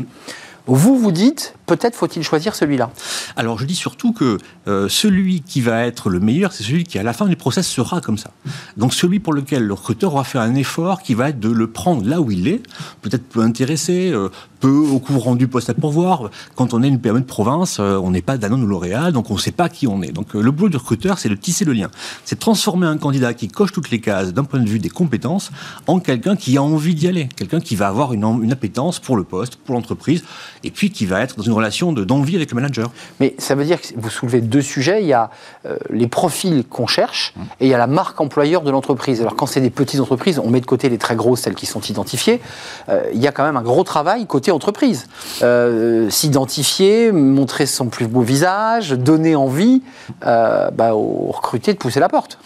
Vous 0.67 0.99
vous 0.99 1.13
dites, 1.13 1.55
peut-être 1.67 1.97
faut-il 1.97 2.23
choisir 2.23 2.55
celui-là. 2.55 2.91
Alors 3.37 3.59
je 3.59 3.67
dis 3.67 3.75
surtout 3.75 4.13
que 4.13 4.39
euh, 4.69 4.89
celui 4.89 5.43
qui 5.43 5.61
va 5.61 5.85
être 5.87 6.09
le 6.09 6.21
meilleur, 6.21 6.53
c'est 6.53 6.63
celui 6.63 6.85
qui 6.85 6.99
à 6.99 7.03
la 7.03 7.13
fin 7.13 7.27
du 7.27 7.37
process 7.37 7.67
sera 7.67 8.01
comme 8.01 8.19
ça. 8.19 8.31
Donc 8.77 8.95
celui 8.95 9.21
pour 9.21 9.33
lequel 9.33 9.65
le 9.65 9.75
recruteur 9.75 10.15
aura 10.15 10.25
fait 10.25 10.39
un 10.39 10.55
effort 10.55 11.03
qui 11.03 11.15
va 11.15 11.31
être 11.31 11.41
de 11.41 11.51
le 11.51 11.67
prendre 11.67 12.07
là 12.09 12.21
où 12.21 12.31
il 12.31 12.49
est, 12.49 12.63
peut-être 13.03 13.25
peu 13.25 13.41
intéressé, 13.41 14.11
euh, 14.11 14.29
peu 14.61 14.69
au 14.69 14.99
courant 14.99 15.35
du 15.35 15.49
poste 15.49 15.69
à 15.69 15.75
pourvoir. 15.75 16.31
Quand 16.55 16.73
on 16.73 16.83
est 16.83 16.89
une 16.89 17.01
PME 17.01 17.21
de 17.21 17.27
province, 17.27 17.79
euh, 17.81 17.97
on 17.97 18.11
n'est 18.11 18.23
pas 18.23 18.39
Danone 18.39 18.63
ou 18.63 18.67
L'Oréal, 18.67 19.13
donc 19.13 19.31
on 19.31 19.35
ne 19.35 19.39
sait 19.39 19.53
pas 19.53 19.69
qui 19.69 19.87
on 19.87 20.03
est. 20.03 20.13
Donc 20.13 20.35
le 20.35 20.51
boulot 20.51 20.69
du 20.69 20.77
recruteur, 20.77 21.19
c'est 21.19 21.29
de 21.29 21.35
tisser 21.35 21.65
le 21.65 21.73
lien. 21.73 21.91
C'est 22.25 22.39
transformer 22.39 22.87
un 22.87 22.97
candidat 22.97 23.35
qui 23.35 23.49
coche 23.49 23.73
toutes 23.73 23.91
les 23.91 24.01
cases 24.01 24.33
d'un 24.33 24.45
point 24.45 24.61
de 24.61 24.69
vue 24.69 24.79
des 24.79 24.89
compétences 24.89 25.51
en 25.87 25.99
quelqu'un 25.99 26.37
qui 26.37 26.57
a 26.57 26.63
envie 26.63 26.95
d'y 26.95 27.09
aller, 27.09 27.29
quelqu'un 27.37 27.61
qui 27.61 27.77
va 27.77 27.89
avoir 27.89 28.13
une, 28.13 28.25
une 28.43 28.53
appétence 28.53 29.01
pour 29.01 29.17
le 29.17 29.25
poste, 29.25 29.57
pour 29.57 29.75
l'entreprise, 29.75 30.25
et 30.65 30.71
puis 30.71 30.91
qui 30.91 31.07
va 31.07 31.21
être 31.21 31.37
dans 31.37 31.43
une 31.43 31.56
relation 31.57 31.93
de- 31.93 32.05
d'envie 32.05 32.37
avec 32.37 32.51
le 32.51 32.55
manager. 32.55 32.91
Mais 33.21 33.35
ça 33.39 33.55
veut 33.55 33.65
dire 33.65 33.81
que 33.81 33.89
vous 33.97 34.11
soulevez 34.11 34.41
deux 34.41 34.63
sujets. 34.63 35.03
Il 35.03 35.09
y 35.09 35.13
a 35.13 35.31
euh, 35.67 35.77
les 35.91 36.07
profils 36.07 36.65
qu'on 36.65 36.87
cherche 36.87 37.35
et 37.61 37.67
il 37.67 37.69
y 37.71 37.75
a 37.75 37.79
la 37.79 37.87
marque 37.87 38.21
employeur 38.21 38.63
de 38.63 38.71
l'entreprise. 38.71 39.21
Alors 39.21 39.35
quand 39.37 39.47
c'est 39.47 39.61
des 39.61 39.71
petites 39.71 40.01
entreprises, 40.01 40.39
on 40.39 40.51
met 40.51 40.61
de 40.61 40.67
côté 40.67 40.89
les 40.89 40.99
très 40.99 41.17
grosses, 41.17 41.41
celles 41.41 41.55
qui 41.55 41.67
sont 41.67 41.81
identifiées. 41.81 42.41
Euh, 42.89 43.03
il 43.13 43.21
y 43.21 43.27
a 43.27 43.33
quand 43.33 43.45
même 43.45 43.57
un 43.57 43.63
gros 43.63 43.85
travail 43.85 44.27
côté 44.27 44.51
entreprise. 44.53 45.09
Euh, 45.43 46.09
S'identifier, 46.11 47.13
montrer 47.13 47.67
son 47.67 47.87
plus 47.89 48.07
beau 48.07 48.21
visage, 48.21 48.91
donner 48.91 49.35
envie 49.37 49.83
bah, 50.23 50.95
aux 50.95 51.31
recrutés 51.33 51.73
de 51.73 51.79
pousser 51.79 52.01
la 52.01 52.09
porte. 52.09 52.39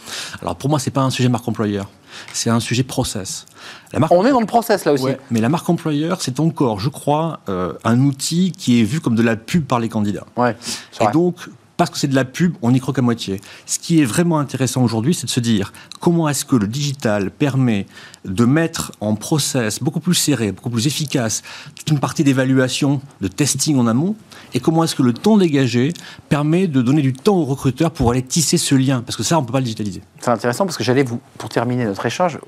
Alors 0.43 0.57
pour 0.57 0.71
moi, 0.71 0.79
c'est 0.79 0.91
pas 0.91 1.01
un 1.03 1.11
sujet 1.11 1.29
marque 1.29 1.47
employeur, 1.49 1.89
c'est 2.33 2.51
un 2.51 2.61
sujet 2.61 2.83
process. 2.83 3.47
La 3.93 3.99
marque 3.99 4.13
On 4.13 4.25
est 4.25 4.31
dans 4.31 4.41
le 4.41 4.47
process 4.47 4.85
là 4.85 4.93
aussi. 4.93 5.05
Ouais, 5.05 5.19
mais 5.31 5.41
la 5.41 5.49
marque 5.49 5.69
employeur, 5.69 6.21
c'est 6.21 6.41
encore, 6.41 6.81
je 6.81 6.89
crois, 6.89 7.41
euh, 7.49 7.73
un 7.85 8.01
outil 8.01 8.53
qui 8.53 8.81
est 8.81 8.85
vu 8.85 9.01
comme 9.01 9.15
de 9.15 9.23
la 9.23 9.37
pub 9.37 9.65
par 9.67 9.81
les 9.81 9.89
candidats. 9.89 10.27
Ouais, 10.37 10.57
Et 11.01 11.07
donc, 11.13 11.37
parce 11.81 11.89
que 11.89 11.97
c'est 11.97 12.09
de 12.09 12.15
la 12.15 12.27
pub, 12.27 12.57
on 12.61 12.75
y 12.75 12.79
croque 12.79 12.99
à 12.99 13.01
moitié. 13.01 13.41
Ce 13.65 13.79
qui 13.79 14.03
est 14.03 14.05
vraiment 14.05 14.39
intéressant 14.39 14.83
aujourd'hui, 14.83 15.15
c'est 15.15 15.25
de 15.25 15.31
se 15.31 15.41
dire 15.41 15.73
comment 15.99 16.29
est-ce 16.29 16.45
que 16.45 16.55
le 16.55 16.67
digital 16.67 17.31
permet 17.31 17.87
de 18.27 18.45
mettre 18.45 18.93
en 19.01 19.15
process 19.15 19.83
beaucoup 19.83 20.01
plus 20.01 20.13
serré, 20.13 20.53
beaucoup 20.53 20.69
plus 20.69 20.87
efficace, 20.87 21.41
toute 21.75 21.89
une 21.89 21.99
partie 21.99 22.23
d'évaluation, 22.23 23.01
de 23.23 23.29
testing 23.29 23.79
en 23.79 23.87
amont, 23.87 24.15
et 24.53 24.61
comment 24.61 24.85
est-ce 24.85 24.95
que 24.95 25.03
le 25.03 25.15
temps 25.15 25.39
dégagé 25.39 25.95
permet 26.29 26.67
de 26.67 26.83
donner 26.83 27.01
du 27.01 27.15
temps 27.15 27.37
aux 27.37 27.47
recruteurs 27.47 27.93
pour 27.93 28.11
aller 28.11 28.21
tisser 28.21 28.59
ce 28.59 28.75
lien, 28.75 29.01
parce 29.01 29.17
que 29.17 29.23
ça, 29.23 29.39
on 29.39 29.41
ne 29.41 29.47
peut 29.47 29.53
pas 29.53 29.61
le 29.61 29.65
digitaliser. 29.65 30.03
C'est 30.21 30.29
intéressant 30.29 30.67
parce 30.67 30.77
que 30.77 30.85
j'allais 30.85 31.03
vous, 31.03 31.19
pour 31.39 31.49
terminer 31.49 31.87
notre 31.87 32.05
échange, 32.05 32.39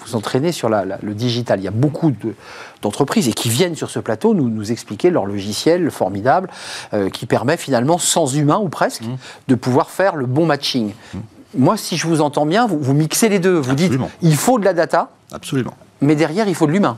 vous 0.00 0.16
entraîner 0.16 0.52
sur 0.52 0.68
la- 0.68 0.84
la- 0.84 0.98
le 1.02 1.14
digital. 1.14 1.60
Il 1.60 1.64
y 1.64 1.68
a 1.68 1.72
beaucoup 1.72 2.10
de- 2.10 2.34
d'entreprises 2.82 3.28
et 3.28 3.32
qui 3.32 3.48
viennent 3.48 3.74
sur 3.76 3.90
ce 3.90 3.98
plateau 3.98 4.34
nous, 4.34 4.48
nous 4.48 4.70
expliquer 4.72 5.10
leur 5.10 5.26
logiciel 5.26 5.90
formidable 5.90 6.48
euh, 6.94 7.10
qui 7.10 7.26
permet 7.26 7.56
finalement, 7.56 7.98
sans 7.98 8.34
humain 8.34 8.58
ou 8.58 8.68
presque, 8.68 9.02
Mmh. 9.02 9.16
de 9.48 9.54
pouvoir 9.54 9.90
faire 9.90 10.16
le 10.16 10.26
bon 10.26 10.46
matching. 10.46 10.92
Moi, 11.56 11.76
si 11.76 11.96
je 11.96 12.06
vous 12.06 12.20
entends 12.20 12.44
bien, 12.46 12.66
vous, 12.66 12.78
vous 12.78 12.94
mixez 12.94 13.28
les 13.28 13.38
deux. 13.38 13.58
Vous 13.58 13.70
Absolument. 13.72 14.06
dites 14.20 14.30
il 14.30 14.36
faut 14.36 14.58
de 14.58 14.64
la 14.64 14.74
data, 14.74 15.10
Absolument. 15.32 15.74
Mais 16.00 16.14
derrière, 16.14 16.48
il 16.48 16.54
faut 16.54 16.66
de 16.66 16.72
l'humain. 16.72 16.96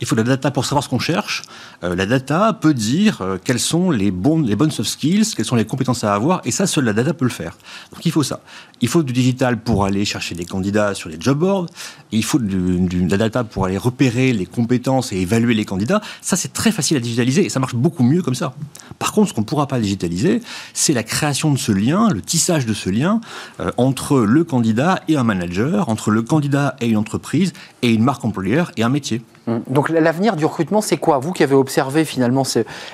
Il 0.00 0.06
faut 0.06 0.14
de 0.14 0.20
la 0.20 0.28
data 0.28 0.50
pour 0.50 0.66
savoir 0.66 0.84
ce 0.84 0.88
qu'on 0.88 0.98
cherche. 0.98 1.42
Euh, 1.84 1.96
la 1.96 2.04
data 2.04 2.52
peut 2.52 2.74
dire 2.74 3.22
euh, 3.22 3.38
quelles 3.42 3.58
sont 3.58 3.90
les, 3.90 4.10
bonnes 4.10 4.70
soft 4.70 4.90
skills, 4.90 5.34
quelles 5.34 5.46
sont 5.46 5.56
les 5.56 5.64
compétences 5.64 6.04
à 6.04 6.14
avoir, 6.14 6.42
et 6.44 6.50
ça, 6.50 6.66
seule 6.66 6.84
la 6.84 6.92
data 6.92 7.14
peut 7.14 7.24
le 7.24 7.30
faire. 7.30 7.56
Donc 7.92 8.04
il 8.04 8.12
faut 8.12 8.22
ça. 8.22 8.40
Il 8.82 8.88
faut 8.88 9.02
du 9.02 9.12
digital 9.12 9.60
pour 9.60 9.84
aller 9.84 10.04
chercher 10.04 10.34
des 10.34 10.44
candidats 10.44 10.94
sur 10.94 11.08
les 11.08 11.16
job 11.18 11.38
boards. 11.38 11.66
Il 12.10 12.24
faut 12.24 12.38
de 12.38 13.10
la 13.10 13.16
data 13.16 13.44
pour 13.44 13.64
aller 13.64 13.78
repérer 13.78 14.32
les 14.32 14.44
compétences 14.44 15.12
et 15.12 15.18
évaluer 15.18 15.54
les 15.54 15.64
candidats. 15.64 16.02
Ça, 16.20 16.36
c'est 16.36 16.52
très 16.52 16.72
facile 16.72 16.96
à 16.96 17.00
digitaliser 17.00 17.46
et 17.46 17.48
ça 17.48 17.60
marche 17.60 17.76
beaucoup 17.76 18.02
mieux 18.02 18.22
comme 18.22 18.34
ça. 18.34 18.54
Par 18.98 19.12
contre, 19.12 19.28
ce 19.28 19.34
qu'on 19.34 19.42
ne 19.42 19.46
pourra 19.46 19.68
pas 19.68 19.78
digitaliser, 19.78 20.42
c'est 20.74 20.92
la 20.92 21.04
création 21.04 21.52
de 21.52 21.58
ce 21.58 21.72
lien, 21.72 22.10
le 22.10 22.20
tissage 22.20 22.66
de 22.66 22.74
ce 22.74 22.90
lien 22.90 23.20
euh, 23.60 23.70
entre 23.76 24.18
le 24.18 24.44
candidat 24.44 25.00
et 25.08 25.16
un 25.16 25.24
manager, 25.24 25.88
entre 25.88 26.10
le 26.10 26.22
candidat 26.22 26.76
et 26.80 26.88
une 26.88 26.96
entreprise 26.96 27.52
et 27.82 27.92
une 27.92 28.02
marque 28.02 28.24
employeur 28.42 28.72
et 28.76 28.82
un 28.82 28.88
métier. 28.88 29.22
Hum. 29.46 29.62
Donc 29.68 29.88
l'avenir 29.88 30.36
du 30.36 30.44
recrutement, 30.44 30.80
c'est 30.80 30.96
quoi? 30.96 31.18
Vous 31.18 31.32
qui 31.32 31.42
avez 31.42 31.54
observé 31.54 32.04
finalement, 32.04 32.42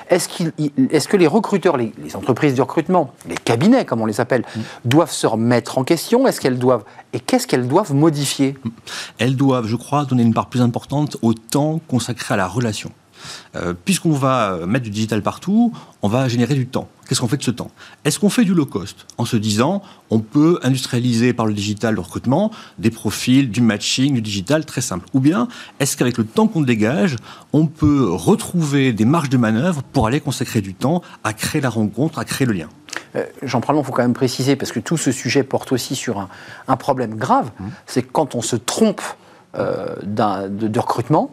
est-ce 0.09 1.07
que 1.07 1.17
les 1.17 1.27
recruteurs, 1.27 1.77
les, 1.77 1.91
entreprises 2.15 2.55
de 2.55 2.61
recrutement, 2.61 3.13
les 3.27 3.35
cabinets 3.35 3.85
comme 3.85 4.01
on 4.01 4.05
les 4.05 4.21
appelle, 4.21 4.43
hum. 4.55 4.63
doivent 4.85 5.11
se 5.11 5.27
remettre 5.27 5.77
en 5.77 5.83
question? 5.83 6.27
Est-ce 6.27 6.39
qu'elles 6.41 6.59
doivent 6.59 6.83
et 7.13 7.19
qu'est-ce 7.19 7.47
qu'elles 7.47 7.67
doivent 7.67 7.93
modifier? 7.93 8.55
Elles 9.17 9.35
doivent, 9.35 9.65
je 9.65 9.75
crois, 9.75 10.05
donner 10.05 10.23
une 10.23 10.33
part 10.33 10.47
plus 10.47 10.61
importante 10.61 11.17
au 11.21 11.33
temps 11.33 11.79
consacré 11.87 12.33
à 12.35 12.37
la 12.37 12.47
relation. 12.47 12.91
Euh, 13.55 13.73
puisqu'on 13.73 14.11
va 14.11 14.53
euh, 14.53 14.65
mettre 14.65 14.85
du 14.85 14.91
digital 14.91 15.21
partout, 15.21 15.73
on 16.01 16.07
va 16.07 16.27
générer 16.27 16.55
du 16.55 16.67
temps. 16.67 16.87
Qu'est-ce 17.07 17.21
qu'on 17.21 17.27
fait 17.27 17.37
de 17.37 17.43
ce 17.43 17.51
temps? 17.51 17.71
Est-ce 18.05 18.19
qu'on 18.19 18.29
fait 18.29 18.43
du 18.43 18.53
low 18.53 18.65
cost? 18.65 19.07
En 19.17 19.25
se 19.25 19.37
disant 19.37 19.81
on 20.11 20.19
peut 20.19 20.59
industrialiser 20.61 21.33
par 21.33 21.47
le 21.47 21.53
digital 21.53 21.95
le 21.95 22.01
recrutement 22.01 22.51
des 22.77 22.91
profils, 22.91 23.49
du 23.49 23.61
matching, 23.61 24.13
du 24.13 24.21
digital 24.21 24.65
très 24.65 24.81
simple 24.81 25.07
Ou 25.13 25.19
bien 25.19 25.47
est-ce 25.79 25.97
qu'avec 25.97 26.17
le 26.17 26.25
temps 26.25 26.47
qu'on 26.47 26.61
dégage, 26.61 27.15
on 27.53 27.65
peut 27.65 28.07
retrouver 28.11 28.93
des 28.93 29.05
marges 29.05 29.29
de 29.29 29.37
manœuvre 29.37 29.81
pour 29.81 30.05
aller 30.05 30.19
consacrer 30.19 30.61
du 30.61 30.75
temps 30.75 31.01
à 31.23 31.33
créer 31.33 31.61
la 31.61 31.69
rencontre, 31.69 32.19
à 32.19 32.25
créer 32.25 32.45
le 32.45 32.53
lien? 32.53 32.69
Euh, 33.15 33.25
Jean 33.41 33.59
Pralon, 33.59 33.81
il 33.81 33.85
faut 33.85 33.91
quand 33.91 34.03
même 34.03 34.13
préciser, 34.13 34.55
parce 34.55 34.71
que 34.71 34.79
tout 34.79 34.97
ce 34.97 35.11
sujet 35.11 35.41
porte 35.43 35.71
aussi 35.71 35.95
sur 35.95 36.27
un, 36.67 36.77
problème 36.77 37.15
grave, 37.15 37.49
mmh. 37.59 37.67
c'est 37.87 38.03
que 38.03 38.11
quand 38.11 38.35
on 38.35 38.41
se 38.41 38.55
trompe 38.55 39.01
de 39.55 40.79
recrutement, 40.79 41.31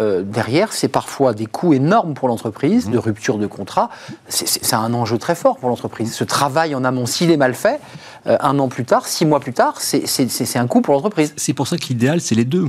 euh, 0.00 0.22
derrière, 0.22 0.72
c'est 0.72 0.88
parfois 0.88 1.34
des 1.34 1.46
coûts 1.46 1.74
énormes 1.74 2.14
pour 2.14 2.28
l'entreprise, 2.28 2.88
de 2.88 2.96
mmh. 2.96 3.00
rupture 3.00 3.38
de 3.38 3.46
contrat. 3.46 3.90
C'est 4.28 4.74
un 4.74 4.94
enjeu 4.94 5.18
très 5.18 5.34
fort 5.34 5.58
pour 5.58 5.68
l'entreprise. 5.68 6.14
Ce 6.14 6.24
travail 6.24 6.74
en 6.74 6.84
amont, 6.84 7.06
s'il 7.06 7.30
est 7.30 7.36
mal 7.36 7.54
fait, 7.54 7.80
euh, 8.26 8.36
un 8.40 8.58
an 8.58 8.68
plus 8.68 8.84
tard, 8.84 9.06
six 9.06 9.26
mois 9.26 9.40
plus 9.40 9.52
tard, 9.52 9.80
c'est 9.80 10.56
un 10.56 10.66
coût 10.66 10.80
pour 10.80 10.94
l'entreprise. 10.94 11.34
C'est 11.36 11.52
pour 11.52 11.68
ça 11.68 11.76
que 11.76 11.84
l'idéal, 11.86 12.20
c'est 12.20 12.34
les 12.34 12.44
deux. 12.44 12.68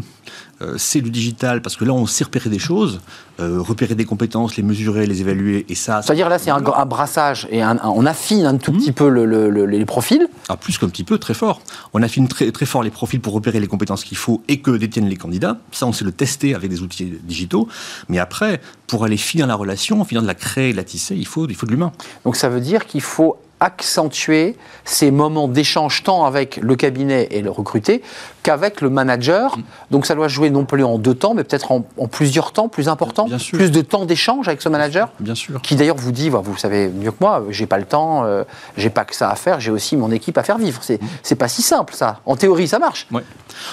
Euh, 0.63 0.75
c'est 0.77 1.01
du 1.01 1.09
digital, 1.09 1.61
parce 1.61 1.75
que 1.75 1.85
là, 1.85 1.93
on 1.93 2.05
sait 2.05 2.23
repérer 2.23 2.49
des 2.49 2.59
choses, 2.59 3.01
repérer 3.39 3.95
des 3.95 4.05
compétences, 4.05 4.55
les 4.57 4.63
mesurer, 4.63 5.05
les 5.05 5.21
évaluer, 5.21 5.65
et 5.67 5.75
ça... 5.75 6.01
C'est-à-dire 6.01 6.29
là, 6.29 6.37
c'est 6.39 6.51
un, 6.51 6.61
brassage, 6.85 7.47
et 7.51 7.63
on 7.65 8.05
affine 8.05 8.45
un 8.45 8.57
tout 8.57 8.71
mmh. 8.71 8.77
petit 8.77 8.91
peu 8.91 9.07
les 9.07 9.85
profils. 9.85 10.27
Ah, 10.49 10.55
plus 10.55 10.77
qu'un 10.77 10.87
petit 10.87 11.03
peu, 11.03 11.17
très 11.17 11.33
fort. 11.33 11.61
On 11.93 12.01
affine 12.03 12.27
très, 12.27 12.51
très 12.51 12.65
fort 12.65 12.83
les 12.83 12.91
profils 12.91 13.19
pour 13.19 13.33
repérer 13.33 13.59
les 13.59 13.67
compétences 13.67 14.03
qu'il 14.03 14.17
faut 14.17 14.43
et 14.47 14.61
que 14.61 14.71
détiennent 14.71 15.09
les 15.09 15.17
candidats. 15.17 15.57
Ça, 15.71 15.87
on 15.87 15.93
sait 15.93 16.05
le 16.05 16.11
tester 16.11 16.55
avec 16.55 16.69
des 16.69 16.81
outils 16.81 17.13
digitaux. 17.23 17.67
Mais 18.07 18.19
après, 18.19 18.61
pour 18.87 19.03
aller 19.03 19.17
finir 19.17 19.47
la 19.47 19.55
relation, 19.55 20.03
finir 20.05 20.21
de 20.21 20.27
la 20.27 20.35
créer, 20.35 20.71
de 20.71 20.77
la 20.77 20.83
tisser, 20.83 21.15
il 21.15 21.27
faut, 21.27 21.47
il 21.47 21.55
faut 21.55 21.65
de 21.65 21.71
l'humain. 21.71 21.91
Donc 22.25 22.35
ça 22.35 22.49
veut 22.49 22.61
dire 22.61 22.85
qu'il 22.85 23.01
faut 23.01 23.37
accentuer 23.63 24.57
ces 24.83 25.09
moments 25.09 25.47
d'échange 25.47 26.03
tant 26.03 26.25
avec 26.25 26.57
le 26.57 26.75
cabinet 26.75 27.29
et 27.31 27.41
le 27.41 27.49
recruté 27.49 28.03
qu'avec 28.43 28.81
le 28.81 28.89
manager. 28.89 29.57
Donc 29.89 30.05
ça 30.05 30.15
doit 30.15 30.27
jouer 30.27 30.49
non 30.49 30.65
plus 30.65 30.83
en 30.83 30.97
deux 30.97 31.15
temps, 31.15 31.33
mais 31.33 31.45
peut-être 31.45 31.71
en, 31.71 31.81
plusieurs 32.11 32.51
temps 32.51 32.67
plus 32.67 32.89
importants, 32.89 33.27
plus 33.53 33.71
de 33.71 33.81
temps 33.81 34.05
d'échange 34.05 34.49
avec 34.49 34.61
ce 34.61 34.67
manager. 34.67 35.09
Bien 35.21 35.33
sûr. 35.33 35.61
Qui 35.61 35.77
d'ailleurs 35.77 35.95
vous 35.95 36.11
dit, 36.11 36.29
vous 36.29 36.57
savez 36.57 36.89
mieux 36.89 37.11
que 37.11 37.17
moi, 37.21 37.45
j'ai 37.49 37.65
pas 37.65 37.77
le 37.77 37.85
temps, 37.85 38.25
euh, 38.25 38.43
j'ai 38.75 38.89
pas 38.89 39.05
que 39.05 39.15
ça 39.15 39.29
à 39.29 39.35
faire, 39.35 39.61
j'ai 39.61 39.71
aussi 39.71 39.95
mon 39.95 40.11
équipe 40.11 40.37
à 40.37 40.43
faire 40.43 40.57
vivre. 40.57 40.81
C'est 40.83 41.01
mm. 41.01 41.37
pas 41.37 41.47
si 41.47 41.61
simple 41.61 41.93
ça. 41.93 42.19
En 42.25 42.35
théorie, 42.35 42.67
ça 42.67 42.79
marche. 42.79 43.07
Ouais. 43.11 43.23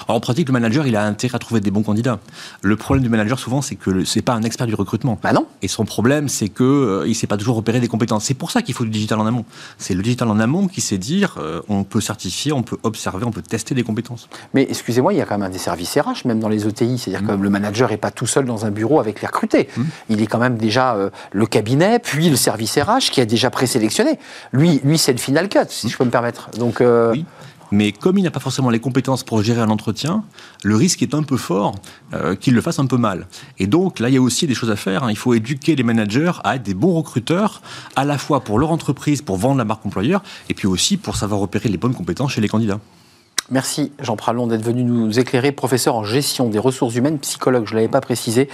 en 0.07 0.21
pratique, 0.21 0.49
le 0.49 0.53
manager, 0.53 0.87
il 0.87 0.95
a 0.95 1.05
intérêt 1.05 1.35
à 1.35 1.39
trouver 1.41 1.61
des 1.61 1.73
bons 1.73 1.83
candidats. 1.83 2.21
Le 2.63 2.77
problème 2.77 3.03
du 3.03 3.09
manager, 3.09 3.41
souvent, 3.41 3.61
c'est 3.61 3.75
que 3.75 4.05
c'est 4.05 4.23
pas 4.23 4.35
un 4.35 4.43
expert 4.43 4.69
du 4.69 4.77
recrutement. 4.77 5.19
Bah 5.21 5.33
non. 5.33 5.47
Et 5.63 5.69
son 5.69 5.85
problème, 5.85 6.29
c'est 6.29 6.49
que 6.49 6.63
euh, 6.63 7.09
il 7.09 7.15
sait 7.17 7.27
pas 7.27 7.37
toujours 7.37 7.57
repérer 7.57 7.81
des 7.81 7.89
compétences. 7.89 8.25
C'est 8.25 8.35
pour 8.35 8.53
ça 8.53 8.63
qu'il 8.63 8.75
faut 8.75 8.85
du 8.85 8.91
digital 8.91 9.19
en 9.19 9.27
amont. 9.27 9.45
C'est 9.81 9.95
le 9.95 10.03
digital 10.03 10.29
en 10.29 10.39
amont 10.39 10.69
qui 10.69 10.83
sait 10.83 10.99
dire, 10.99 11.37
euh, 11.39 11.63
on 11.71 11.85
peut 11.85 12.03
certifier, 12.03 12.53
on 12.53 12.63
peut 12.63 12.77
observer, 12.83 13.25
on 13.25 13.31
peut 13.31 13.41
tester 13.41 13.75
des 13.75 13.83
compétences. 13.83 14.29
Mais 14.53 14.67
excusez-moi, 14.69 15.15
il 15.15 15.17
y 15.17 15.23
a 15.23 15.25
quand 15.25 15.39
même 15.39 15.51
des 15.51 15.59
services 15.59 15.97
RH, 15.97 16.27
même 16.27 16.39
dans 16.39 16.51
les 16.51 16.67
OTI. 16.67 16.99
C'est-à-dire 16.99 17.27
que 17.27 17.33
mmh. 17.33 17.43
le 17.43 17.51
manager 17.51 17.91
n'est 17.91 17.97
pas 17.97 18.11
tout 18.11 18.27
seul 18.27 18.45
dans 18.45 18.67
un 18.67 18.71
bureau 18.71 19.01
avec 19.01 19.23
les 19.23 19.27
recrutés. 19.27 19.69
Mmh. 19.75 19.83
Il 20.11 20.23
est 20.23 20.27
quand 20.27 20.39
même 20.39 20.59
déjà 20.59 20.95
euh, 20.97 21.09
le 21.33 21.47
cabinet, 21.47 21.99
puis 21.99 22.29
le 22.29 22.37
service 22.37 22.79
RH 22.79 23.11
qui 23.11 23.23
a 23.23 23.25
déjà 23.25 23.49
présélectionné. 23.49 24.19
Lui, 24.53 24.81
lui 24.85 24.99
c'est 24.99 25.13
le 25.13 25.19
final 25.19 25.49
cut, 25.49 25.61
si 25.71 25.87
mmh. 25.87 25.91
je 25.91 25.97
peux 25.97 26.05
me 26.05 26.11
permettre. 26.11 26.51
Donc, 26.51 26.83
oui. 26.83 27.25
Mais 27.71 27.93
comme 27.93 28.19
il 28.19 28.23
n'a 28.23 28.31
pas 28.31 28.41
forcément 28.41 28.71
les 28.71 28.81
compétences 28.81 29.23
pour 29.23 29.43
gérer 29.43 29.61
un 29.61 29.69
entretien, 29.69 30.25
le 30.65 30.77
risque 30.77 31.03
est 31.03 31.15
un 31.15 31.23
peu 31.23 31.37
fort 31.37 31.75
euh, 32.15 32.35
qu'il 32.35 32.55
le 32.55 32.61
fasse 32.61 32.79
un 32.79 32.87
peu 32.87 32.97
mal. 32.97 33.27
Et 33.59 33.67
donc 33.67 34.01
là, 34.01 34.09
il 34.09 34.15
y 34.15 34.19
a 34.19 34.23
aussi 34.23 34.47
des 34.47 34.55
choses 34.55 34.71
à 34.71 34.77
faire. 34.77 35.05
Hein. 35.05 35.11
Il 35.11 35.17
faut 35.17 35.35
éduquer 35.35 35.77
les 35.77 35.83
managers 35.83 36.33
à 36.45 36.57
être 36.57 36.63
des 36.63 36.75
bons 36.75 36.95
recruteurs, 36.95 37.63
à 37.97 38.05
la 38.05 38.19
fois 38.19 38.41
pour 38.41 38.59
leur 38.59 38.73
entreprise, 38.73 39.23
pour 39.23 39.37
vendre 39.37 39.59
la 39.59 39.65
marque 39.65 39.85
employeur, 39.87 40.23
et 40.49 40.55
puis 40.55 40.67
aussi 40.67 40.97
pour 40.97 41.17
savoir 41.17 41.41
repérer 41.41 41.69
les 41.69 41.79
bonnes 41.79 41.95
compétences 41.95 42.33
chez 42.33 42.41
les 42.41 42.49
candidats. 42.49 42.81
Merci 43.53 43.91
Jean 44.01 44.15
Pralon 44.15 44.47
d'être 44.47 44.63
venu 44.63 44.85
nous 44.85 45.19
éclairer, 45.19 45.51
professeur 45.51 45.97
en 45.97 46.05
gestion 46.05 46.49
des 46.49 46.61
ressources 46.61 46.95
humaines, 46.95 47.19
psychologue, 47.19 47.67
je 47.67 47.73
ne 47.73 47.81
l'avais 47.81 47.89
pas 47.91 48.01
précisé. 48.01 48.49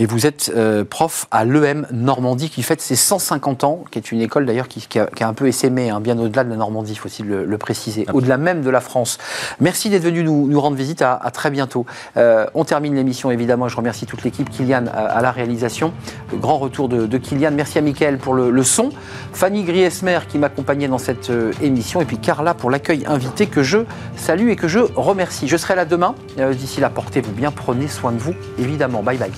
Et 0.00 0.06
vous 0.06 0.26
êtes 0.26 0.50
euh, 0.56 0.84
prof 0.84 1.28
à 1.30 1.44
l'EM 1.44 1.86
Normandie 1.92 2.50
qui 2.50 2.64
fête 2.64 2.80
ses 2.80 2.96
150 2.96 3.62
ans, 3.62 3.84
qui 3.92 3.98
est 3.98 4.10
une 4.10 4.20
école 4.20 4.44
d'ailleurs 4.44 4.66
qui, 4.66 4.98
a, 4.98 5.08
un 5.20 5.34
peu 5.34 5.46
essaimé, 5.46 5.90
hein, 5.90 6.00
bien 6.00 6.18
au-delà 6.18 6.42
de 6.42 6.50
la 6.50 6.56
Normandie, 6.56 6.92
il 6.92 6.96
faut 6.96 7.06
aussi 7.06 7.22
le, 7.22 7.58
préciser, 7.58 8.06
au-delà 8.12 8.36
même 8.36 8.62
de 8.62 8.70
la 8.70 8.80
France. 8.80 9.18
Merci 9.60 9.88
d'être 9.88 10.02
venu 10.02 10.24
nous, 10.24 10.60
rendre 10.60 10.76
visite, 10.76 11.02
à, 11.02 11.18
très 11.32 11.52
bientôt. 11.52 11.86
Euh, 12.16 12.46
on 12.54 12.64
termine 12.64 12.96
l'émission 12.96 13.30
évidemment, 13.30 13.68
je 13.68 13.76
remercie 13.76 14.04
toute 14.04 14.24
l'équipe, 14.24 14.50
Kylian 14.50 14.86
à, 14.92 15.22
la 15.22 15.30
réalisation, 15.30 15.92
le 16.32 16.38
grand 16.38 16.58
retour 16.58 16.88
de, 16.88 17.06
de 17.06 17.18
Kylian, 17.18 17.52
merci 17.52 17.78
à 17.78 17.82
Mickaël 17.82 18.18
pour 18.18 18.34
le, 18.34 18.62
son, 18.64 18.90
Fanny 19.32 19.62
Griesmer 19.62 20.18
qui 20.28 20.38
m'accompagnait 20.38 20.88
dans 20.88 20.98
cette 20.98 21.30
euh, 21.30 21.52
émission, 21.62 22.00
et 22.00 22.04
puis 22.04 22.18
Carla 22.18 22.54
pour 22.54 22.72
l'accueil 22.72 23.04
invité 23.06 23.46
que 23.46 23.62
je 23.62 23.78
Salut 24.24 24.50
et 24.50 24.56
que 24.56 24.68
je 24.68 24.78
remercie. 24.78 25.48
Je 25.48 25.56
serai 25.58 25.74
là 25.74 25.84
demain. 25.84 26.14
Euh, 26.38 26.54
d'ici 26.54 26.80
là, 26.80 26.88
portez-vous 26.88 27.32
bien, 27.32 27.50
prenez 27.50 27.88
soin 27.88 28.10
de 28.10 28.16
vous, 28.16 28.32
évidemment. 28.58 29.02
Bye 29.02 29.18
bye. 29.18 29.30